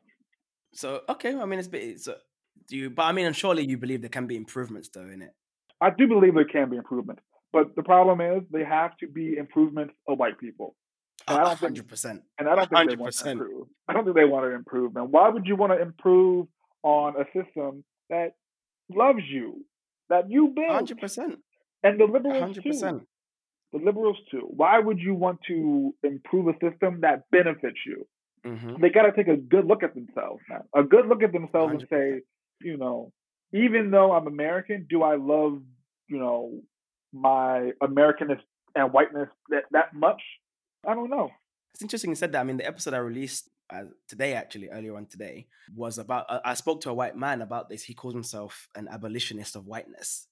So 0.75 1.03
okay, 1.09 1.35
I 1.35 1.45
mean 1.45 1.59
it's 1.59 1.69
it's 1.73 2.09
Do 2.69 2.77
you? 2.77 2.91
But 2.91 3.05
I 3.05 3.13
mean, 3.13 3.27
and 3.27 3.37
surely 3.37 3.67
you 3.67 3.79
believe 3.79 4.01
there 4.01 4.11
can 4.11 4.27
be 4.27 4.37
improvements, 4.37 4.89
though, 4.89 5.09
in 5.09 5.23
it. 5.23 5.35
I 5.81 5.91
do 5.91 6.09
believe 6.09 6.35
there 6.35 6.45
can 6.45 6.71
be 6.71 6.77
improvement, 6.77 7.21
but 7.53 7.75
the 7.77 7.83
problem 7.83 8.21
is 8.21 8.43
they 8.51 8.65
have 8.65 8.97
to 8.99 9.07
be 9.07 9.37
improvements 9.37 9.95
of 10.09 10.19
white 10.19 10.39
people. 10.39 10.75
And 11.27 11.39
I 11.39 11.45
don't 11.45 11.59
hundred 11.59 11.89
percent. 11.89 12.23
And 12.39 12.49
I 12.49 12.55
don't 12.55 12.71
think 12.71 12.89
100%. 12.89 12.89
they 12.89 12.97
want 12.97 13.15
to 13.15 13.31
improve. 13.31 13.67
I 13.89 13.93
don't 13.93 14.05
think 14.05 14.17
they 14.17 14.25
want 14.25 14.45
to 14.47 14.55
improve. 14.55 14.97
And 14.97 15.13
why 15.13 15.29
would 15.29 15.47
you 15.47 15.57
want 15.57 15.73
to 15.73 15.81
improve 15.81 16.47
on 16.83 17.15
a 17.17 17.25
system 17.27 17.85
that 18.09 18.35
loves 18.89 19.23
you, 19.29 19.65
that 20.09 20.31
you 20.31 20.53
built? 20.55 20.71
Hundred 20.71 20.99
percent. 20.99 21.39
And 21.83 22.01
the 22.01 22.05
liberals 22.05 22.57
100%. 22.57 22.63
too. 22.63 23.07
The 23.73 23.79
liberals 23.85 24.17
too. 24.31 24.47
Why 24.49 24.79
would 24.79 24.99
you 24.99 25.15
want 25.15 25.41
to 25.49 25.95
improve 26.03 26.49
a 26.49 26.55
system 26.55 27.03
that 27.03 27.25
benefits 27.31 27.79
you? 27.87 28.07
Mm-hmm. 28.47 28.81
They 28.81 28.89
got 28.89 29.03
to 29.03 29.13
take 29.13 29.29
a 29.29 29.37
good 29.37 29.67
look 29.67 29.83
at 29.83 29.95
themselves 29.95 30.41
now. 30.49 30.65
A 30.75 30.83
good 30.83 31.07
look 31.07 31.23
at 31.23 31.33
themselves 31.33 31.75
100%. 31.75 31.79
and 31.79 31.87
say, 31.91 32.21
you 32.63 32.77
know, 32.77 33.13
even 33.53 33.91
though 33.91 34.13
I'm 34.13 34.27
American, 34.27 34.87
do 34.89 35.03
I 35.03 35.17
love, 35.17 35.61
you 36.09 36.19
know, 36.19 36.61
my 37.13 37.73
Americanness 37.83 38.41
and 38.75 38.93
whiteness 38.93 39.29
that, 39.51 39.65
that 39.73 39.95
much? 39.95 40.21
I 40.87 40.95
don't 40.95 41.11
know. 41.11 41.31
It's 41.75 41.83
interesting 41.83 42.11
you 42.11 42.17
said 42.17 42.33
that. 42.33 42.41
I 42.41 42.45
mean, 42.45 42.57
the 42.57 42.67
episode 42.67 42.95
I 42.95 42.99
released 42.99 43.49
uh, 43.71 43.85
today, 44.09 44.35
actually, 44.35 44.69
earlier 44.69 44.97
on 44.97 45.07
today, 45.07 45.47
was 45.75 45.99
about. 45.99 46.27
Uh, 46.29 46.41
I 46.45 46.55
spoke 46.55 46.81
to 46.83 46.91
a 46.91 46.95
white 46.95 47.17
man 47.17 47.43
about 47.43 47.69
this. 47.69 47.83
He 47.83 47.95
calls 47.95 48.15
himself 48.15 48.69
an 48.75 48.89
abolitionist 48.89 49.57
of 49.57 49.67
whiteness. 49.67 50.27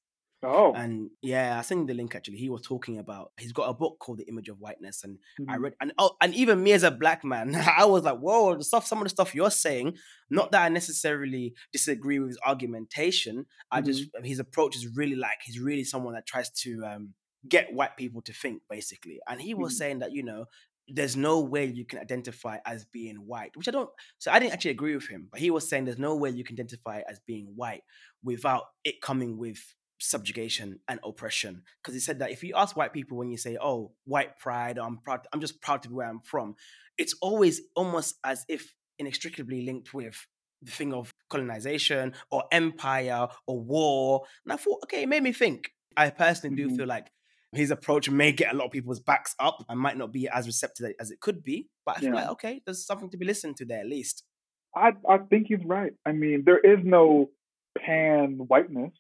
Oh. 0.47 0.73
And 0.75 1.11
yeah, 1.23 1.59
I 1.59 1.63
sent 1.63 1.89
the 1.89 1.95
link 1.95 2.15
actually. 2.15 2.37
He 2.37 2.49
was 2.49 2.63
talking 2.63 2.99
about 2.99 3.33
he's 3.37 3.53
got 3.53 3.69
a 3.69 3.75
book 3.75 3.99
called 3.99 4.19
The 4.19 4.29
Image 4.29 4.49
of 4.49 4.61
Whiteness. 4.61 5.03
And 5.03 5.19
mm-hmm. 5.41 5.51
I 5.51 5.57
read 5.57 5.75
and 5.81 5.93
oh 5.99 6.13
and 6.21 6.33
even 6.35 6.63
me 6.63 6.73
as 6.73 6.85
a 6.85 6.91
black 6.91 7.25
man, 7.25 7.55
I 7.77 7.85
was 7.85 8.05
like, 8.05 8.19
whoa, 8.19 8.57
the 8.57 8.65
stuff, 8.65 8.87
some 8.87 8.99
of 8.99 9.05
the 9.05 9.11
stuff 9.11 9.35
you're 9.35 9.51
saying, 9.51 9.97
not 10.31 10.53
that 10.53 10.63
I 10.63 10.69
necessarily 10.69 11.55
disagree 11.73 12.21
with 12.21 12.29
his 12.29 12.39
argumentation. 12.47 13.39
Mm-hmm. 13.39 13.73
I 13.73 13.81
just 13.81 14.05
his 14.23 14.39
approach 14.39 14.77
is 14.77 14.87
really 14.97 15.17
like 15.17 15.39
he's 15.43 15.59
really 15.59 15.85
someone 15.85 16.15
that 16.15 16.27
tries 16.27 16.51
to 16.63 16.85
um 16.85 17.15
get 17.49 17.73
white 17.73 17.97
people 17.97 18.23
to 18.23 18.33
think 18.33 18.63
basically 18.69 19.21
and 19.29 19.41
he 19.41 19.55
was 19.55 19.73
mm-hmm. 19.73 19.79
saying 19.79 19.99
that 20.01 20.13
you 20.13 20.23
know 20.23 20.47
there's 20.89 21.17
no 21.17 21.41
way 21.41 21.65
you 21.65 21.85
can 21.85 21.99
identify 21.99 22.59
as 22.67 22.85
being 22.87 23.17
white 23.17 23.51
which 23.55 23.69
i 23.69 23.71
don't 23.71 23.91
so 24.19 24.31
i 24.33 24.39
didn't 24.39 24.53
actually 24.53 24.71
agree 24.71 24.95
with 24.95 25.07
him 25.07 25.29
but 25.31 25.41
he 25.41 25.51
was 25.51 25.69
saying 25.69 25.85
there's 25.85 25.99
no 25.99 26.17
way 26.17 26.31
you 26.31 26.45
can 26.45 26.55
identify 26.55 27.03
as 27.09 27.21
being 27.27 27.53
white 27.55 27.83
without 28.23 28.65
it 28.85 29.01
coming 29.01 29.39
with 29.39 29.59
subjugation 29.99 30.79
and 30.89 31.01
oppression 31.05 31.63
because 31.83 31.95
he 31.95 32.01
said 32.01 32.19
that 32.19 32.31
if 32.31 32.43
you 32.43 32.53
ask 32.55 32.77
white 32.77 32.93
people 32.93 33.17
when 33.17 33.31
you 33.31 33.37
say 33.37 33.57
oh 33.61 33.93
white 34.05 34.39
pride 34.39 34.79
i'm 34.79 34.99
proud 34.99 35.21
i'm 35.33 35.41
just 35.41 35.61
proud 35.63 35.83
to 35.83 35.89
be 35.89 35.95
where 35.95 36.09
i'm 36.09 36.21
from 36.21 36.55
it's 36.99 37.15
always 37.23 37.63
almost 37.75 38.17
as 38.25 38.45
if 38.49 38.75
inextricably 38.99 39.63
linked 39.63 39.95
with 39.95 40.27
the 40.63 40.71
thing 40.71 40.93
of 40.93 41.11
colonization 41.31 42.13
or 42.31 42.45
empire 42.53 43.27
or 43.47 43.61
war 43.61 44.23
and 44.45 44.53
i 44.53 44.57
thought 44.57 44.81
okay 44.83 45.03
it 45.05 45.09
made 45.09 45.23
me 45.23 45.33
think 45.33 45.71
i 45.97 46.11
personally 46.11 46.55
do 46.55 46.67
mm-hmm. 46.67 46.77
feel 46.77 46.87
like 46.87 47.07
his 47.53 47.71
approach 47.71 48.11
may 48.11 48.33
get 48.33 48.53
a 48.53 48.57
lot 48.57 48.67
of 48.67 48.71
people's 48.71 49.01
backs 49.01 49.35
up 49.39 49.65
and 49.69 49.81
might 49.81 49.97
not 49.97 50.13
be 50.13 50.29
as 50.29 50.47
receptive 50.47 50.93
as 51.01 51.11
it 51.11 51.21
could 51.21 51.43
be. 51.43 51.69
But 51.85 51.97
I 51.97 52.01
feel 52.01 52.09
yeah. 52.11 52.15
like 52.15 52.29
okay, 52.31 52.63
there's 52.65 52.87
something 52.87 53.11
to 53.11 53.17
be 53.17 53.25
listened 53.25 53.57
to 53.57 53.65
there 53.65 53.81
at 53.81 53.87
least. 53.87 54.25
I 54.75 54.93
I 55.09 55.19
think 55.19 55.47
he's 55.49 55.65
right. 55.65 55.93
I 56.05 56.13
mean, 56.13 56.43
there 56.45 56.59
is 56.59 56.79
no 56.85 57.31
pan 57.79 58.39
whiteness. 58.47 58.93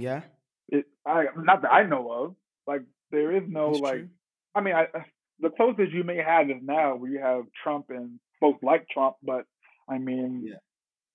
Yeah. 0.00 0.22
It 0.68 0.86
I 1.06 1.24
not 1.36 1.62
that 1.62 1.72
I 1.72 1.84
know 1.84 2.10
of. 2.10 2.36
Like 2.66 2.82
there 3.10 3.36
is 3.36 3.44
no 3.48 3.72
That's 3.72 3.82
like. 3.82 3.98
True. 3.98 4.08
I 4.54 4.60
mean, 4.60 4.74
I 4.74 4.84
uh, 4.84 5.02
the 5.40 5.50
closest 5.50 5.92
you 5.92 6.04
may 6.04 6.16
have 6.16 6.48
is 6.50 6.62
now 6.62 6.96
where 6.96 7.10
you 7.10 7.20
have 7.20 7.44
Trump 7.62 7.86
and 7.90 8.18
folks 8.40 8.62
like 8.62 8.88
Trump, 8.88 9.16
but 9.22 9.44
I 9.88 9.98
mean, 9.98 10.46
yeah. 10.48 10.56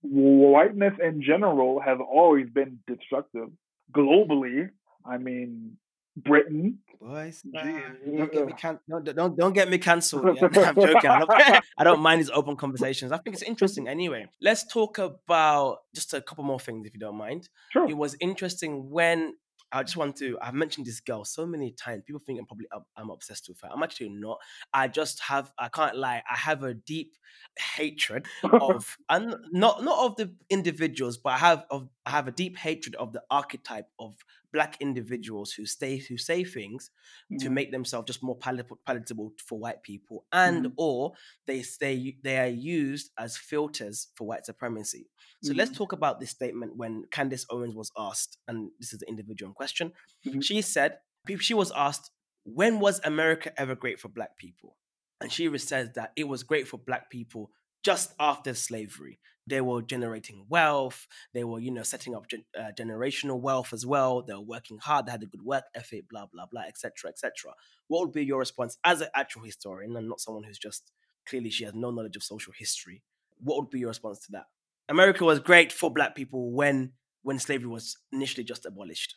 whiteness 0.04 0.94
in 1.04 1.24
general 1.24 1.80
has 1.80 1.98
always 2.00 2.48
been 2.50 2.80
destructive 2.88 3.50
globally. 3.94 4.70
I 5.06 5.18
mean, 5.18 5.78
Britain. 6.16 6.80
Boys, 7.00 7.42
don't 7.52 8.32
get 8.32 8.46
me 8.46 8.54
can- 8.54 8.80
don't, 8.88 9.04
don't, 9.16 9.36
don't 9.36 9.54
get 9.54 9.70
me 9.70 9.80
cancelled. 9.80 10.38
Yeah. 10.38 10.50
I'm 10.54 10.76
joking. 10.76 11.10
I 11.10 11.20
don't, 11.20 11.32
I 11.78 11.84
don't 11.84 12.02
mind 12.02 12.22
these 12.22 12.30
open 12.30 12.56
conversations. 12.56 13.12
I 13.12 13.18
think 13.18 13.34
it's 13.36 13.44
interesting. 13.44 13.88
Anyway, 13.88 14.28
let's 14.40 14.66
talk 14.68 15.00
about 15.00 15.80
just 15.96 16.14
a 16.14 16.22
couple 16.22 16.44
more 16.44 16.60
things, 16.60 16.86
if 16.86 16.94
you 16.94 17.00
don't 17.00 17.18
mind. 17.18 17.50
Sure. 17.72 17.90
It 17.90 17.98
was 17.98 18.16
interesting 18.20 18.92
when 18.92 19.34
I 19.72 19.84
just 19.84 19.96
want 19.96 20.18
to. 20.18 20.38
I've 20.42 20.54
mentioned 20.54 20.86
this 20.86 21.00
girl 21.00 21.24
so 21.24 21.46
many 21.46 21.72
times. 21.72 22.04
People 22.06 22.22
think 22.26 22.40
I'm 22.40 22.46
probably 22.46 22.68
I'm 22.98 23.10
obsessed 23.10 23.48
with 23.48 23.60
her. 23.62 23.70
I'm 23.72 23.84
actually 23.84 24.10
not. 24.10 24.38
I 24.74 24.88
just 24.88 25.22
have. 25.22 25.52
I 25.58 25.70
can't 25.70 25.96
lie. 25.96 26.22
I 26.30 26.38
have 26.38 26.64
a 26.64 26.74
deep 26.74 27.14
hatred 27.58 28.26
of 28.44 28.98
and 29.10 29.36
not 29.52 29.84
not 29.84 30.06
of 30.06 30.16
the 30.18 30.34
individuals, 30.50 31.18
but 31.18 31.34
I 31.34 31.38
have 31.38 31.66
of 31.72 31.90
I 32.06 32.12
have 32.12 32.28
a 32.28 32.32
deep 32.32 32.58
hatred 32.58 32.96
of 32.96 33.14
the 33.14 33.24
archetype 33.32 33.88
of 34.00 34.16
black 34.54 34.78
individuals 34.80 35.52
who 35.52 35.66
stay 35.66 35.98
who 35.98 36.18
say 36.18 36.44
things 36.44 36.90
mm-hmm. 37.32 37.38
to 37.38 37.50
make 37.50 37.72
themselves 37.72 38.08
just 38.08 38.24
more 38.24 38.36
palatable, 38.36 38.80
palatable 38.86 39.34
for 39.46 39.60
white 39.60 39.84
people, 39.84 40.26
and 40.32 40.66
mm-hmm. 40.66 40.74
or 40.78 41.14
they 41.48 41.62
stay 41.62 42.18
they 42.24 42.38
are 42.38 42.48
used 42.48 43.12
as 43.18 43.38
filters 43.38 44.08
for 44.16 44.28
white 44.28 44.46
supremacy. 44.46 45.10
So 45.44 45.52
mm-hmm. 45.52 45.60
let's 45.60 45.72
talk 45.72 45.92
about 45.92 46.20
this 46.20 46.30
statement 46.30 46.76
when 46.76 47.06
Candace 47.12 47.46
Owens 47.50 47.76
was 47.76 47.92
asked, 47.98 48.38
and 48.48 48.72
this 48.80 48.94
is 48.94 49.00
the 49.00 49.08
individual 49.08 49.50
in 49.50 49.54
question. 49.54 49.94
Mm-hmm. 50.28 50.42
She 50.42 50.62
said 50.62 50.98
she 51.40 51.54
was 51.54 51.72
asked, 51.72 52.12
"When 52.44 52.80
was 52.80 53.00
America 53.04 53.52
ever 53.58 53.76
great 53.76 54.00
for 54.00 54.10
black 54.10 54.38
people?" 54.38 54.76
And 55.20 55.32
she 55.32 55.56
says 55.60 55.92
that 55.96 56.12
it 56.16 56.28
was 56.28 56.44
great 56.44 56.68
for 56.68 56.78
black 56.78 57.10
people 57.12 57.52
just 57.84 58.14
after 58.20 58.54
slavery. 58.54 59.20
They 59.48 59.62
were 59.62 59.82
generating 59.82 60.46
wealth. 60.50 61.08
They 61.34 61.44
were, 61.44 61.60
you 61.60 61.72
know, 61.72 61.84
setting 61.84 62.16
up 62.16 62.28
gen- 62.28 62.46
uh, 62.58 62.72
generational 62.78 63.40
wealth 63.40 63.74
as 63.74 63.86
well. 63.86 64.22
They 64.22 64.34
were 64.34 64.42
working 64.42 64.78
hard. 64.78 65.06
They 65.06 65.12
had 65.12 65.24
a 65.24 65.28
good 65.28 65.42
work 65.42 65.64
ethic, 65.76 66.08
blah 66.10 66.28
blah 66.32 66.46
blah, 66.46 66.64
etc. 66.68 67.10
etc. 67.10 67.54
What 67.88 68.02
would 68.02 68.14
be 68.14 68.24
your 68.24 68.40
response 68.40 68.78
as 68.84 69.02
an 69.02 69.10
actual 69.16 69.44
historian 69.44 69.96
and 69.96 70.08
not 70.08 70.22
someone 70.22 70.44
who's 70.44 70.60
just 70.60 70.92
clearly 71.28 71.50
she 71.50 71.66
has 71.66 71.74
no 71.74 71.92
knowledge 71.92 72.16
of 72.16 72.24
social 72.24 72.54
history? 72.58 73.04
What 73.40 73.58
would 73.58 73.70
be 73.70 73.80
your 73.80 73.90
response 73.90 74.20
to 74.26 74.32
that? 74.34 74.46
America 74.90 75.24
was 75.24 75.40
great 75.40 75.72
for 75.72 75.92
black 75.92 76.16
people 76.16 76.52
when 76.52 76.94
when 77.24 77.40
slavery 77.40 77.68
was 77.68 77.98
initially 78.12 78.44
just 78.44 78.66
abolished. 78.66 79.16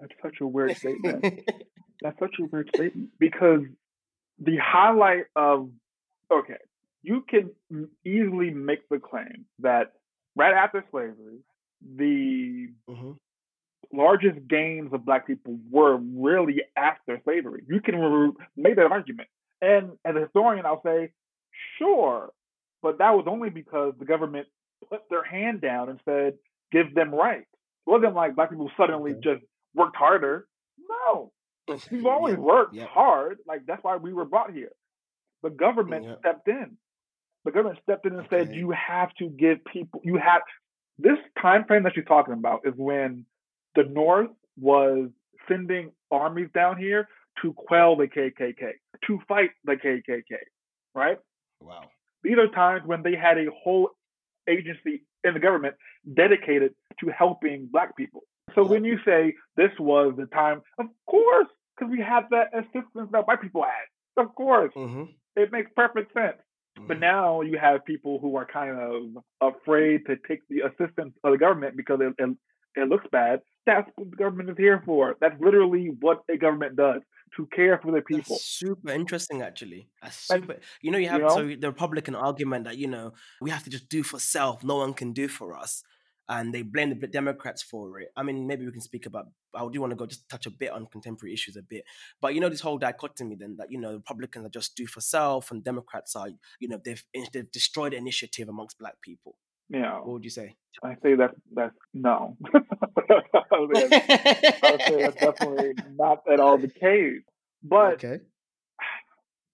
That's 0.00 0.12
such 0.22 0.36
a 0.40 0.46
weird 0.46 0.76
statement. 0.76 1.24
That's 2.02 2.18
such 2.18 2.34
a 2.40 2.44
weird 2.44 2.70
statement 2.74 3.10
because 3.18 3.60
the 4.38 4.56
highlight 4.62 5.24
of 5.34 5.70
okay, 6.32 6.58
you 7.06 7.24
can 7.28 7.50
easily 8.04 8.50
make 8.50 8.88
the 8.88 8.98
claim 8.98 9.44
that 9.60 9.92
right 10.34 10.52
after 10.52 10.84
slavery, 10.90 11.38
the 11.80 12.68
mm-hmm. 12.90 13.12
largest 13.92 14.48
gains 14.48 14.92
of 14.92 15.04
black 15.04 15.24
people 15.24 15.56
were 15.70 15.98
really 15.98 16.62
after 16.76 17.20
slavery. 17.22 17.62
You 17.68 17.80
can 17.80 17.94
re- 17.96 18.32
make 18.56 18.74
that 18.74 18.90
argument. 18.90 19.28
And 19.62 19.92
as 20.04 20.16
a 20.16 20.20
historian, 20.20 20.66
I'll 20.66 20.82
say, 20.84 21.12
sure, 21.78 22.30
but 22.82 22.98
that 22.98 23.14
was 23.14 23.26
only 23.28 23.50
because 23.50 23.94
the 24.00 24.04
government 24.04 24.48
put 24.90 25.02
their 25.08 25.22
hand 25.22 25.60
down 25.60 25.88
and 25.88 26.00
said, 26.04 26.34
give 26.72 26.92
them 26.92 27.14
rights. 27.14 27.46
It 27.86 27.90
wasn't 27.90 28.16
like 28.16 28.34
black 28.34 28.50
people 28.50 28.70
suddenly 28.76 29.12
okay. 29.12 29.20
just 29.22 29.44
worked 29.76 29.96
harder. 29.96 30.48
No, 30.90 31.30
we've 31.92 32.04
always 32.04 32.36
worked 32.36 32.74
yeah. 32.74 32.86
hard. 32.86 33.38
Like 33.46 33.60
that's 33.64 33.84
why 33.84 33.96
we 33.96 34.12
were 34.12 34.24
brought 34.24 34.52
here. 34.52 34.72
The 35.44 35.50
government 35.50 36.04
yeah. 36.04 36.14
stepped 36.18 36.48
in. 36.48 36.76
The 37.46 37.52
government 37.52 37.78
stepped 37.84 38.04
in 38.04 38.12
and 38.12 38.26
okay. 38.26 38.44
said 38.44 38.54
you 38.54 38.72
have 38.72 39.14
to 39.20 39.28
give 39.28 39.64
people 39.64 40.00
you 40.04 40.16
have 40.16 40.42
this 40.98 41.16
time 41.40 41.64
frame 41.64 41.84
that 41.84 41.94
you're 41.94 42.04
talking 42.04 42.34
about 42.34 42.62
is 42.64 42.74
when 42.76 43.24
the 43.76 43.84
North 43.84 44.30
was 44.58 45.10
sending 45.48 45.92
armies 46.10 46.48
down 46.52 46.76
here 46.76 47.08
to 47.42 47.52
quell 47.52 47.94
the 47.94 48.08
KKK, 48.08 48.72
to 49.06 49.20
fight 49.28 49.50
the 49.64 49.74
KKK, 49.74 50.38
right? 50.92 51.18
Wow. 51.60 51.84
These 52.24 52.38
are 52.38 52.48
times 52.48 52.82
when 52.84 53.04
they 53.04 53.14
had 53.14 53.38
a 53.38 53.46
whole 53.62 53.90
agency 54.48 55.04
in 55.22 55.34
the 55.34 55.40
government 55.40 55.76
dedicated 56.14 56.74
to 56.98 57.10
helping 57.16 57.68
black 57.70 57.96
people. 57.96 58.22
So 58.56 58.64
when 58.64 58.84
you 58.84 58.98
say 59.04 59.34
this 59.56 59.70
was 59.78 60.14
the 60.16 60.26
time, 60.26 60.62
of 60.80 60.86
course, 61.08 61.46
because 61.76 61.92
we 61.92 62.00
had 62.00 62.24
that 62.30 62.48
assistance 62.52 63.10
that 63.12 63.24
white 63.28 63.40
people 63.40 63.62
had. 63.62 64.24
Of 64.24 64.34
course. 64.34 64.72
Mm-hmm. 64.74 65.04
It 65.36 65.52
makes 65.52 65.70
perfect 65.76 66.12
sense. 66.12 66.38
But 66.76 66.94
mm-hmm. 66.94 67.00
now 67.00 67.40
you 67.40 67.58
have 67.58 67.84
people 67.84 68.18
who 68.20 68.36
are 68.36 68.46
kind 68.46 68.78
of 68.78 69.54
afraid 69.54 70.06
to 70.06 70.16
take 70.28 70.40
the 70.48 70.60
assistance 70.60 71.14
of 71.24 71.32
the 71.32 71.38
government 71.38 71.76
because 71.76 72.00
it, 72.00 72.14
it, 72.22 72.36
it 72.74 72.88
looks 72.88 73.06
bad. 73.10 73.40
That's 73.64 73.90
what 73.96 74.10
the 74.10 74.16
government 74.16 74.50
is 74.50 74.56
here 74.58 74.82
for. 74.84 75.16
That's 75.20 75.40
literally 75.40 75.92
what 76.00 76.22
a 76.30 76.36
government 76.36 76.76
does 76.76 77.02
to 77.36 77.46
care 77.46 77.78
for 77.82 77.92
the 77.92 78.02
people. 78.02 78.36
That's 78.36 78.44
super 78.44 78.90
interesting, 78.90 79.42
actually. 79.42 79.88
That's 80.02 80.16
super. 80.16 80.52
And, 80.52 80.62
you 80.82 80.90
know, 80.90 80.98
you 80.98 81.08
have 81.08 81.20
you 81.20 81.26
know, 81.26 81.34
so 81.34 81.56
the 81.58 81.68
Republican 81.68 82.14
argument 82.14 82.64
that 82.64 82.76
you 82.76 82.86
know 82.86 83.14
we 83.40 83.50
have 83.50 83.64
to 83.64 83.70
just 83.70 83.88
do 83.88 84.02
for 84.02 84.18
self. 84.20 84.62
No 84.62 84.76
one 84.76 84.94
can 84.94 85.12
do 85.12 85.28
for 85.28 85.56
us 85.56 85.82
and 86.28 86.52
they 86.54 86.62
blame 86.62 86.98
the 86.98 87.06
Democrats 87.06 87.62
for 87.62 88.00
it. 88.00 88.08
I 88.16 88.22
mean, 88.22 88.46
maybe 88.46 88.66
we 88.66 88.72
can 88.72 88.80
speak 88.80 89.06
about. 89.06 89.28
I 89.54 89.66
do 89.72 89.80
want 89.80 89.92
to 89.92 89.96
go 89.96 90.06
just 90.06 90.28
touch 90.28 90.46
a 90.46 90.50
bit 90.50 90.70
on 90.70 90.86
contemporary 90.86 91.32
issues 91.32 91.56
a 91.56 91.62
bit, 91.62 91.84
but 92.20 92.34
you 92.34 92.40
know 92.40 92.48
this 92.48 92.60
whole 92.60 92.78
dichotomy 92.78 93.36
then 93.36 93.56
that 93.58 93.70
you 93.70 93.78
know 93.78 93.94
Republicans 93.94 94.46
are 94.46 94.50
just 94.50 94.76
do 94.76 94.86
for 94.86 95.00
self 95.00 95.50
and 95.50 95.64
Democrats 95.64 96.16
are 96.16 96.28
you 96.60 96.68
know 96.68 96.80
they've 96.84 97.02
eh, 97.14 97.24
they've 97.32 97.50
destroyed 97.50 97.94
initiative 97.94 98.48
amongst 98.48 98.78
Black 98.78 99.00
people. 99.00 99.36
Yeah. 99.68 99.98
What 99.98 100.08
would 100.08 100.24
you 100.24 100.30
say? 100.30 100.54
I 100.82 100.94
say 101.02 101.14
that 101.16 101.34
that's 101.52 101.74
no. 101.92 102.36
I, 102.54 102.58
say 102.58 103.22
that's, 103.32 103.52
I 103.52 103.58
would 103.58 104.82
say 104.82 105.02
that's 105.02 105.16
definitely 105.16 105.74
not 105.96 106.22
at 106.30 106.38
all 106.38 106.58
the 106.58 106.68
case. 106.68 107.22
But 107.62 107.94
okay. 107.94 108.20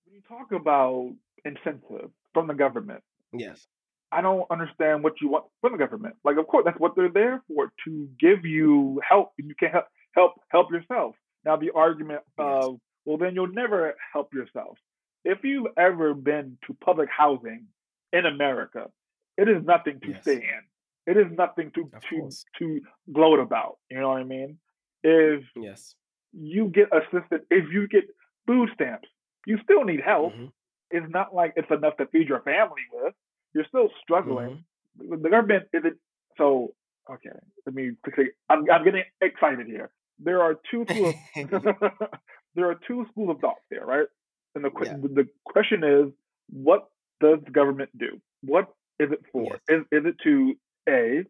when 0.05 0.15
you 0.15 0.23
talk 0.29 0.53
about 0.53 1.15
incentive 1.45 2.11
from 2.35 2.47
the 2.47 2.55
government, 2.55 3.03
Yes. 3.33 3.67
I 4.13 4.21
don't 4.21 4.47
understand 4.51 5.03
what 5.03 5.15
you 5.21 5.29
want 5.29 5.47
from 5.61 5.73
the 5.73 5.79
government. 5.79 6.17
Like, 6.25 6.37
of 6.37 6.47
course, 6.47 6.65
that's 6.65 6.79
what 6.79 6.95
they're 6.95 7.09
there 7.11 7.43
for 7.49 7.73
to 7.87 8.09
give 8.21 8.45
you 8.45 9.01
help, 9.09 9.33
and 9.39 9.49
you 9.49 9.55
can't 9.55 9.73
help 9.73 9.87
help 10.15 10.33
help 10.51 10.71
yourself. 10.71 11.17
Now, 11.45 11.57
the 11.57 11.71
argument 11.73 12.21
of 12.39 12.79
well, 13.05 13.17
then 13.19 13.35
you'll 13.35 13.49
never 13.53 13.95
help 14.13 14.33
yourself. 14.35 14.79
If 15.25 15.43
you've 15.45 15.67
ever 15.77 16.15
been 16.15 16.59
to 16.67 16.75
public 16.75 17.09
housing 17.11 17.67
in 18.13 18.27
America, 18.27 18.91
it 19.37 19.49
is 19.49 19.65
nothing 19.65 19.99
to 20.01 20.11
Yes. 20.11 20.23
stay 20.23 20.37
in. 20.37 20.63
It 21.07 21.17
is 21.17 21.33
nothing 21.37 21.71
to 21.73 21.83
Of 21.93 22.03
to 22.09 22.17
course. 22.21 22.45
to 22.59 22.81
gloat 23.13 23.41
about. 23.41 23.79
You 23.91 23.99
know 24.01 24.11
what 24.11 24.21
I 24.21 24.25
mean? 24.25 24.59
If 25.03 25.45
Yes. 25.57 25.97
you 26.33 26.69
get 26.69 26.89
assistance, 26.95 27.45
if 27.51 27.73
you 27.73 27.89
get 27.89 28.05
food 28.47 28.71
stamps, 28.75 29.09
you 29.47 29.59
still 29.65 29.85
need 29.85 30.01
help. 30.01 30.33
Mhm. 30.35 30.53
It's 30.91 31.09
not 31.11 31.35
like 31.35 31.55
it's 31.57 31.71
enough 31.71 31.97
to 31.97 32.07
feed 32.07 32.29
your 32.29 32.41
family 32.43 32.83
with. 32.93 33.15
You're 33.55 33.67
still 33.67 33.89
struggling. 34.03 34.65
Mhm. 34.99 35.23
The 35.23 35.29
government 35.31 35.69
isn't 35.73 35.97
so. 36.37 36.75
Okay, 37.11 37.31
let 37.67 37.75
me 37.75 37.93
quickly. 38.03 38.27
I'm, 38.49 38.65
I'm 38.71 38.85
getting 38.85 39.05
excited 39.21 39.67
here. 39.67 39.91
There 40.19 40.41
are 40.43 40.55
two 40.71 40.85
schools. 40.89 41.15
there 42.55 42.69
are 42.71 42.79
two 42.87 43.07
schools 43.11 43.31
of 43.31 43.41
thought 43.41 43.57
there, 43.71 43.85
right? 43.85 44.07
And 44.55 44.65
the 44.65 44.71
Yeah. 44.85 44.97
the 44.97 45.29
question 45.45 45.83
is, 45.85 46.13
what 46.51 46.89
does 47.21 47.39
the 47.45 47.51
government 47.51 47.91
do? 47.99 48.21
What 48.43 48.69
is 48.99 49.11
it 49.13 49.21
for? 49.33 49.45
Yes. 49.45 49.61
Is 49.69 49.83
is 50.01 50.05
it 50.07 50.17
to 50.25 50.55
a 50.89 51.25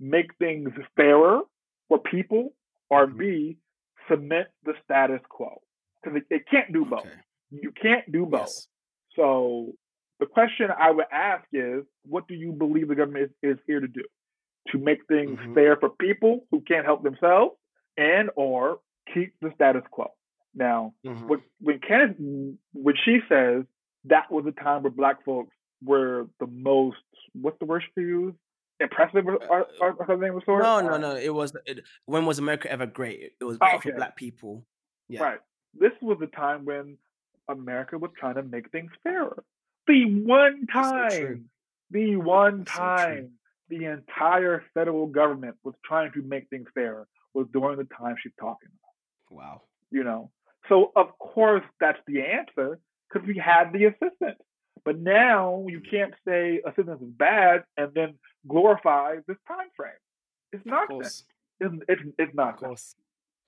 make 0.00 0.34
things 0.38 0.70
fairer 0.96 1.40
for 1.88 1.98
people, 1.98 2.54
or 2.90 3.06
Mhm. 3.06 3.18
b 3.18 3.56
cement 4.08 4.48
the 4.64 4.74
status 4.84 5.20
quo? 5.28 5.60
Because 6.02 6.18
it, 6.18 6.26
it 6.30 6.42
can't 6.48 6.72
do 6.72 6.84
both. 6.84 7.00
Okay. 7.06 7.10
You 7.50 7.72
can't 7.72 8.10
do 8.12 8.26
both. 8.26 8.40
Yes. 8.42 8.68
So 9.16 9.72
the 10.20 10.26
question 10.26 10.68
I 10.76 10.90
would 10.90 11.06
ask 11.12 11.44
is, 11.52 11.84
what 12.04 12.26
do 12.28 12.34
you 12.34 12.52
believe 12.52 12.88
the 12.88 12.94
government 12.94 13.32
is, 13.42 13.56
is 13.56 13.58
here 13.66 13.80
to 13.80 13.88
do? 13.88 14.02
To 14.72 14.78
make 14.78 15.06
things 15.06 15.38
Mhm. 15.38 15.54
fair 15.54 15.76
for 15.76 15.90
people 15.90 16.46
who 16.50 16.60
can't 16.60 16.84
help 16.84 17.02
themselves, 17.02 17.56
and 17.96 18.30
or 18.36 18.80
keep 19.14 19.34
the 19.40 19.50
status 19.54 19.82
quo. 19.90 20.12
Now, 20.54 20.94
Mhm. 21.04 21.26
what, 21.28 21.40
when 21.60 21.78
Candace, 21.80 22.16
when 22.72 22.94
she 23.04 23.20
says 23.28 23.64
that 24.04 24.30
was 24.30 24.44
a 24.46 24.52
time 24.52 24.82
where 24.82 24.90
Black 24.90 25.24
folks 25.24 25.54
were 25.82 26.26
the 26.40 26.46
most, 26.46 26.98
what's 27.32 27.58
the 27.58 27.64
word 27.64 27.82
she 27.94 28.00
used? 28.02 28.36
Impressive 28.80 29.26
or, 29.26 29.36
or, 29.46 29.66
or 29.80 30.06
something 30.06 30.28
of 30.28 30.34
the 30.36 30.40
sort. 30.44 30.62
No, 30.62 30.80
no, 30.80 30.94
Uh, 30.94 30.98
no. 30.98 31.16
It 31.16 31.34
was. 31.34 31.56
It, 31.66 31.84
when 32.06 32.26
was 32.26 32.38
America 32.38 32.70
ever 32.70 32.86
great? 32.86 33.32
It 33.40 33.44
was 33.44 33.58
great 33.58 33.74
Okay. 33.76 33.90
for 33.90 33.96
black 33.96 34.14
people. 34.16 34.64
Yeah. 35.08 35.22
Right. 35.24 35.40
This 35.74 35.92
was 36.00 36.18
the 36.20 36.28
time 36.28 36.64
when 36.64 36.96
America 37.48 37.98
was 37.98 38.12
trying 38.16 38.34
to 38.36 38.42
make 38.44 38.70
things 38.70 38.92
fairer. 39.02 39.42
The 39.88 40.04
one 40.24 40.66
time, 40.72 41.50
the 41.90 42.16
one 42.16 42.58
That's 42.58 42.78
time 42.78 43.30
the 43.68 43.84
entire 43.86 44.64
federal 44.74 45.06
government 45.06 45.56
was 45.64 45.74
trying 45.84 46.12
to 46.12 46.22
make 46.22 46.48
things 46.50 46.68
fairer 46.74 47.06
was 47.34 47.46
during 47.52 47.78
the 47.78 47.84
time 47.84 48.16
she's 48.22 48.32
talking 48.40 48.68
about, 48.78 49.36
Wow. 49.36 49.62
you 49.90 50.04
know. 50.04 50.30
So 50.68 50.92
of 50.96 51.18
course 51.18 51.64
that's 51.80 51.98
the 52.06 52.20
answer 52.22 52.78
because 53.12 53.26
we 53.26 53.36
had 53.38 53.72
the 53.72 53.86
assistance. 53.86 54.40
But 54.84 54.98
now 54.98 55.64
you 55.68 55.80
Mm. 55.80 55.90
can't 55.90 56.14
say 56.26 56.60
assistance 56.64 57.02
is 57.02 57.08
bad 57.10 57.64
and 57.76 57.92
then 57.94 58.18
glorify 58.46 59.16
this 59.26 59.36
time 59.46 59.68
frame. 59.76 59.92
It's 60.52 60.64
nonsense. 60.64 61.26
It's, 61.60 61.74
it's, 61.88 62.02
it's 62.18 62.34
nonsense. 62.34 62.94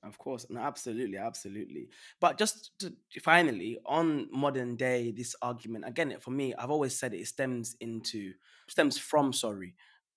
Of 0.03 0.17
course. 0.17 0.47
No, 0.49 0.61
absolutely, 0.61 1.19
absolutely. 1.19 1.89
But 2.21 2.39
just 2.39 2.71
to, 2.81 2.93
finally, 3.23 3.79
on 3.85 4.29
modern 4.33 4.77
day, 4.77 5.13
this 5.15 5.37
argument, 5.43 5.85
again, 5.87 6.17
for 6.21 6.31
me, 6.31 6.55
I've 6.55 6.71
always 6.71 6.99
said 6.99 7.13
it, 7.13 7.27
stems 7.27 7.77
into, 7.81 8.33
stems 8.67 8.97
from, 8.97 9.35
sorry, 9.35 9.75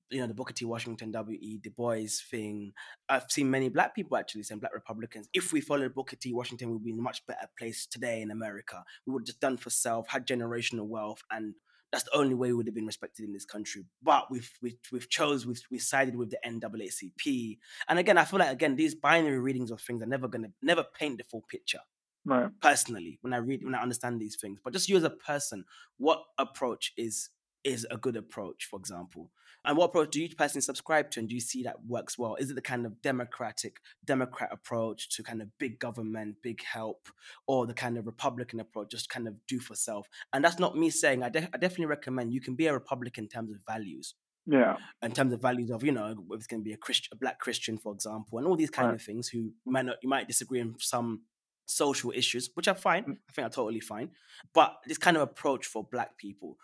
you 0.10 0.22
know, 0.22 0.28
the 0.28 0.34
Booker 0.34 0.54
T. 0.54 0.64
Washington, 0.64 1.12
W.E. 1.12 1.58
Du 1.62 1.70
Bois 1.70 2.08
thing. 2.30 2.72
I've 3.10 3.30
seen 3.30 3.52
many 3.52 3.68
black 3.68 3.94
people 3.94 4.16
actually 4.16 4.44
saying, 4.44 4.60
black 4.60 4.74
Republicans, 4.74 5.28
if 5.34 5.52
we 5.52 5.60
followed 5.60 5.94
Booker 5.94 6.16
T. 6.16 6.34
Washington, 6.34 6.72
we'd 6.72 6.84
be 6.84 6.92
in 6.92 7.00
a 7.00 7.02
much 7.02 7.26
better 7.26 7.48
place 7.60 7.86
today 7.86 8.22
in 8.22 8.32
America. 8.32 8.84
We 9.06 9.12
would 9.12 9.22
have 9.22 9.28
just 9.28 9.42
done 9.42 9.58
for 9.58 9.70
self, 9.70 10.08
had 10.08 10.26
generational 10.26 10.88
wealth, 10.88 11.24
and 11.30 11.56
that's 11.94 12.06
the 12.06 12.18
only 12.18 12.34
way 12.34 12.48
we 12.48 12.54
would 12.56 12.66
have 12.66 12.74
been 12.74 12.88
respected 12.88 13.24
in 13.24 13.32
this 13.32 13.46
country. 13.46 13.86
But 14.02 14.32
we've 14.32 14.52
we've, 14.64 14.80
we've 14.92 15.10
chose, 15.10 15.46
we've, 15.46 15.62
we 15.70 15.78
sided 15.78 16.16
with 16.16 16.32
the 16.32 16.40
NAACP. 16.44 17.60
And 17.88 18.00
again, 18.00 18.18
I 18.18 18.26
feel 18.26 18.40
like 18.40 18.52
again, 18.52 18.76
these 18.76 18.96
binary 18.96 19.38
readings 19.38 19.70
of 19.70 19.80
things 19.80 20.02
are 20.02 20.08
never 20.08 20.28
gonna 20.28 20.50
never 20.64 20.84
paint 21.00 21.20
the 21.20 21.24
full 21.24 21.44
picture. 21.48 21.82
Right. 22.26 22.50
Personally, 22.62 23.20
when 23.22 23.32
I 23.32 23.38
read 23.38 23.64
when 23.64 23.76
I 23.76 23.82
understand 23.82 24.20
these 24.20 24.38
things. 24.38 24.60
But 24.64 24.74
just 24.74 24.90
you 24.90 24.98
as 24.98 25.04
a 25.04 25.12
person, 25.12 25.66
what 25.98 26.24
approach 26.40 26.94
is 26.98 27.30
is 27.64 27.86
a 27.90 27.98
good 27.98 28.16
approach, 28.16 28.66
for 28.70 28.80
example? 28.80 29.32
And 29.66 29.78
what 29.78 29.86
approach 29.86 30.12
do 30.12 30.22
you 30.22 30.28
personally 30.36 30.62
subscribe 30.62 31.10
to 31.12 31.22
and 31.22 31.30
do 31.30 31.36
you 31.36 31.40
see 31.42 31.64
that 31.64 31.86
works 31.86 32.18
well? 32.18 32.36
Is 32.36 32.52
it 32.52 32.56
the 32.56 32.62
kind 32.62 32.86
of 32.86 33.02
democratic, 33.02 33.78
Democrat 34.04 34.50
approach 34.52 35.08
to 35.16 35.24
kind 35.24 35.42
of 35.42 35.48
big 35.58 35.80
government, 35.80 36.36
big 36.44 36.62
help, 36.64 37.08
or 37.48 37.66
the 37.66 37.74
kind 37.74 37.98
of 37.98 38.06
Republican 38.06 38.60
approach, 38.60 38.92
just 38.92 39.10
kind 39.10 39.26
of 39.26 39.36
do 39.48 39.60
for 39.62 39.76
self? 39.76 40.10
And 40.34 40.44
that's 40.44 40.60
not 40.60 40.78
me 40.78 40.90
saying, 40.90 41.24
I, 41.24 41.30
de- 41.30 41.50
I 41.54 41.58
definitely 41.58 41.86
recommend 41.86 42.34
you 42.34 42.42
can 42.42 42.56
be 42.56 42.68
a 42.68 42.74
Republican 42.74 43.24
in 43.24 43.30
terms 43.30 43.52
of 43.54 43.60
values 43.66 44.16
Yeah. 44.46 44.76
in 45.02 45.14
terms 45.14 45.32
of 45.32 45.42
values 45.42 45.70
of 45.72 45.82
you 45.86 45.94
know 45.94 46.08
if 46.08 46.18
it's 46.40 46.48
going 46.48 46.60
to 46.62 46.66
be 46.66 46.74
a 46.74 46.78
Christian, 46.78 47.12
a 47.14 47.16
black 47.16 47.40
Christian, 47.40 47.78
for 47.78 47.94
example, 47.94 48.40
and 48.40 48.46
all 48.48 48.58
these 48.58 48.70
kind 48.70 48.90
Right. 48.90 48.96
of 48.96 49.02
things. 49.02 49.30
Who 49.30 49.38
you 49.40 49.54
might 49.66 49.86
not, 49.86 49.96
you 50.04 50.10
might 50.10 50.28
disagree 50.28 50.60
on 50.60 50.76
some 50.80 51.22
social 51.66 52.12
issues, 52.14 52.50
which 52.56 52.68
are 52.68 52.76
fine. 52.76 53.04
Mm. 53.06 53.18
I 53.30 53.32
think 53.32 53.46
are 53.48 53.50
totally 53.50 53.80
fine. 53.80 54.10
But 54.54 54.76
this 54.86 54.98
kind 54.98 55.16
of 55.16 55.24
approach 55.24 55.66
for 55.68 55.86
black 55.90 56.18
people, 56.18 56.58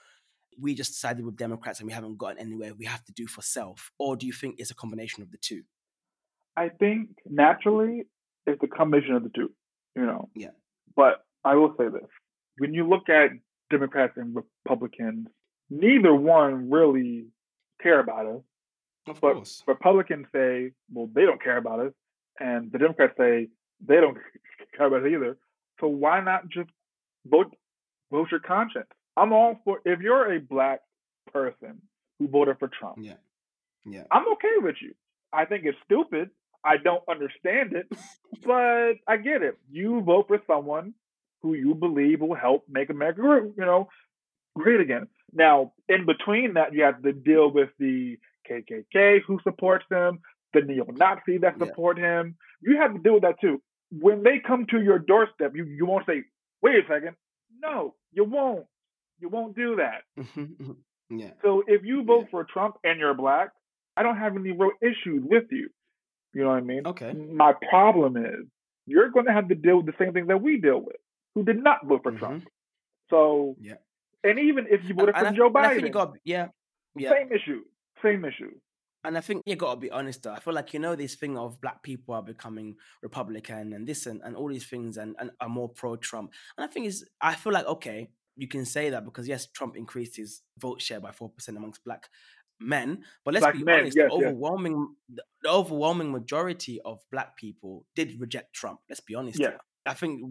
we 0.58 0.74
just 0.74 1.00
sided 1.00 1.26
with 1.26 1.38
Democrats 1.38 1.80
and 1.80 1.88
we 1.88 1.94
haven't 1.94 2.18
gotten 2.18 2.40
anywhere. 2.40 2.74
We 2.74 2.86
have 2.86 3.04
to 3.06 3.14
do 3.14 3.28
for 3.28 3.42
self, 3.42 3.92
or 3.98 4.16
do 4.16 4.26
you 4.26 4.34
think 4.34 4.56
it's 4.58 4.72
a 4.72 4.76
combination 4.76 5.24
of 5.24 5.32
the 5.32 5.38
two? 5.38 5.64
I 6.58 6.70
think 6.70 7.10
naturally 7.26 8.04
it's 8.46 8.62
a 8.64 8.68
combination 8.68 9.16
of 9.16 9.24
the 9.24 9.30
two, 9.30 9.52
you 9.96 10.06
know. 10.06 10.30
Yeah. 10.36 10.52
But 10.96 11.24
I 11.46 11.56
will 11.56 11.74
say 11.78 11.86
this: 11.88 12.10
when 12.58 12.74
you 12.74 12.88
look 12.88 13.10
at 13.10 13.32
Democrats 13.70 14.14
and 14.18 14.36
Republicans, 14.36 15.28
neither 15.70 16.14
one 16.14 16.70
really 16.70 17.28
care 17.82 18.00
about 18.00 18.26
us. 18.26 18.42
Of 19.08 19.22
But 19.22 19.34
course, 19.34 19.64
Republicans 19.68 20.28
say, 20.34 20.72
well, 20.92 21.10
they 21.14 21.22
don't 21.22 21.42
care 21.42 21.58
about 21.58 21.80
us, 21.80 21.94
and 22.40 22.72
the 22.72 22.78
Democrats 22.78 23.14
say 23.18 23.48
they 23.86 23.96
don't 23.96 24.18
care 24.78 24.88
about 24.88 25.02
us 25.04 25.08
either. 25.12 25.38
So 25.80 25.88
why 25.88 26.20
not 26.22 26.50
just 26.50 26.70
vote 27.26 27.56
vote 28.12 28.28
your 28.32 28.42
conscience? 28.42 28.90
I'm 29.20 29.34
all 29.34 29.60
for 29.64 29.82
if 29.86 30.00
you're 30.00 30.34
a 30.34 30.40
black 30.40 30.80
person 31.34 31.82
who 32.18 32.28
voted 32.28 32.58
for 32.60 32.68
Trump, 32.70 32.98
yeah, 33.02 33.14
yeah, 33.86 34.04
I'm 34.12 34.28
okay 34.34 34.56
with 34.58 34.76
you. 34.82 34.94
I 35.34 35.46
think 35.46 35.66
it's 35.66 35.78
stupid. 35.86 36.30
I 36.64 36.78
don't 36.78 37.04
understand 37.10 37.74
it, 37.74 37.88
but 38.46 38.94
I 39.08 39.18
get 39.18 39.42
it. 39.44 39.58
You 39.72 40.02
vote 40.02 40.28
for 40.28 40.40
someone 40.48 40.94
who 41.42 41.54
you 41.54 41.74
believe 41.76 42.20
will 42.22 42.36
help 42.36 42.64
make 42.70 42.90
America, 42.90 43.22
you 43.58 43.66
know, 43.66 43.88
great 44.58 44.82
again. 44.82 45.08
Now, 45.34 45.74
in 45.88 46.06
between 46.06 46.56
that, 46.56 46.74
you 46.74 46.84
have 46.84 47.02
to 47.04 47.14
deal 47.14 47.52
with 47.52 47.70
the 47.80 48.18
KKK 48.50 49.20
who 49.26 49.40
supports 49.44 49.86
him, 49.90 50.20
the 50.54 50.62
neo-Nazi 50.62 51.38
that 51.38 51.56
Yeah. 51.60 51.68
support 51.68 51.98
him. 51.98 52.36
You 52.62 52.78
have 52.78 52.94
to 52.94 53.00
deal 53.00 53.14
with 53.14 53.24
that 53.24 53.40
too. 53.40 53.62
When 53.92 54.24
they 54.24 54.40
come 54.40 54.66
to 54.72 54.82
your 54.82 55.00
doorstep, 55.00 55.56
you, 55.56 55.64
you 55.66 55.86
won't 55.86 56.06
say, 56.06 56.24
"Wait 56.62 56.84
a 56.84 56.88
second. 56.88 57.16
No, 57.62 57.96
you 58.12 58.24
won't. 58.26 58.66
You 59.20 59.30
won't 59.30 59.56
do 59.56 59.76
that. 59.78 60.04
Mhm, 60.18 60.78
yeah. 61.10 61.32
So 61.42 61.64
if 61.68 61.84
you 61.84 62.04
vote 62.04 62.22
Yeah. 62.26 62.32
for 62.32 62.44
Trump 62.46 62.78
and 62.84 63.00
you're 63.00 63.14
black, 63.14 63.50
I 63.98 64.04
don't 64.04 64.18
have 64.18 64.36
any 64.36 64.52
real 64.52 64.72
issues 64.82 65.24
with 65.24 65.46
you. 65.52 65.70
You 66.34 66.44
know 66.44 66.50
what 66.50 66.58
I 66.58 66.62
mean? 66.62 66.88
Okay. 66.88 67.12
My 67.14 67.54
problem 67.70 68.16
is 68.18 68.46
you're 68.86 69.10
going 69.10 69.26
to 69.26 69.34
have 69.34 69.48
to 69.50 69.56
deal 69.56 69.78
with 69.78 69.88
the 69.88 69.94
same 70.04 70.14
thing 70.14 70.28
that 70.28 70.42
we 70.42 70.58
deal 70.60 70.80
with, 70.80 70.96
who 71.36 71.44
did 71.44 71.62
not 71.62 71.86
vote 71.86 72.04
for 72.04 72.12
Mhm. 72.12 72.20
Trump. 72.20 72.48
So, 73.10 73.56
Yeah. 73.60 73.76
and 74.24 74.40
even 74.40 74.68
if 74.70 74.84
you 74.86 74.94
voted 74.96 75.16
for 75.16 75.26
I- 75.26 75.32
Joe 75.34 75.48
and 75.48 75.58
I 75.58 75.70
think 75.74 75.82
you 75.82 75.90
Biden, 75.90 75.94
got 75.94 76.18
yeah, 76.24 76.50
yeah. 76.96 77.10
same 77.12 77.32
issue, 77.32 77.66
same 78.04 78.24
issue. 78.26 78.60
And 79.06 79.18
I 79.18 79.22
think 79.22 79.44
you 79.46 79.56
got 79.56 79.76
to 79.76 79.80
be 79.80 79.90
honest. 79.92 80.24
Though 80.24 80.34
I 80.34 80.40
feel 80.42 80.54
like 80.54 80.74
you 80.74 80.80
know 80.80 80.94
this 80.96 81.16
thing 81.16 81.38
of 81.38 81.60
black 81.62 81.82
people 81.84 82.14
are 82.16 82.22
becoming 82.22 82.76
Republican 83.02 83.72
and 83.74 83.88
this 83.88 84.06
and, 84.06 84.22
and 84.24 84.36
all 84.36 84.50
these 84.50 84.68
things 84.68 84.98
and, 84.98 85.16
and 85.20 85.32
are 85.40 85.48
more 85.48 85.70
pro 85.70 85.96
Trump. 85.96 86.34
And 86.58 86.66
I 86.66 86.68
think 86.68 86.86
is 86.86 87.08
I 87.22 87.34
feel 87.36 87.54
like 87.54 87.66
okay, 87.66 88.12
you 88.40 88.48
can 88.48 88.66
say 88.66 88.90
that 88.90 89.06
because 89.06 89.28
yes, 89.28 89.48
Trump 89.48 89.76
increased 89.76 90.16
his 90.18 90.42
vote 90.58 90.82
share 90.82 91.00
by 91.00 91.12
four 91.12 91.30
percent 91.30 91.58
amongst 91.58 91.84
black 91.84 92.10
men. 92.60 93.04
But 93.24 93.34
let's 93.34 93.46
Black 93.46 93.56
be 93.56 93.64
men, 93.64 93.82
honest, 93.82 93.98
yes, 93.98 94.10
the 94.10 94.16
overwhelming 94.16 94.96
the, 95.14 95.24
the 95.44 95.50
overwhelming 95.50 96.12
majority 96.12 96.80
of 96.84 97.00
black 97.12 97.38
people 97.38 97.86
did 97.96 98.20
reject 98.20 98.54
Trump. 98.54 98.80
Let's 98.90 99.02
be 99.02 99.16
honest 99.16 99.40
Yeah. 99.40 99.50
here. 99.50 99.60
I 99.86 99.94
think 99.94 100.22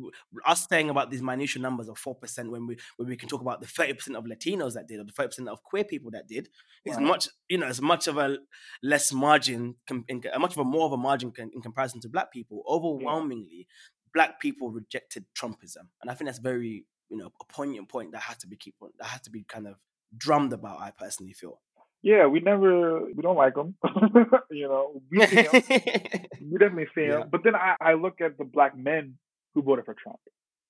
us 0.46 0.68
saying 0.68 0.90
about 0.90 1.10
these 1.10 1.22
minutiae 1.22 1.60
numbers 1.60 1.88
of 1.88 1.98
four 1.98 2.14
percent 2.14 2.50
when 2.50 2.66
we 2.66 2.76
when 2.96 3.08
we 3.08 3.16
can 3.16 3.28
talk 3.28 3.40
about 3.40 3.60
the 3.60 3.66
thirty 3.66 3.94
percent 3.94 4.16
of 4.16 4.24
Latinos 4.24 4.74
that 4.74 4.86
did 4.86 5.00
or 5.00 5.04
the 5.04 5.12
thirty 5.12 5.28
percent 5.28 5.48
of 5.48 5.62
queer 5.64 5.84
people 5.84 6.10
that 6.12 6.28
did 6.28 6.48
is 6.84 6.98
much 6.98 7.28
you 7.48 7.58
know 7.58 7.66
it's 7.66 7.80
much 7.80 8.06
of 8.06 8.18
a 8.18 8.38
less 8.82 9.12
margin, 9.12 9.76
in, 10.08 10.22
much 10.38 10.52
of 10.52 10.58
a 10.58 10.64
more 10.64 10.86
of 10.86 10.92
a 10.92 10.96
margin 10.96 11.32
in 11.38 11.60
comparison 11.62 12.00
to 12.02 12.08
black 12.08 12.30
people. 12.30 12.62
Overwhelmingly, 12.68 13.66
yeah. 13.68 13.74
black 14.14 14.38
people 14.38 14.70
rejected 14.70 15.24
Trumpism, 15.34 15.88
and 16.02 16.10
I 16.10 16.14
think 16.14 16.28
that's 16.28 16.38
very 16.38 16.84
you 17.10 17.16
know 17.16 17.30
a 17.40 17.52
poignant 17.52 17.88
point 17.88 18.12
that 18.12 18.22
has 18.22 18.38
to 18.38 18.46
be 18.46 18.56
keep 18.56 18.74
that 18.98 19.06
has 19.06 19.20
to 19.22 19.30
be 19.30 19.44
kind 19.44 19.66
of 19.66 19.76
drummed 20.16 20.52
about. 20.52 20.80
I 20.80 20.90
personally 20.90 21.32
feel. 21.32 21.60
Yeah, 22.02 22.26
we 22.26 22.40
never 22.40 23.04
we 23.06 23.22
don't 23.22 23.36
like 23.36 23.56
him. 23.56 23.74
you 24.50 24.68
know, 24.68 25.02
we 25.10 25.24
him. 25.24 25.50
we 25.52 26.58
definitely 26.58 26.86
him. 26.94 27.10
Yeah. 27.10 27.24
But 27.30 27.42
then 27.44 27.56
I, 27.56 27.74
I 27.80 27.94
look 27.94 28.20
at 28.20 28.38
the 28.38 28.44
black 28.44 28.76
men 28.76 29.18
who 29.54 29.62
voted 29.62 29.84
for 29.84 29.94
Trump. 29.94 30.20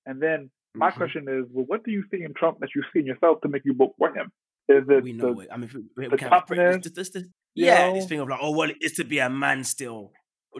And 0.05 0.21
then 0.21 0.49
my 0.73 0.89
mm-hmm. 0.89 0.97
question 0.97 1.25
is, 1.29 1.45
well, 1.51 1.65
what 1.67 1.83
do 1.83 1.91
you 1.91 2.03
see 2.11 2.23
in 2.23 2.33
Trump 2.33 2.59
that 2.61 2.69
you 2.75 2.83
see 2.93 2.99
in 2.99 3.05
yourself 3.05 3.41
to 3.41 3.47
make 3.49 3.63
you 3.65 3.75
vote 3.75 3.93
for 3.97 4.09
him? 4.09 4.31
Is 4.67 4.83
it 4.87 5.03
we 5.03 5.13
know 5.13 5.35
the, 5.35 5.41
it. 5.41 5.49
I 5.51 5.57
mean, 5.57 5.69
we, 5.95 6.05
we 6.05 6.09
the 6.09 6.17
toughness, 6.17 6.83
this, 6.83 6.93
this, 6.93 7.09
this, 7.09 7.23
yeah, 7.55 7.87
know? 7.87 7.95
this 7.95 8.05
thing 8.05 8.19
of 8.19 8.29
like, 8.29 8.39
oh 8.41 8.51
well, 8.51 8.69
it's 8.79 8.97
to 8.97 9.03
be 9.03 9.19
a 9.19 9.29
man 9.29 9.63
still. 9.63 10.11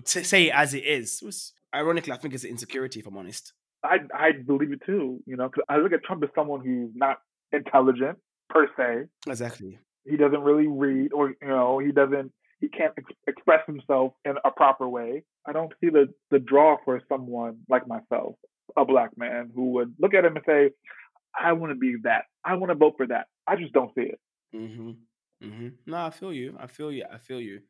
To 0.05 0.23
say 0.23 0.47
it 0.47 0.53
as 0.53 0.73
it 0.73 0.84
is, 0.84 1.21
was, 1.23 1.53
ironically, 1.73 2.13
I 2.13 2.17
think 2.17 2.34
it's 2.34 2.43
an 2.43 2.51
insecurity. 2.51 2.99
If 2.99 3.07
I'm 3.07 3.17
honest, 3.17 3.53
I 3.84 3.97
I 4.13 4.32
believe 4.45 4.71
it 4.71 4.82
too. 4.86 5.21
You 5.25 5.38
know, 5.38 5.47
because 5.49 5.63
I 5.69 5.77
look 5.77 5.93
at 5.93 6.03
Trump 6.03 6.23
as 6.23 6.30
someone 6.36 6.61
who's 6.63 6.91
not 6.95 7.17
intelligent 7.51 8.17
per 8.49 8.67
se. 8.77 9.07
Exactly. 9.27 9.80
He 10.05 10.17
doesn't 10.17 10.41
really 10.41 10.67
read, 10.67 11.13
or 11.13 11.30
you 11.30 11.47
know, 11.47 11.80
he 11.80 11.91
doesn't 11.91 12.32
he 12.59 12.67
can't 12.67 12.93
ex- 12.97 13.13
express 13.27 13.65
himself 13.65 14.13
in 14.25 14.36
a 14.43 14.51
proper 14.51 14.88
way. 14.88 15.23
I 15.45 15.53
don't 15.53 15.73
see 15.82 15.89
the 15.89 16.13
the 16.32 16.39
draw 16.39 16.77
for 16.84 17.01
someone 17.09 17.59
like 17.69 17.88
myself, 17.88 18.36
a 18.77 18.86
black 18.86 19.11
man, 19.17 19.51
who 19.55 19.71
would 19.73 19.93
look 19.99 20.13
at 20.13 20.25
him 20.25 20.36
and 20.36 20.45
say, 20.45 20.71
"I 21.39 21.53
want 21.53 21.71
to 21.71 21.77
be 21.77 21.95
that. 22.03 22.25
I 22.43 22.55
want 22.55 22.71
to 22.71 22.75
vote 22.75 22.95
for 22.97 23.07
that." 23.07 23.27
I 23.47 23.55
just 23.55 23.73
don't 23.73 23.93
see 23.95 24.09
it. 24.13 24.19
Mm-hmm. 24.55 24.91
Mm-hmm. 25.43 25.67
No, 25.88 26.05
I 26.05 26.09
feel 26.09 26.34
you. 26.34 26.57
I 26.59 26.67
feel 26.67 26.91
you. 26.91 27.05
I 27.11 27.17
feel 27.17 27.39
you. 27.39 27.61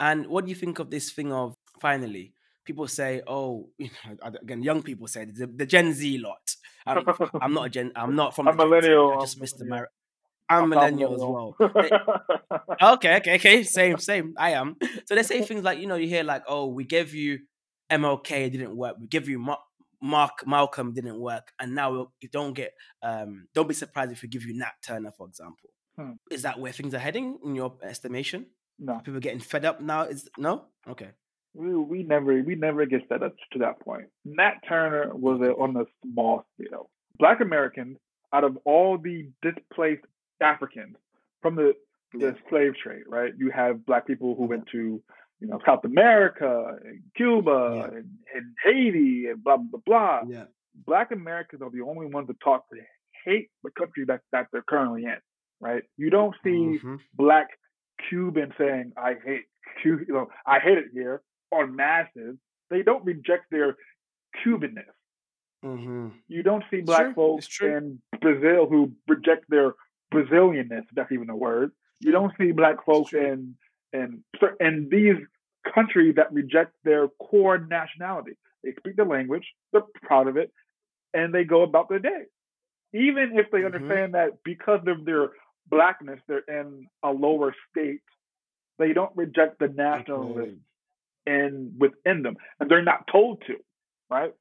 And 0.00 0.26
what 0.26 0.44
do 0.44 0.50
you 0.50 0.56
think 0.56 0.78
of 0.78 0.90
this 0.90 1.12
thing 1.12 1.32
of 1.32 1.54
finally? 1.80 2.34
People 2.64 2.86
say, 2.88 3.22
"Oh, 3.26 3.68
you 3.78 3.90
know, 4.04 4.32
again, 4.42 4.62
young 4.62 4.82
people 4.82 5.06
say 5.06 5.24
the, 5.24 5.46
the 5.46 5.66
Gen 5.66 5.92
Z 5.92 6.18
lot." 6.18 6.56
I'm, 6.86 7.04
I'm, 7.40 7.54
not 7.54 7.66
a 7.66 7.70
Gen. 7.76 7.92
I'm 7.94 8.16
not 8.16 8.34
from. 8.34 8.48
A 8.48 8.52
millennial. 8.54 9.18
I 9.18 9.20
just 9.20 9.40
missed 9.40 9.58
the. 9.58 9.66
Mar- 9.66 9.90
I'm 10.48 10.68
millennial 10.68 11.14
as 11.14 11.20
well. 11.20 11.56
okay, 12.96 13.16
okay, 13.16 13.34
okay. 13.36 13.62
Same, 13.62 13.98
same. 13.98 14.34
I 14.36 14.50
am. 14.50 14.76
So 15.06 15.14
they 15.14 15.22
say 15.22 15.42
things 15.42 15.64
like, 15.64 15.78
you 15.78 15.86
know, 15.86 15.94
you 15.94 16.08
hear 16.08 16.24
like, 16.24 16.42
oh, 16.46 16.66
we 16.66 16.84
gave 16.84 17.14
you 17.14 17.38
MLK, 17.90 18.52
didn't 18.52 18.76
work. 18.76 18.96
We 19.00 19.06
give 19.06 19.28
you 19.28 19.38
Mark, 19.38 19.60
Mark 20.02 20.46
Malcolm, 20.46 20.92
didn't 20.92 21.18
work, 21.18 21.52
and 21.58 21.74
now 21.74 22.08
you 22.20 22.28
don't 22.28 22.52
get. 22.52 22.72
um 23.02 23.46
Don't 23.54 23.68
be 23.68 23.74
surprised 23.74 24.12
if 24.12 24.22
we 24.22 24.28
give 24.28 24.44
you 24.44 24.54
Nat 24.58 24.74
Turner, 24.84 25.12
for 25.16 25.26
example. 25.26 25.70
Hmm. 25.96 26.12
Is 26.30 26.42
that 26.42 26.58
where 26.58 26.72
things 26.72 26.94
are 26.94 26.98
heading 26.98 27.38
in 27.44 27.54
your 27.54 27.76
estimation? 27.82 28.46
No. 28.78 29.00
People 29.04 29.20
getting 29.20 29.40
fed 29.40 29.64
up 29.64 29.80
now. 29.80 30.02
Is 30.02 30.28
no? 30.36 30.66
Okay. 30.88 31.10
We, 31.54 31.74
we 31.76 32.02
never 32.02 32.42
we 32.42 32.54
never 32.54 32.86
get 32.86 33.08
fed 33.08 33.22
up 33.22 33.34
to 33.52 33.58
that 33.60 33.80
point. 33.80 34.06
Nat 34.24 34.54
Turner 34.68 35.14
was 35.14 35.40
a, 35.40 35.52
on 35.52 35.76
a 35.76 35.84
small 36.02 36.44
scale. 36.54 36.88
Black 37.18 37.40
Americans, 37.40 37.98
out 38.32 38.44
of 38.44 38.56
all 38.64 38.98
the 38.98 39.28
displaced 39.42 40.04
Africans 40.40 40.96
from 41.42 41.56
the 41.56 41.74
the 42.14 42.36
slave 42.48 42.72
trade, 42.82 43.04
right? 43.08 43.32
You 43.36 43.50
have 43.50 43.86
black 43.86 44.06
people 44.06 44.34
who 44.34 44.44
went 44.44 44.66
to, 44.72 45.02
you 45.40 45.46
know, 45.46 45.60
South 45.64 45.84
America 45.84 46.76
and 46.84 47.00
Cuba 47.16 47.72
yeah. 47.74 47.84
and, 47.98 48.18
and, 48.34 48.54
Haiti 48.64 49.26
and 49.26 49.42
blah 49.42 49.56
blah 49.58 49.80
blah. 49.84 50.20
Yeah. 50.28 50.44
Black 50.86 51.10
Americans 51.10 51.62
are 51.62 51.70
the 51.70 51.82
only 51.82 52.06
ones 52.06 52.28
that 52.28 52.40
talk 52.40 52.68
to 52.70 52.76
hate 53.24 53.50
the 53.62 53.70
country 53.70 54.04
that, 54.06 54.20
that 54.32 54.48
they're 54.52 54.62
currently 54.62 55.04
in, 55.04 55.16
right? 55.60 55.82
You 55.96 56.10
don't 56.10 56.34
see 56.42 56.78
mm-hmm. 56.78 56.96
black 57.14 57.48
Cubans 58.08 58.52
saying, 58.58 58.92
I 58.96 59.14
hate 59.24 59.44
Cuba, 59.82 60.04
you 60.06 60.14
know, 60.14 60.28
I 60.46 60.58
hate 60.58 60.78
it 60.78 60.86
here 60.92 61.22
on 61.52 61.76
masses. 61.76 62.36
They 62.70 62.82
don't 62.82 63.04
reject 63.04 63.50
their 63.50 63.76
Cubanness. 64.44 64.84
Mm-hmm. 65.64 66.08
You 66.28 66.42
don't 66.42 66.64
see 66.70 66.80
black 66.80 67.14
folks 67.14 67.48
in 67.60 68.00
Brazil 68.20 68.66
who 68.68 68.92
reject 69.06 69.44
their 69.48 69.74
Brazilianness, 70.12 70.80
if 70.80 70.94
that's 70.94 71.12
even 71.12 71.30
a 71.30 71.36
word. 71.36 71.70
You 72.00 72.10
don't 72.10 72.32
see 72.38 72.52
black 72.52 72.84
folks 72.84 73.12
in 73.12 73.54
in 73.92 74.24
in 74.58 74.88
these 74.90 75.16
countries 75.72 76.14
that 76.16 76.32
reject 76.32 76.72
their 76.82 77.08
core 77.08 77.58
nationality. 77.58 78.32
They 78.64 78.72
speak 78.78 78.96
the 78.96 79.04
language, 79.04 79.46
they're 79.72 79.82
proud 80.02 80.28
of 80.28 80.36
it, 80.36 80.52
and 81.14 81.32
they 81.32 81.44
go 81.44 81.62
about 81.62 81.88
their 81.88 81.98
day. 82.00 82.24
Even 82.94 83.38
if 83.38 83.50
they 83.50 83.58
mm-hmm. 83.58 83.74
understand 83.74 84.14
that 84.14 84.42
because 84.44 84.80
of 84.86 85.04
their 85.04 85.28
blackness, 85.68 86.20
they're 86.26 86.44
in 86.48 86.86
a 87.02 87.10
lower 87.10 87.54
state, 87.70 88.02
they 88.78 88.92
don't 88.92 89.16
reject 89.16 89.58
the 89.60 89.68
nationalism 89.68 90.60
in 91.26 91.74
within 91.78 92.22
them, 92.22 92.36
and 92.60 92.70
they're 92.70 92.82
not 92.82 93.06
told 93.10 93.42
to, 93.46 93.54
right? 94.10 94.32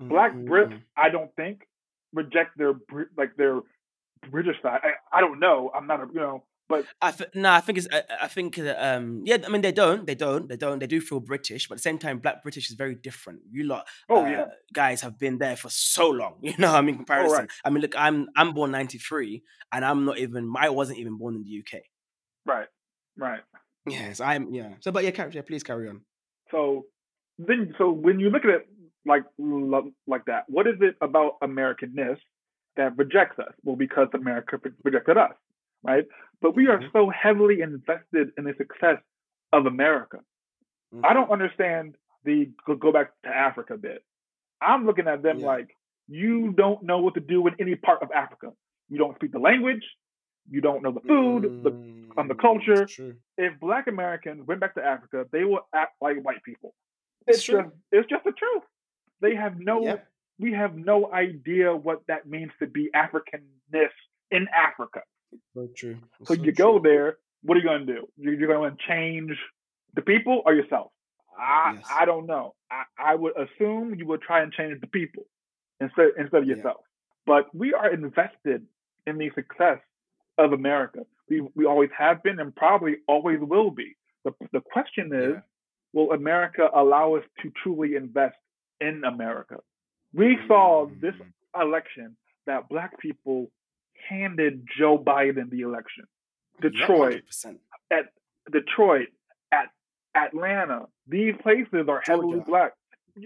Mm-hmm. 0.00 0.08
Black 0.08 0.32
Brits, 0.32 0.80
I 0.96 1.08
don't 1.08 1.34
think, 1.36 1.62
reject 2.12 2.56
their 2.56 2.74
like 3.16 3.36
their 3.36 3.60
British 4.30 4.56
side. 4.62 4.80
I, 4.82 5.18
I 5.18 5.20
don't 5.20 5.40
know. 5.40 5.70
I'm 5.74 5.86
not 5.86 6.00
a 6.00 6.06
you 6.12 6.20
know. 6.20 6.44
But 6.66 6.86
I 7.02 7.10
th- 7.10 7.30
no, 7.34 7.52
I 7.52 7.60
think 7.60 7.76
it's. 7.76 7.88
I, 7.92 8.02
I 8.22 8.26
think 8.26 8.58
um, 8.58 9.22
yeah. 9.26 9.36
I 9.44 9.50
mean, 9.50 9.60
they 9.60 9.70
don't. 9.70 10.06
They 10.06 10.14
don't. 10.14 10.48
They 10.48 10.56
don't. 10.56 10.78
They 10.78 10.86
do 10.86 10.98
feel 11.00 11.20
British, 11.20 11.68
but 11.68 11.74
at 11.74 11.78
the 11.78 11.82
same 11.82 11.98
time, 11.98 12.20
Black 12.20 12.42
British 12.42 12.70
is 12.70 12.76
very 12.76 12.94
different. 12.94 13.40
You 13.50 13.64
lot, 13.64 13.86
oh 14.08 14.24
uh, 14.24 14.28
yeah, 14.28 14.44
guys 14.72 15.02
have 15.02 15.18
been 15.18 15.36
there 15.36 15.56
for 15.56 15.68
so 15.68 16.08
long. 16.08 16.36
You 16.42 16.54
know, 16.58 16.74
I 16.74 16.80
mean, 16.80 16.96
comparison. 16.96 17.36
Oh, 17.36 17.40
right. 17.40 17.50
I 17.66 17.70
mean, 17.70 17.82
look, 17.82 17.94
I'm 17.98 18.28
I'm 18.34 18.54
born 18.54 18.70
'93, 18.70 19.42
and 19.72 19.84
I'm 19.84 20.06
not 20.06 20.18
even. 20.18 20.50
I 20.58 20.70
wasn't 20.70 20.98
even 21.00 21.18
born 21.18 21.34
in 21.34 21.42
the 21.42 21.58
UK. 21.60 21.82
Right. 22.46 22.68
Right. 23.18 23.40
Yes, 23.86 24.20
I'm. 24.20 24.52
Yeah. 24.54 24.70
So, 24.80 24.90
but 24.90 25.04
yeah, 25.04 25.28
yeah, 25.32 25.42
please 25.42 25.62
carry 25.62 25.90
on. 25.90 26.00
So 26.54 26.86
then, 27.38 27.74
so 27.78 27.90
when 27.90 28.20
you 28.20 28.30
look 28.30 28.44
at 28.44 28.50
it 28.50 28.68
like 29.04 29.24
like 30.06 30.24
that, 30.26 30.44
what 30.48 30.66
is 30.66 30.76
it 30.80 30.94
about 31.00 31.40
Americanness 31.42 32.18
that 32.76 32.96
rejects 32.96 33.38
us? 33.38 33.52
Well, 33.64 33.76
because 33.76 34.08
America 34.14 34.58
rejected 34.84 35.16
us, 35.16 35.32
right? 35.82 36.04
But 36.40 36.54
we 36.54 36.68
are 36.68 36.78
mm-hmm. 36.78 36.96
so 36.96 37.10
heavily 37.10 37.60
invested 37.60 38.28
in 38.38 38.44
the 38.44 38.54
success 38.56 38.98
of 39.52 39.66
America. 39.66 40.18
Mm-hmm. 40.94 41.04
I 41.04 41.12
don't 41.12 41.30
understand 41.30 41.96
the 42.24 42.50
go 42.80 42.92
back 42.92 43.10
to 43.24 43.30
Africa 43.30 43.76
bit. 43.76 44.04
I'm 44.62 44.86
looking 44.86 45.08
at 45.08 45.22
them 45.22 45.40
yeah. 45.40 45.46
like 45.46 45.76
you 46.06 46.52
don't 46.52 46.84
know 46.84 46.98
what 46.98 47.14
to 47.14 47.20
do 47.20 47.46
in 47.48 47.54
any 47.60 47.74
part 47.74 48.02
of 48.02 48.10
Africa. 48.12 48.52
You 48.88 48.98
don't 48.98 49.16
speak 49.16 49.32
the 49.32 49.38
language. 49.38 49.82
You 50.50 50.60
don't 50.60 50.82
know 50.82 50.92
the 50.92 51.00
food, 51.00 51.44
mm-hmm. 51.44 51.62
the 51.62 52.20
um, 52.20 52.28
the 52.28 52.34
culture. 52.34 52.86
If 53.38 53.60
Black 53.60 53.86
Americans 53.86 54.46
went 54.46 54.60
back 54.60 54.74
to 54.74 54.84
Africa, 54.84 55.26
they 55.32 55.44
will 55.44 55.66
act 55.74 55.94
like 56.00 56.22
white 56.22 56.42
people. 56.44 56.74
It's, 57.26 57.38
it's 57.38 57.46
just 57.46 57.68
it's 57.92 58.08
just 58.08 58.24
the 58.24 58.32
truth. 58.32 58.62
They 59.20 59.34
have 59.34 59.58
no 59.58 59.82
yeah 59.82 59.96
we 60.38 60.52
have 60.52 60.76
no 60.76 61.12
idea 61.12 61.74
what 61.74 62.00
that 62.08 62.26
means 62.26 62.50
to 62.58 62.66
be 62.66 62.90
Africanness 62.94 63.90
in 64.30 64.46
Africa. 64.54 65.00
So 65.54 65.68
true. 65.76 65.98
so, 66.24 66.34
so 66.34 66.42
you 66.42 66.52
true. 66.52 66.52
go 66.52 66.78
there, 66.78 67.18
what 67.42 67.56
are 67.56 67.60
you 67.60 67.66
going 67.66 67.86
to 67.86 67.94
do? 67.94 68.06
You're, 68.16 68.48
going 68.48 68.70
to 68.70 68.76
change 68.88 69.32
the 69.94 70.02
people 70.02 70.42
or 70.44 70.54
yourself? 70.54 70.90
I, 71.38 71.74
yes. 71.76 71.86
I 71.90 72.04
don't 72.04 72.26
know. 72.26 72.54
I, 72.70 72.84
I 72.98 73.14
would 73.14 73.34
assume 73.36 73.94
you 73.96 74.06
would 74.06 74.22
try 74.22 74.42
and 74.42 74.52
change 74.52 74.80
the 74.80 74.86
people 74.86 75.24
instead 75.80 76.10
instead 76.16 76.42
of 76.42 76.48
yourself. 76.48 76.76
Yeah. 76.80 77.22
But 77.26 77.54
we 77.54 77.74
are 77.74 77.92
invested 77.92 78.66
in 79.06 79.18
the 79.18 79.30
success 79.34 79.78
of 80.38 80.52
America. 80.52 81.00
We 81.28 81.46
we 81.54 81.64
always 81.64 81.90
have 81.96 82.22
been 82.22 82.40
and 82.40 82.54
probably 82.54 82.96
always 83.06 83.38
will 83.40 83.70
be. 83.70 83.96
The 84.24 84.32
the 84.52 84.60
question 84.60 85.12
is, 85.12 85.34
yeah. 85.34 85.40
will 85.92 86.12
America 86.12 86.68
allow 86.74 87.14
us 87.14 87.24
to 87.42 87.52
truly 87.62 87.96
invest 87.96 88.36
in 88.80 89.02
America? 89.04 89.58
We 90.12 90.38
saw 90.46 90.86
this 91.00 91.14
election 91.58 92.16
that 92.46 92.68
black 92.68 92.98
people 92.98 93.50
handed 94.08 94.66
Joe 94.78 94.98
Biden 94.98 95.50
the 95.50 95.62
election. 95.62 96.04
Detroit, 96.60 97.22
at 97.90 98.06
Detroit, 98.50 99.08
at 99.50 99.70
Atlanta, 100.14 100.86
these 101.08 101.34
places 101.42 101.88
are 101.88 102.02
heavily 102.04 102.34
Georgia. 102.34 102.44
black. 102.46 102.72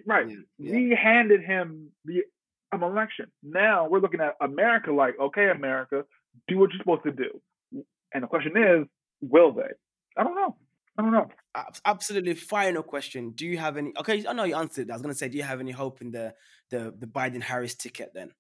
Right. 0.07 0.29
Yeah. 0.59 0.73
We 0.73 0.99
handed 1.01 1.43
him 1.43 1.91
the 2.05 2.23
um, 2.73 2.83
election. 2.83 3.27
Now 3.43 3.89
we're 3.89 4.01
looking 4.01 4.21
at 4.21 4.37
America 4.41 4.93
like, 4.93 5.19
okay, 5.19 5.51
America, 5.51 6.05
do 6.47 6.59
what 6.59 6.71
you're 6.71 6.79
supposed 6.81 7.05
to 7.05 7.13
do. 7.13 7.41
And 8.15 8.23
the 8.25 8.27
question 8.29 8.53
is, 8.57 8.87
will 9.21 9.53
they? 9.53 9.71
I 10.17 10.23
don't 10.23 10.35
know. 10.35 10.57
I 10.99 11.03
don't 11.03 11.13
know. 11.13 11.29
Absolutely. 11.85 12.35
Final 12.35 12.83
question. 12.83 13.31
Do 13.31 13.47
you 13.47 13.59
have 13.59 13.77
any? 13.77 13.93
Okay, 13.99 14.25
I 14.27 14.33
know 14.33 14.45
you 14.45 14.57
answered. 14.57 14.91
I 14.91 14.95
was 14.95 15.03
going 15.03 15.13
to 15.15 15.19
say, 15.19 15.29
do 15.29 15.37
you 15.37 15.45
have 15.45 15.61
any 15.61 15.71
hope 15.73 16.01
in 16.01 16.11
the 16.11 16.35
the 16.71 16.93
the 16.99 17.07
Biden 17.07 17.43
Harris 17.43 17.75
ticket 17.75 18.11
then? 18.15 18.31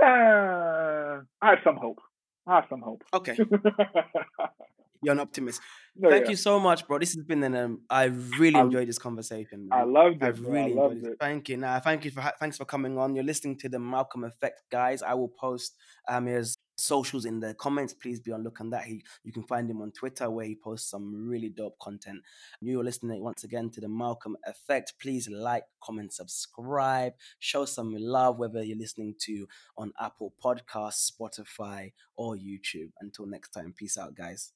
Uh, 0.00 1.20
I 1.42 1.50
have 1.50 1.58
some 1.64 1.76
hope. 1.76 1.98
I 2.46 2.56
have 2.56 2.64
some 2.70 2.80
hope. 2.80 3.04
Okay. 3.12 3.36
You're 5.02 5.12
an 5.12 5.20
optimist. 5.20 5.60
No, 5.96 6.10
Thank 6.10 6.24
yeah. 6.24 6.30
you 6.30 6.36
so 6.36 6.58
much, 6.58 6.86
bro. 6.88 6.98
This 6.98 7.14
has 7.14 7.22
been 7.24 7.42
an. 7.44 7.54
Um, 7.54 7.80
I 7.88 8.04
really 8.38 8.56
I- 8.56 8.62
enjoyed 8.62 8.88
this 8.88 8.98
conversation. 8.98 9.68
I 9.70 9.78
man. 9.84 9.92
loved 9.92 10.16
it. 10.16 10.26
I've 10.26 10.40
really 10.40 10.72
I 10.72 10.74
loved 10.74 10.94
enjoyed 10.96 11.10
it. 11.10 11.12
it. 11.12 11.18
Thank 11.20 11.48
you. 11.50 11.56
Now, 11.56 11.78
thank 11.78 12.04
you 12.04 12.10
for 12.10 12.20
ha- 12.20 12.32
thanks 12.40 12.56
for 12.56 12.64
coming 12.64 12.98
on. 12.98 13.14
You're 13.14 13.24
listening 13.24 13.56
to 13.58 13.68
the 13.68 13.78
Malcolm 13.78 14.24
Effect, 14.24 14.62
guys. 14.70 15.02
I 15.02 15.14
will 15.14 15.28
post 15.28 15.76
Amir's 16.08 16.56
socials 16.78 17.24
in 17.24 17.40
the 17.40 17.54
comments. 17.54 17.92
Please 17.92 18.20
be 18.20 18.32
on 18.32 18.42
look 18.42 18.60
on 18.60 18.70
that. 18.70 18.84
He 18.84 19.04
you 19.24 19.32
can 19.32 19.42
find 19.42 19.70
him 19.70 19.82
on 19.82 19.92
Twitter 19.92 20.30
where 20.30 20.46
he 20.46 20.54
posts 20.54 20.90
some 20.90 21.28
really 21.28 21.48
dope 21.48 21.78
content. 21.80 22.20
You 22.60 22.80
are 22.80 22.84
listening 22.84 23.22
once 23.22 23.44
again 23.44 23.70
to 23.70 23.80
the 23.80 23.88
Malcolm 23.88 24.36
Effect. 24.46 24.94
Please 25.00 25.28
like, 25.28 25.64
comment, 25.82 26.12
subscribe, 26.12 27.12
show 27.38 27.64
some 27.64 27.94
love 27.96 28.38
whether 28.38 28.62
you're 28.62 28.78
listening 28.78 29.14
to 29.20 29.46
on 29.76 29.92
Apple 30.00 30.34
Podcasts, 30.42 31.10
Spotify, 31.10 31.92
or 32.16 32.36
YouTube. 32.36 32.90
Until 33.00 33.26
next 33.26 33.50
time, 33.50 33.74
peace 33.76 33.98
out, 33.98 34.14
guys. 34.14 34.52